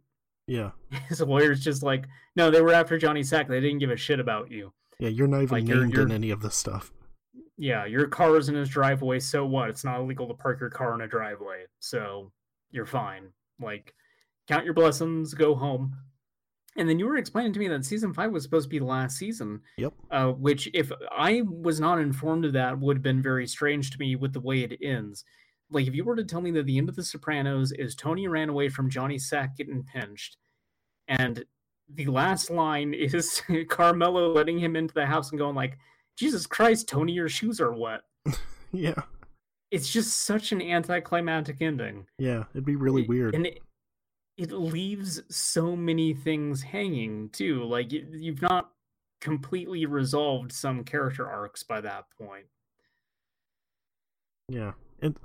[0.47, 0.71] Yeah.
[1.09, 2.07] His lawyer's just like,
[2.37, 3.49] no, they were after Johnny Sack.
[3.49, 4.71] They didn't give a shit about you.
[4.97, 6.93] Yeah, you're not even Like, you're- named you're- in any of this stuff.
[7.57, 9.19] Yeah, your car is in his driveway.
[9.19, 9.69] So what?
[9.69, 11.65] It's not illegal to park your car in a driveway.
[11.79, 12.31] So
[12.71, 13.27] you're fine.
[13.59, 13.93] Like,
[14.47, 15.97] count your blessings, go home.
[16.77, 18.85] And then you were explaining to me that season five was supposed to be the
[18.85, 19.61] last season.
[19.77, 19.93] Yep.
[20.11, 23.97] Uh, which, if I was not informed of that, would have been very strange to
[23.99, 25.25] me with the way it ends.
[25.71, 28.27] Like, if you were to tell me that the end of The Sopranos is Tony
[28.27, 30.37] ran away from Johnny Sack getting pinched,
[31.07, 31.43] and
[31.93, 35.77] the last line is Carmela letting him into the house and going like,
[36.15, 38.01] "Jesus Christ, Tony, your shoes are wet."
[38.73, 39.01] Yeah.
[39.71, 42.05] It's just such an anticlimactic ending.
[42.19, 42.43] Yeah.
[42.53, 43.33] It'd be really weird.
[43.33, 43.59] and it,
[44.37, 47.63] it leaves so many things hanging too.
[47.63, 48.69] Like you've not
[49.19, 52.45] completely resolved some character arcs by that point.
[54.47, 54.73] Yeah.
[55.01, 55.17] And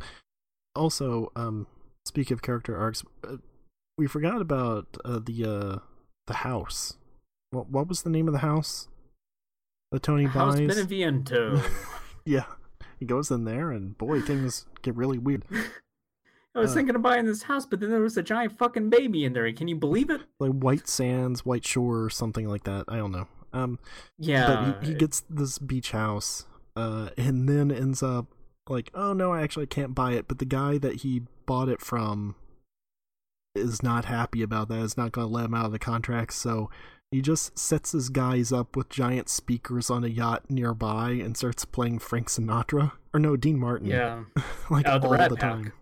[0.75, 1.67] also, um,
[2.07, 3.37] speak of character arcs, uh,
[3.99, 5.79] we forgot about uh, the uh
[6.27, 6.95] the house.
[7.51, 8.89] What what was the name of the house
[9.91, 10.69] The Tony House buys?
[10.77, 11.63] Beneviento.
[12.25, 12.45] Yeah.
[13.01, 15.45] He goes in there, and boy, things get really weird.
[16.55, 16.74] I was Uh.
[16.74, 19.51] thinking of buying this house, but then there was a giant fucking baby in there.
[19.53, 20.20] Can you believe it?
[20.39, 22.85] Like White Sands, White Shore, or something like that.
[22.89, 23.27] I don't know.
[23.53, 23.79] Um,
[24.19, 24.47] Yeah.
[24.47, 26.47] but he, he gets this beach house,
[26.77, 28.27] uh, and then ends up
[28.69, 30.29] like, oh no, I actually can't buy it.
[30.29, 32.35] But the guy that he bought it from
[33.55, 34.79] is not happy about that.
[34.81, 36.33] Is not going to let him out of the contract.
[36.35, 36.70] So
[37.11, 41.65] he just sets his guys up with giant speakers on a yacht nearby and starts
[41.66, 43.89] playing Frank Sinatra or no Dean Martin.
[43.89, 44.24] yeah.
[44.70, 45.73] like Uh, the all the Pack.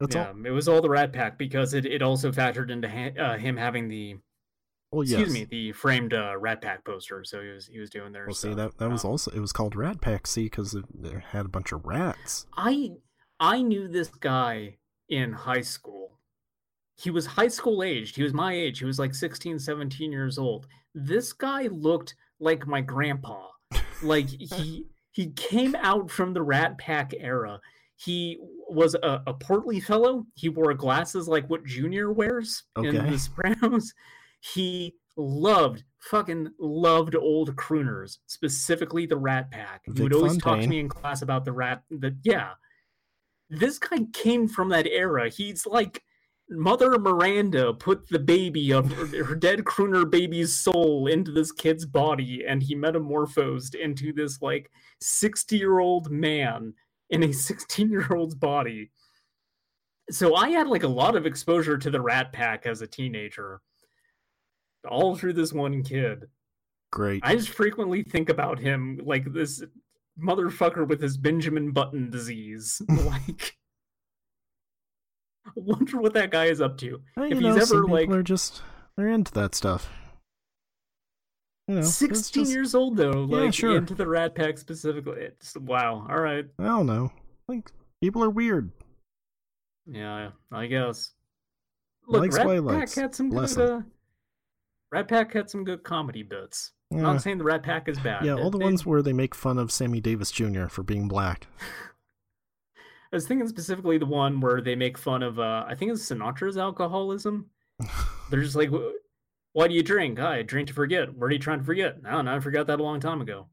[0.00, 0.46] That's yeah, all.
[0.46, 3.56] it was all the Rat Pack because it, it also factored into ha- uh, him
[3.56, 4.16] having the
[4.90, 5.30] Well, excuse yes.
[5.32, 7.22] me the framed uh, Rat Pack poster.
[7.24, 8.56] So he was he was doing their Well, see stuff.
[8.72, 11.44] that that was Um, also it was called Rat Pack, see, because it, it had
[11.46, 12.46] a bunch of rats.
[12.56, 12.92] I
[13.38, 14.78] I knew this guy
[15.08, 16.18] in high school.
[16.96, 18.16] He was high school aged.
[18.16, 18.78] He was my age.
[18.78, 20.66] He was like 16, 17 years old.
[20.94, 23.46] This guy looked like my grandpa.
[24.02, 27.60] Like he he came out from the Rat Pack era.
[28.02, 30.24] He was a, a portly fellow.
[30.34, 33.10] He wore glasses like what Junior wears in Okay.
[33.10, 33.92] The Sopranos.
[34.40, 39.82] He loved, fucking loved old crooners, specifically the Rat Pack.
[39.84, 41.82] He would always talk to me in class about the rat.
[41.90, 42.52] The yeah,
[43.50, 45.28] this guy came from that era.
[45.28, 46.02] He's like
[46.48, 51.84] Mother Miranda put the baby of her, her dead crooner baby's soul into this kid's
[51.84, 54.70] body, and he metamorphosed into this like
[55.02, 56.72] sixty-year-old man
[57.10, 58.90] in a sixteen-year-old's body.
[60.10, 63.60] So I had like a lot of exposure to the Rat Pack as a teenager,
[64.88, 66.26] all through this one kid.
[66.90, 67.22] Great.
[67.24, 69.62] I just frequently think about him like this
[70.20, 72.82] motherfucker with his Benjamin Button disease.
[72.88, 73.56] like,
[75.46, 77.00] I wonder what that guy is up to.
[77.16, 78.62] Well, if know, he's some ever people like are just
[78.96, 79.88] they're into that stuff.
[81.70, 83.76] You know, 16 just- years old though, Yeah, like sure.
[83.76, 85.22] into the Rat Pack specifically.
[85.22, 86.06] It's wow.
[86.10, 87.12] All right, I don't know.
[87.46, 87.70] Like
[88.00, 88.70] people are weird.
[89.86, 91.12] yeah, I guess.
[92.08, 92.94] Look, Likes Rat Pack likes.
[92.94, 93.70] had some Bless good.
[93.70, 93.80] Uh,
[94.90, 96.72] Rat Pack had some good comedy bits.
[96.92, 98.24] I'm not saying the Rat Pack is bad.
[98.24, 100.66] Yeah, all the they- ones where they make fun of Sammy Davis Jr.
[100.66, 101.46] for being black.
[103.12, 106.08] I was thinking specifically the one where they make fun of, uh, I think it's
[106.08, 107.46] Sinatra's alcoholism.
[108.30, 108.92] They're just like, "Wh-
[109.52, 110.20] why do you drink?
[110.20, 111.14] I drink to forget.
[111.14, 111.96] What are you trying to forget?
[112.06, 112.34] I don't know.
[112.36, 113.46] I forgot that a long time ago.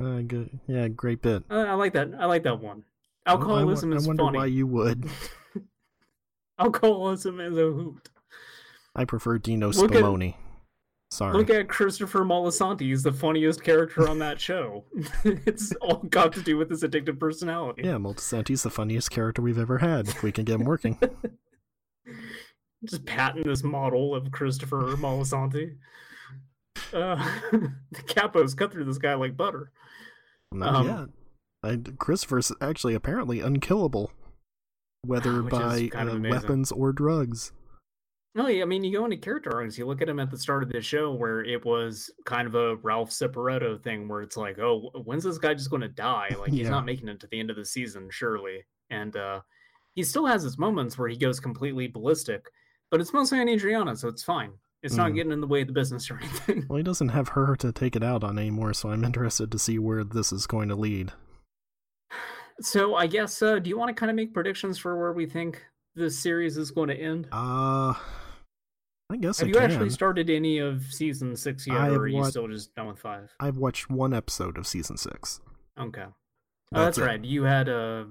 [0.00, 0.58] Uh, good.
[0.66, 1.42] Yeah, great bit.
[1.50, 2.08] Uh, I like that.
[2.18, 2.84] I like that one.
[3.26, 4.38] I- I wo- Alcoholism I, wonder funny.
[4.38, 5.04] why you would.
[6.58, 8.08] Alcoholism is a hoot.
[8.94, 10.34] I prefer Dino Look at- Spumoni.
[11.12, 11.36] Sorry.
[11.36, 12.82] Look at Christopher Moltisanti.
[12.82, 14.84] He's the funniest character on that show.
[15.24, 17.82] it's all got to do with his addictive personality.
[17.84, 20.06] yeah, Moltisanti's the funniest character we've ever had.
[20.06, 20.98] If we can get him working.
[22.84, 25.76] Just patent this model of Christopher Moltisanti.
[26.92, 27.16] Uh,
[27.52, 29.70] the capos cut through this guy like butter.
[30.52, 31.08] Not Um, yet.
[31.62, 34.12] I, Christopher's actually apparently unkillable,
[35.04, 37.52] whether by uh, weapons or drugs.
[38.34, 40.62] No, I mean, you go into character arcs, you look at him at the start
[40.62, 44.58] of the show where it was kind of a Ralph Cifaretto thing where it's like,
[44.60, 46.28] oh, when's this guy just going to die?
[46.38, 46.70] Like, he's Yeah.
[46.70, 48.64] not making it to the end of the season, surely.
[48.88, 49.40] And uh,
[49.96, 52.46] he still has his moments where he goes completely ballistic,
[52.90, 54.52] but it's mostly on Adriana, so it's fine.
[54.82, 55.14] It's not Mm.
[55.16, 56.66] getting in the way of the business or anything.
[56.68, 59.58] Well, he doesn't have her to take it out on anymore, so I'm interested to
[59.58, 61.12] see where this is going to lead.
[62.60, 65.26] so, I guess, uh, do you want to kind of make predictions for where we
[65.26, 65.62] think
[65.94, 67.26] this series is going to end?
[67.32, 67.94] Uh,
[69.12, 69.70] I guess Have I you can.
[69.70, 72.98] actually started any of season six yet, I or are you still just done with
[72.98, 73.30] five?
[73.40, 75.40] I've watched one episode of season six.
[75.78, 76.04] Okay.
[76.72, 77.22] Oh, That's right.
[77.24, 78.04] You had uh,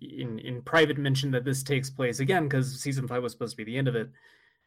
[0.00, 3.56] in in private mentioned that this takes place again because season five was supposed to
[3.56, 4.10] be the end of it.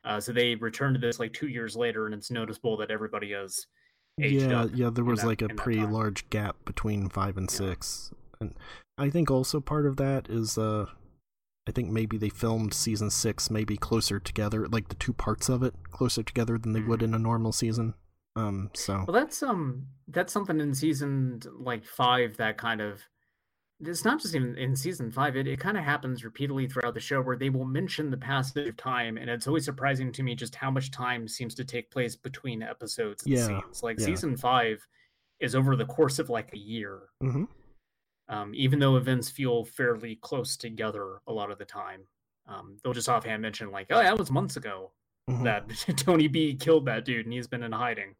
[0.05, 3.31] Uh, so they returned to this like two years later, and it's noticeable that everybody
[3.31, 3.65] has
[4.21, 4.69] aged yeah, up.
[4.73, 7.57] yeah, there was that- like a pretty large gap between five and Yeah.
[7.57, 8.53] six, and
[8.97, 10.85] I think also part of that is uh,
[11.67, 15.63] I think maybe they filmed season six maybe closer together, like the two parts of
[15.63, 17.03] it closer together than they would Mhm.
[17.05, 17.93] in a normal season.
[18.37, 23.01] Um, so Well, that's um, that's something in season like five that kind of.
[23.85, 25.35] It's not just in, in season five.
[25.35, 28.67] It, it kind of happens repeatedly throughout the show where they will mention the passage
[28.67, 31.91] of time, and it's always surprising to me just how much time seems to take
[31.91, 33.83] place between episodes and Yeah, scenes.
[33.83, 34.05] Like yeah.
[34.05, 34.85] season five
[35.39, 37.01] is over the course of like a year.
[37.21, 37.47] mhm.
[38.29, 42.01] um, even though events feel fairly close together a lot of the time.
[42.47, 44.91] Um, they'll just offhand mention like, "Oh, that was months ago
[45.29, 45.43] Mhm.
[45.43, 48.15] that Tony B killed that dude, and he's been in hiding."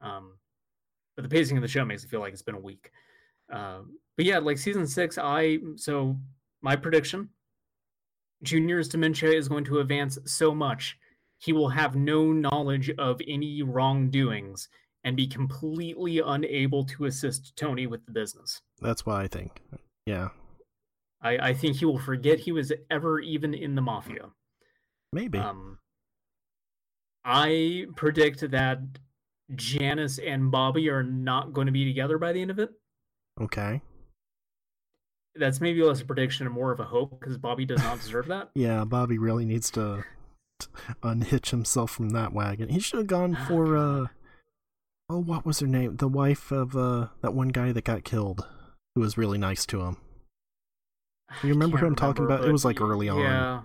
[0.00, 0.38] Um,
[1.16, 2.90] but the pacing of the show makes it feel like it's been a week.
[3.50, 6.16] Um, but yeah, like season six, I so
[6.60, 7.30] my prediction:
[8.42, 10.98] Junior's dementia is going to advance so much
[11.42, 14.68] he will have no knowledge of any wrongdoings
[15.02, 18.60] and be completely unable to assist Tony with the business.
[18.80, 19.60] that's what I think.
[20.06, 20.28] Yeah,
[21.20, 24.30] I, I think he will forget he was ever even in the mafia.
[25.12, 25.38] maybe.
[25.38, 25.78] Um,
[27.24, 28.80] I predict that
[29.54, 32.70] Janice and Bobby are not going to be together by the end of it.
[33.40, 33.80] okay.
[35.34, 38.26] That's maybe less a prediction and more of a hope because Bobby does not deserve
[38.28, 38.50] that.
[38.54, 40.04] Yeah, Bobby really needs to
[40.58, 40.66] t-
[41.02, 42.68] unhitch himself from that wagon.
[42.68, 44.06] He should have gone Oh, for uh
[45.08, 45.96] oh, what was her name?
[45.96, 48.46] The wife of uh that one guy that got killed,
[48.94, 49.96] who was really nice to him.
[51.42, 52.44] You remember who I'm talking about?
[52.44, 53.18] It was, like, early on.
[53.20, 53.62] Yeah,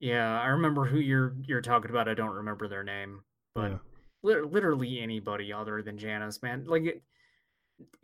[0.00, 2.08] yeah, I remember who you're you're talking about.
[2.08, 3.24] I don't remember their name,
[3.54, 3.78] but Yeah.
[4.22, 6.64] lit- literally anybody other than Janice, man.
[6.66, 7.02] Like it-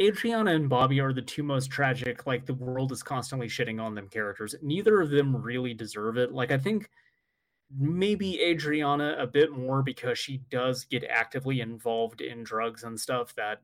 [0.00, 2.26] Adriana and Bobby are the two most tragic.
[2.26, 4.54] Like the world is constantly shitting on them characters.
[4.62, 6.32] Neither of them really deserve it.
[6.32, 6.90] Like I think
[7.76, 13.34] maybe Adriana a bit more because she does get actively involved in drugs and stuff
[13.36, 13.62] that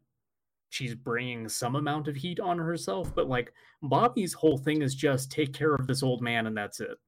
[0.71, 3.15] she's bringing some amount of heat on herself.
[3.15, 6.81] But like Bobby's whole thing is just take care of this old man and that's
[6.81, 6.99] it.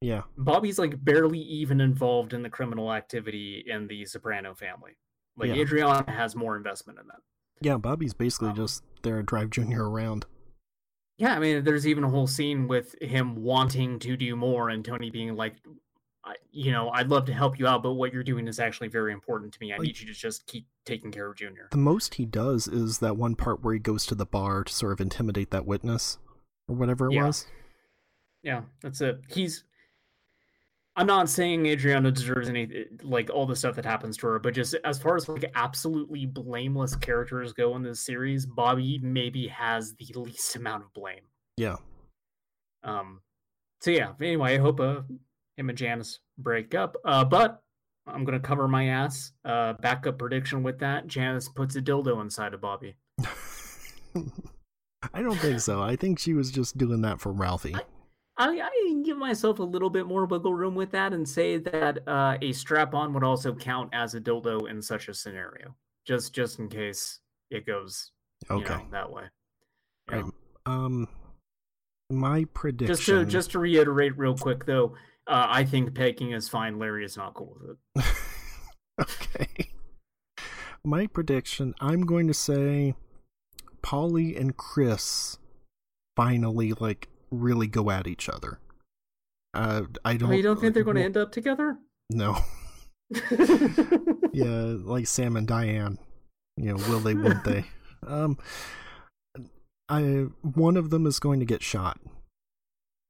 [0.00, 0.22] Yeah.
[0.36, 4.96] Bobby's like barely even involved in the criminal activity in the Soprano family.
[5.36, 5.62] Like Yeah.
[5.62, 7.20] Adriana has more investment in that.
[7.64, 10.26] Yeah, Bobby's basically Um, just there to drive Junior around.
[11.16, 14.84] Yeah, I mean, there's even a whole scene with him wanting to do more and
[14.84, 15.54] Tony being like,
[16.24, 18.88] I, you know, I'd love to help you out, but what you're doing is actually
[18.88, 19.72] very important to me.
[19.72, 21.68] I Like- need you to just keep taking care of Junior.
[21.70, 24.72] The most he does is that one part where he goes to the bar to
[24.72, 26.18] sort of intimidate that witness
[26.68, 27.26] or whatever it Yeah.
[27.26, 27.46] was.
[28.42, 29.20] Yeah, that's it.
[29.30, 29.64] He's.
[30.96, 34.54] I'm not saying Adriana deserves any like all the stuff that happens to her, but
[34.54, 39.94] just as far as like absolutely blameless characters go in this series, Bobby maybe has
[39.94, 41.22] the least amount of blame.
[41.56, 41.76] Yeah.
[42.84, 43.22] Um,
[43.80, 44.12] so yeah.
[44.20, 45.00] Anyway, I hope uh,
[45.56, 46.96] him and Janice break up.
[47.04, 47.60] Uh, but
[48.06, 49.32] I'm gonna cover my ass.
[49.44, 52.94] Uh, backup prediction with that: Janice puts a dildo inside of Bobby.
[55.12, 55.82] I don't think so.
[55.82, 57.74] I think she was just doing that for Ralphie.
[57.74, 57.82] I,
[58.36, 62.06] I can give myself a little bit more wiggle room with that and say that
[62.08, 65.74] uh, a strap-on would also count as a dildo in such a scenario,
[66.04, 67.20] just just in case
[67.50, 68.10] it goes
[68.50, 68.74] you Okay.
[68.74, 69.24] know, that way.
[70.10, 70.24] You Right.
[70.66, 71.08] Um
[72.10, 74.94] my prediction Just to just to reiterate real quick though,
[75.26, 76.78] uh, I think pegging is fine.
[76.78, 78.04] Larry is not cool with it.
[79.00, 79.70] okay.
[80.84, 82.94] My prediction, I'm going to say
[83.82, 85.38] Paulie and Chris
[86.14, 88.58] finally like really go at each other.
[89.52, 91.78] Uh I don't Oh, you don't think they're going to end up together?
[92.10, 92.36] No.
[94.32, 95.98] yeah, like Sam and Diane.
[96.56, 97.64] You know, will they, won't they?
[98.06, 98.36] Um
[99.88, 101.98] I one of them is going to get shot.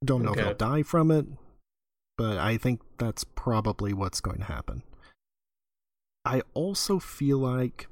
[0.04, 0.46] Don't know if Okay.
[0.46, 1.26] he'll die from it,
[2.16, 4.82] but I think that's probably what's going to happen.
[6.24, 7.88] I also feel like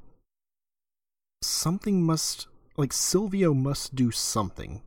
[1.43, 2.47] something must
[2.77, 4.83] like Silvio must do something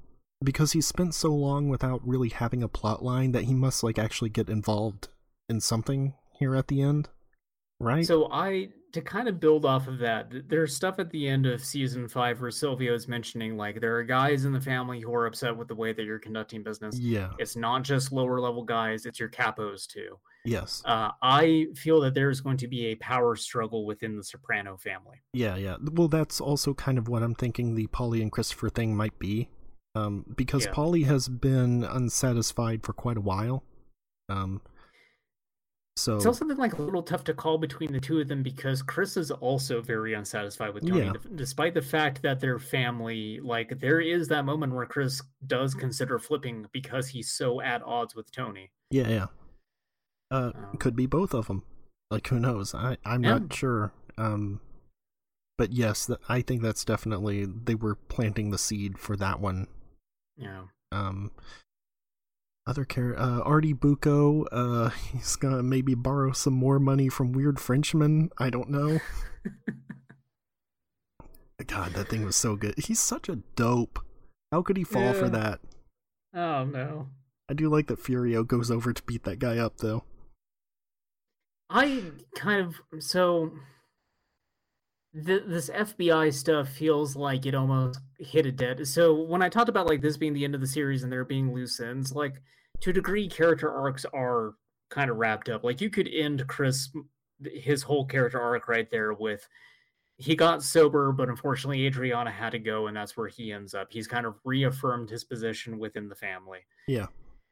[0.46, 4.00] because he spent so long without really having a plot line that he must like
[4.00, 5.10] actually get involved
[5.50, 7.10] in something here at the end,
[7.80, 8.06] right?
[8.06, 11.64] So I to kind of build off of that, there's stuff at the end of
[11.64, 15.26] season five where Silvio is mentioning like there are guys in the family who are
[15.26, 16.98] upset with the way that you're conducting business.
[16.98, 17.32] yeah.
[17.38, 20.18] It's not just lower level guys; it's your capos too.
[20.46, 20.82] Yes.
[20.86, 25.18] Uh, I feel that there's going to be a power struggle within the Soprano family.
[25.34, 25.78] Yeah, yeah.
[25.92, 29.50] Well, that's also kind of what I'm thinking the Paulie and Christopher thing might be.
[29.96, 30.74] Um, because Yeah.
[30.74, 33.64] Paulie has been unsatisfied for quite a while.
[34.30, 34.62] Um,
[35.98, 38.44] so It's also been like a little tough to call between the two of them
[38.44, 41.14] because Chris is also very unsatisfied with Tony, Yeah.
[41.36, 46.20] despite the fact that their family, like, there is that moment where Chris does consider
[46.20, 48.72] flipping because he's so at odds with Tony.
[48.92, 49.28] yeah, yeah.
[50.32, 51.64] Uh, Um, could be both of them.
[52.12, 52.76] Like who knows?
[52.76, 53.38] I I'm Yeah.
[53.38, 53.94] not sure.
[54.18, 54.60] Um,
[55.58, 59.68] but yes, th- I think that's definitely they were planting the seed for that one.
[60.38, 60.64] Yeah.
[60.91, 61.32] Um,
[62.68, 64.45] other care uh, Artie Bucco.
[64.45, 68.30] Uh, he's gonna maybe borrow some more money from Weird Frenchman.
[68.38, 68.99] I don't know.
[71.68, 72.76] God, that thing was so good.
[72.78, 73.99] He's such a dope.
[74.52, 75.60] How could he fall for that?
[76.34, 77.07] Oh, no.
[77.49, 80.03] I do like that Furio goes over to beat that guy up, though.
[81.70, 82.03] I
[82.36, 83.52] kind of so
[85.24, 88.88] th- this FBI stuff feels like it almost hit a dead.
[88.88, 91.26] So when I talked about like this being the end of the series and there
[91.26, 92.42] being loose ends, like
[92.82, 94.56] to a degree, character arcs are
[94.90, 95.64] kind of wrapped up.
[95.64, 96.90] Like you could end Chris
[97.44, 99.48] his whole character arc right there with
[100.18, 103.88] he got sober, but unfortunately Adriana had to go, and that's where he ends up.
[103.92, 106.60] He's kind of reaffirmed his position within the family.
[106.88, 107.08] Yeah.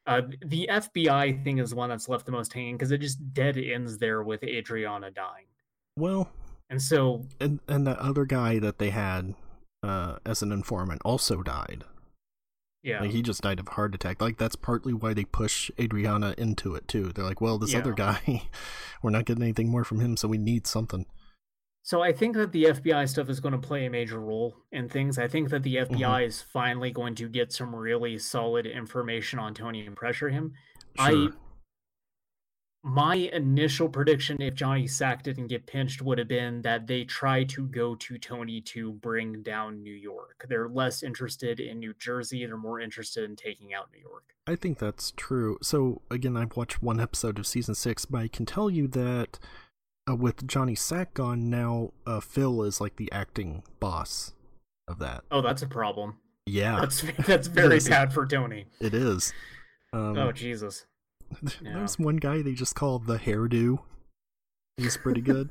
[0.05, 3.33] Uh, the FBI thing is the one that's left the most hanging because it just
[3.33, 5.45] dead ends there with Adriana dying.
[5.97, 6.29] Well,
[6.73, 9.35] And so, and and that other guy that they had
[9.83, 11.83] uh, as an informant also died.
[12.81, 14.19] yeah, Like he just died of a heart attack.
[14.19, 17.11] Like that's partly why they push Adriana into it too.
[17.13, 18.49] They're like, well, this other guy,
[19.03, 21.05] we're not getting anything more from him, so we need something.
[21.83, 24.89] so I think that the FBI stuff is going to play a major role in
[24.89, 25.19] things.
[25.19, 29.53] I think that the FBI is finally going to get some really solid information on
[29.53, 30.53] Tony and pressure him.
[30.97, 31.33] I Sure.
[32.83, 37.45] My initial prediction, if Johnny Sack didn't get pinched, would have been that they try
[37.45, 40.45] to go to Tony to bring down New York.
[40.49, 42.45] They're less interested in New Jersey.
[42.45, 44.33] They're more interested in taking out New York.
[44.45, 45.57] I think that's true.
[45.61, 49.39] So again, I've watched one episode of season six, but I can tell you that
[50.09, 54.33] uh, with Johnny Sack gone now, uh, Phil is like the acting boss
[54.89, 55.23] of that.
[55.31, 56.17] Oh, that's a problem.
[56.45, 57.87] Yeah, That's that's very Yes.
[57.87, 58.65] bad for Tony.
[58.81, 59.31] it is.
[59.93, 60.85] Um, Oh Jesus.
[61.61, 61.73] yeah.
[61.73, 63.79] There's one guy they just call the hairdo.
[64.77, 65.49] He's pretty good.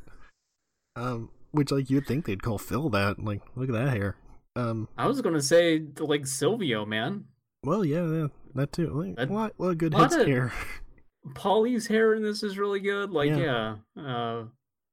[0.96, 3.22] um, which like you'd think they'd call Phil that.
[3.22, 4.16] Like, look at that hair.
[4.56, 7.24] Um, I was gonna say like Silvio, man.
[7.64, 8.88] well, yeah, yeah that too.
[8.90, 10.52] Like, That- what, what a good lot of- hair.
[11.34, 13.10] Paulie's hair in this is really good.
[13.10, 13.76] Like, Yeah.
[13.96, 14.02] yeah.
[14.06, 14.44] Uh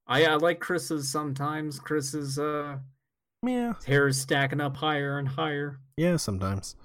[0.07, 1.79] I, I like Chris's sometimes.
[1.79, 2.77] Chris's uh
[3.45, 5.79] yeah, hair is stacking up higher and higher.
[5.97, 6.75] yeah, sometimes.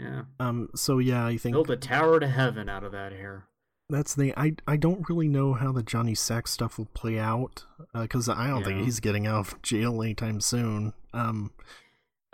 [0.00, 0.22] Yeah.
[0.38, 3.44] Um, so yeah, I think Built a tower to heaven out of that hair.
[3.90, 7.64] that's the I I don't really know how the Johnny Sack stuff will play out
[7.92, 10.94] because I don't think he's getting out of jail anytime soon.
[11.12, 11.50] Um,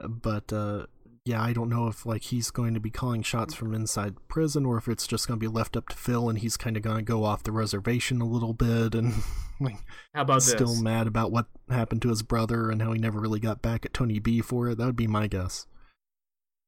[0.08, 0.86] but uh,
[1.24, 4.64] yeah, I don't know if like he's going to be calling shots from inside prison
[4.64, 6.84] or if it's just going to be left up to Phil and he's kind of
[6.84, 9.12] going to go off the reservation a little bit and
[9.60, 9.78] like
[10.14, 10.80] How about this still this?
[10.80, 13.92] mad about what happened to his brother and how he never really got back at
[13.92, 14.78] Tony B for it.
[14.78, 15.66] That would be my guess.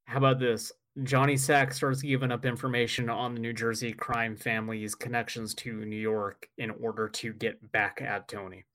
[0.05, 0.71] How about this?
[1.03, 5.95] Johnny Sack starts giving up information on the New Jersey crime family's connections to New
[5.95, 8.65] York in order to get back at Tony.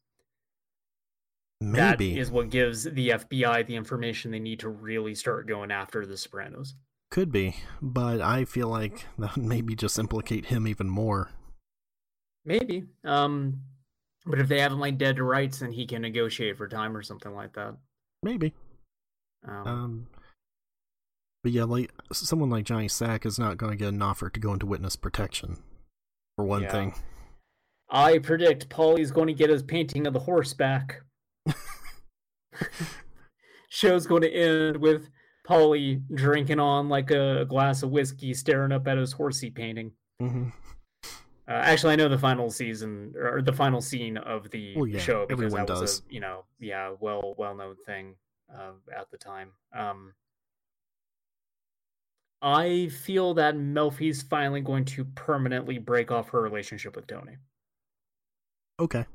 [1.61, 5.71] That Maybe is what gives the FBI the information they need to really start going
[5.71, 6.75] after the Sopranos.
[7.11, 11.31] could be, but I feel like that would maybe just implicate him even more.
[12.45, 12.85] Maybe.
[13.05, 13.61] Um,
[14.27, 16.97] but if they have him like dead to rights, then he can negotiate for time
[16.97, 17.77] or something like that.
[18.23, 18.53] Maybe.
[19.47, 20.07] Um, Um,
[21.45, 24.41] but yeah, like someone like Johnny Sack is not going to get an offer to
[24.41, 25.59] go into witness protection.
[26.37, 26.73] For one Yeah.
[26.73, 26.95] thing,
[27.89, 31.03] I predict Paulie's going to get his painting of the horse back.
[33.69, 35.11] Show's going to end with
[35.49, 39.93] Paulie drinking on like a glass of whiskey, staring up at his horsey painting.
[40.19, 40.49] hmm
[41.47, 44.99] Uh, actually, I know the final season or the final scene of the Well, yeah,
[44.99, 46.03] show because everyone that was does.
[46.09, 48.15] a you know yeah well well known thing
[48.53, 49.51] uh, at the time.
[49.77, 50.15] Um,
[52.45, 57.39] I feel that Melfi's finally going to permanently break off her relationship with Tony.
[58.79, 59.07] okay,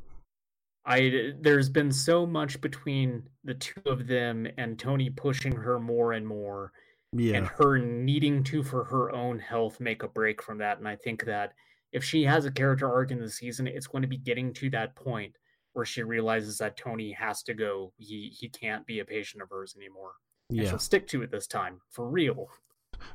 [0.84, 6.14] I there's been so much between the two of them and Tony pushing her more
[6.14, 6.72] and more
[7.14, 10.88] yeah, and her needing to for her own health make a break from that and
[10.88, 11.54] I think that
[11.92, 14.70] if she has a character arc in the season, it's going to be getting to
[14.72, 15.36] that point
[15.74, 17.94] where she realizes that Tony has to go.
[17.98, 20.14] He he can't be a patient of hers anymore.
[20.50, 22.50] And Yeah, she'll stick to it this time for real.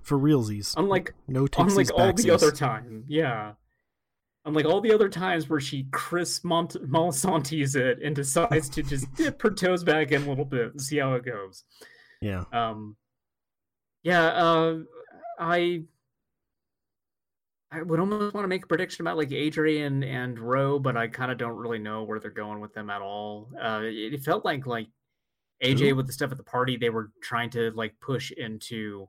[0.03, 0.75] For realsies.
[0.77, 3.53] Unlike no unlike all the other time, yeah.
[4.47, 9.13] Unlike all the other times where she Chris Mont- Malasantes it and decides to just
[9.17, 11.65] dip her toes back in a little bit and see how it goes.
[12.21, 12.97] Yeah, Um,
[14.03, 14.79] yeah, uh,
[15.39, 15.85] I
[17.75, 21.09] I would almost want to make a prediction about like Adrian and Roe, but I
[21.09, 23.51] kind of don't really know where they're going with them at all.
[23.61, 24.87] Uh, it, felt like like
[25.63, 25.97] AJ Who?
[25.97, 29.09] with the stuff at the party, they were trying to like push into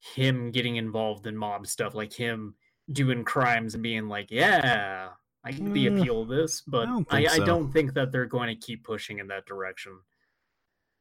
[0.00, 2.54] him getting involved in mob stuff, like him
[2.92, 5.10] doing crimes and being like, "Yeah,
[5.44, 7.44] I get the Mm, appeal of this," but don't I, think I so.
[7.44, 9.98] don't think that they're going to keep pushing in that direction.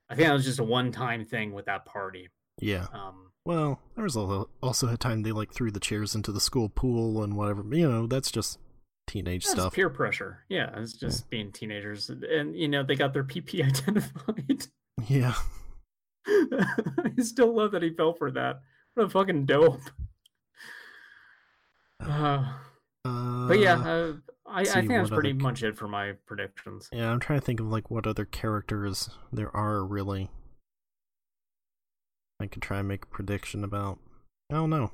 [0.10, 2.30] I think that was just a one-time thing with that party.
[2.62, 2.88] yeah.
[2.94, 6.70] Um, Well, there was also a time they like threw the chairs into the school
[6.70, 7.64] pool and whatever.
[7.76, 8.58] You know, that's just
[9.06, 9.74] teenage that's stuff.
[9.74, 10.46] peer pressure.
[10.50, 14.68] Yeah, it's just being teenagers, and you know they got their PP identified.
[15.08, 15.36] Yeah,
[16.28, 18.62] I still love that he fell for that.
[18.98, 19.92] What a fucking dope.
[22.04, 22.52] Uh,
[23.06, 24.14] uh, but yeah, uh,
[24.48, 26.90] I, I think that's what other pretty much it for my predictions.
[26.92, 27.12] yeah.
[27.12, 30.32] I'm trying to think of like what other characters there are really.
[32.40, 34.00] I could try and make a prediction about.
[34.52, 34.90] I don't know.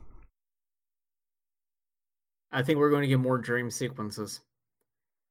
[2.51, 4.41] I think we're going to get more dream sequences.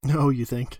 [0.01, 0.79] No, you think?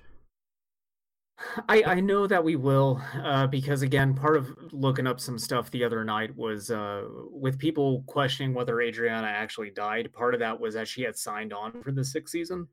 [1.68, 5.70] I, I know that we will, uh, because again, part of looking up some stuff
[5.72, 10.12] the other night was uh, with people questioning whether Adriana actually died.
[10.14, 12.68] Part of that was that she had signed on for the sixth season,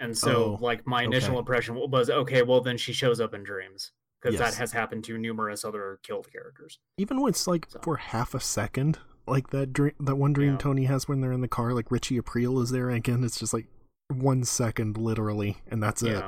[0.00, 1.38] and so Oh, like my initial okay.
[1.38, 5.16] impression was, okay, well then she shows up in dreams because that has happened to
[5.16, 6.78] numerous other killed characters.
[6.98, 10.52] Even when it's like So- for half a second, like that dream, that one dream
[10.52, 10.58] Yeah.
[10.58, 13.24] Tony has when they're in the car, like Richie Aprile is there again.
[13.24, 13.66] It's just like
[14.08, 16.22] one second, literally, and that's it.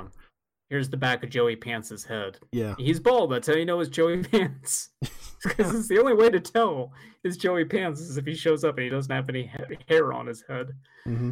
[0.71, 2.39] Here's the back of Joey Pants's head.
[2.53, 3.33] Yeah, He's bald.
[3.33, 4.91] That's how you know it's Joey Pants.
[5.45, 6.93] Because it's the only way to tell
[7.23, 9.49] is Joey Pants is if he shows up and he doesn't have any
[9.89, 10.71] hair on his head.
[11.05, 11.31] hmm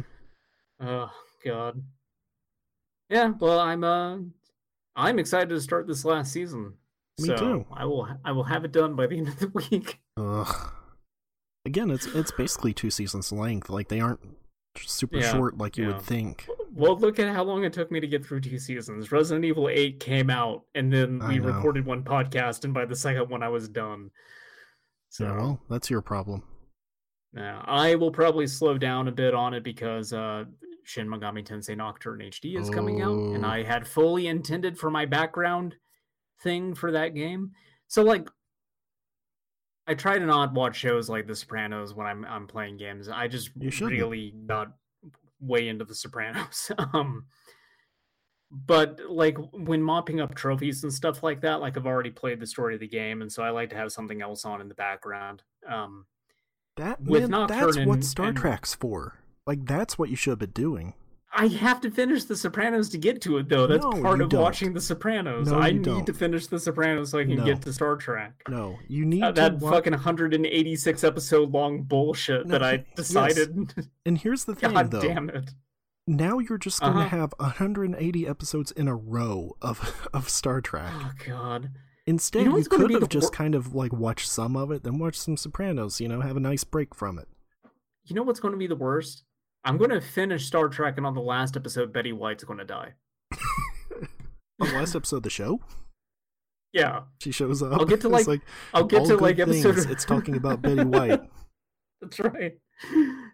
[0.79, 1.11] Oh
[1.43, 1.83] God.
[3.09, 3.33] Yeah.
[3.37, 4.19] Well, I'm uh,
[4.95, 6.75] I'm excited to start this last season.
[7.19, 7.65] Me so too.
[7.73, 9.99] I will I will have it done by the end of the week.
[10.17, 10.71] Ugh.
[11.65, 13.69] Again, it's it's basically two seasons length.
[13.69, 14.21] Like they aren't
[14.77, 15.95] super Yeah, short like you yeah.
[15.95, 16.47] would think.
[16.77, 19.11] Well, look at how long it took me to get through two seasons.
[19.11, 23.29] Resident Evil 8 came out, and then we recorded one podcast, and by the second
[23.29, 24.11] one, I was done.
[25.09, 26.43] So, Yeah, well, that's your problem.
[27.33, 30.45] yeah, I will probably slow down a bit on it because uh,
[30.83, 33.49] Shin Megami Tensei Nocturne HD is coming out, and Oh.
[33.49, 35.75] I had fully intended for my background
[36.43, 37.53] thing for that game.
[37.87, 38.29] So, like,
[39.87, 43.07] I try to not watch shows like The Sopranos when I'm I'm playing games.
[43.09, 44.67] I just really got
[45.39, 46.71] way into The Sopranos.
[46.93, 47.25] um,
[48.51, 52.47] but like when mopping up trophies and stuff like that, like I've already played the
[52.47, 54.75] story of the game, and so I like to have something else on in the
[54.75, 55.43] background.
[55.67, 56.05] Um,
[56.77, 59.15] That With man, that's what Star and- Trek's for.
[59.45, 60.93] Like that's what you should have been doing.
[61.39, 63.67] I have to finish The Sopranos to get to it, though.
[63.67, 64.41] That's No, part of don't.
[64.41, 65.47] watching The Sopranos.
[65.51, 66.05] No, I need don't.
[66.05, 67.45] to finish The Sopranos so I can No.
[67.45, 68.41] get to Star Trek.
[68.49, 72.85] No, you need Uh, that fucking 186 episode long bullshit that I yes.
[72.95, 73.73] decided.
[74.05, 75.01] And here's the thing, God though.
[75.01, 75.51] damn it.
[76.07, 77.17] Now you're just going to Uh-huh.
[77.17, 80.91] have 180 episodes in a row of of Star Trek.
[80.91, 81.69] Oh god.
[82.07, 84.83] Instead, You know you, could have just wor- kind of like watched some of it,
[84.83, 85.99] then watch some Sopranos.
[85.99, 87.27] You know, have a nice break from it.
[88.05, 89.23] You know what's going to be the worst?
[89.67, 92.65] I'm going to finish Star Trek, and on the last episode, Betty White's going to
[92.65, 92.93] die.
[94.59, 95.59] On the last episode of the show,
[96.73, 97.73] Yeah, she shows up.
[97.73, 98.41] I'll get to, It's like-
[98.73, 99.77] I'll get to like episode.
[99.91, 101.19] It's talking about Betty White.
[102.01, 102.57] That's right.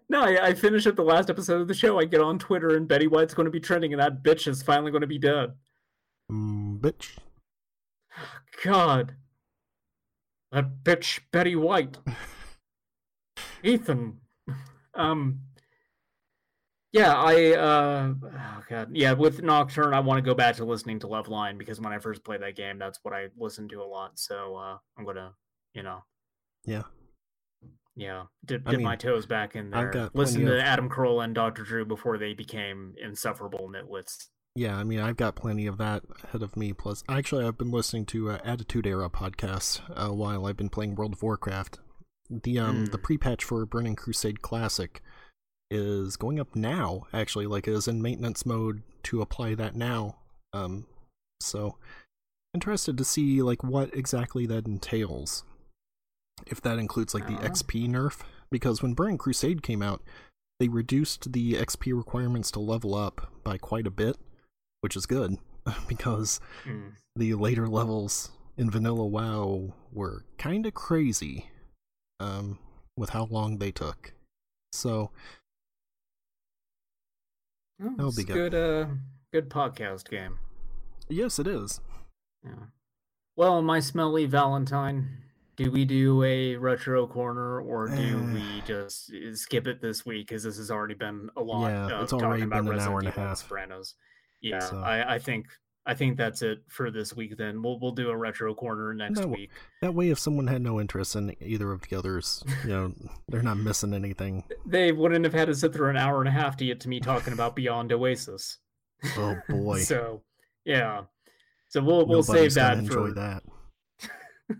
[0.09, 1.99] No, I, I finish up the last episode of the show.
[1.99, 4.63] I get on Twitter, and Betty White's going to be trending, and that bitch is
[4.63, 5.53] finally going to be dead.
[6.31, 7.17] Mm, bitch.
[8.63, 9.15] God,
[10.51, 11.99] that bitch Betty White.
[13.63, 14.17] Ethan.
[14.95, 15.39] Um.
[16.93, 17.51] Yeah, I.
[17.53, 19.13] uh Oh God, yeah.
[19.13, 22.23] With Nocturne, I want to go back to listening to Loveline because when I first
[22.23, 24.17] played that game, that's what I listened to a lot.
[24.19, 25.33] So uh I'm gonna,
[25.73, 26.03] you know,
[26.65, 26.83] Yeah.
[27.95, 29.89] yeah, dip, I dip my toes back in there.
[29.91, 31.63] got Listen to of- Adam Carolla and Dr.
[31.63, 34.27] Drew before they became insufferable nitwits.
[34.55, 36.73] Yeah, I mean, I've got plenty of that ahead of me.
[36.73, 40.93] Plus, actually, I've been listening to uh, Attitude Era podcasts uh, while I've been playing
[40.93, 41.79] World of Warcraft.
[42.29, 43.03] The um the Mm.
[43.03, 45.01] pre-patch for Burning Crusade Classic
[45.73, 47.07] is going up now.
[47.13, 50.17] Actually, like is in maintenance mode to apply that now.
[50.53, 50.85] Um,
[51.41, 51.77] so
[52.53, 55.43] interested to see like what exactly that entails.
[56.47, 57.49] If that includes like the Uh.
[57.49, 58.21] XP nerf,
[58.51, 60.01] because when Burning Crusade came out,
[60.59, 64.17] they reduced the XP requirements to level up by quite a bit,
[64.81, 65.37] which is good
[65.87, 66.93] because Mm.
[67.15, 71.49] the later levels in vanilla WoW were kind of crazy
[72.19, 72.59] um,
[72.95, 74.13] with how long they took.
[74.71, 75.11] So
[77.83, 78.51] Oh, That'll it's be good.
[78.51, 78.55] good.
[78.83, 78.87] Uh,
[79.31, 80.39] good podcast game.
[81.09, 81.81] yes, it is.
[82.45, 82.51] Yeah.
[83.35, 85.17] Well, my smelly Valentine.
[85.55, 88.33] Do we do a retro corner or do Eh.
[88.33, 90.27] we just uh, skip it this week?
[90.27, 91.67] Because this has already been a lot.
[91.69, 93.37] Yeah, of it's already talking about been an Resident hour and a half.
[93.37, 93.95] Sopranos.
[94.41, 95.45] Yeah, So- I, I think
[95.85, 97.37] I think that's it for this week.
[97.37, 99.49] Then we'll we'll do a retro corner next No, week.
[99.81, 102.93] That way, if someone had no interest in either of the others, you know,
[103.27, 104.43] they're not missing anything.
[104.65, 106.89] They wouldn't have had to sit through an hour and a half to get to
[106.89, 108.59] me talking about Beyond Oasis.
[109.17, 110.21] Oh boy, So
[110.63, 111.03] yeah,
[111.67, 113.43] so we'll we'll Nobody's save that enjoy for that.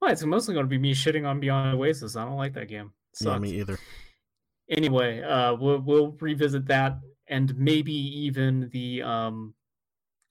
[0.00, 2.14] Well, it's mostly going to be me shitting on Beyond Oasis.
[2.14, 2.92] I don't like that game.
[3.18, 3.78] It Yeah, me either.
[4.68, 6.98] Anyway, uh, we'll we'll revisit that
[7.28, 9.54] and maybe even the um,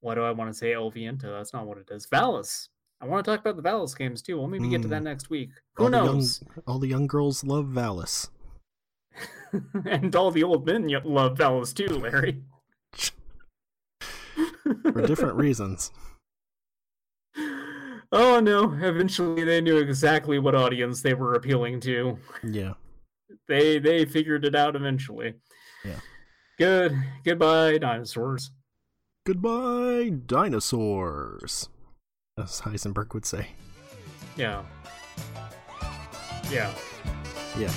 [0.03, 0.73] what do I want to say?
[0.73, 1.31] El Viento.
[1.31, 2.05] That's not what it is.
[2.07, 2.67] Valis.
[3.01, 4.37] I want to talk about the Valis games too.
[4.37, 5.05] We'll maybe get to that Mm.
[5.05, 5.49] next week.
[5.75, 6.43] Who All the young- knows?
[6.67, 8.29] all the young girls love Valis.
[9.85, 12.43] and all the old men love Valis too, Larry.
[14.93, 15.91] for different reasons.
[18.11, 18.73] oh no!
[18.81, 22.17] Eventually, they knew exactly what audience they were appealing to.
[22.43, 22.73] Yeah.
[23.47, 25.33] They they figured it out eventually.
[25.85, 25.99] Yeah.
[26.57, 26.95] Good.
[27.25, 28.51] Goodbye, dinosaurs.
[29.25, 31.69] Goodbye, dinosaurs.
[32.37, 33.47] As Heisenberg would say.
[34.35, 34.63] Yeah.
[36.51, 36.73] Yeah.
[37.57, 37.71] Yeah.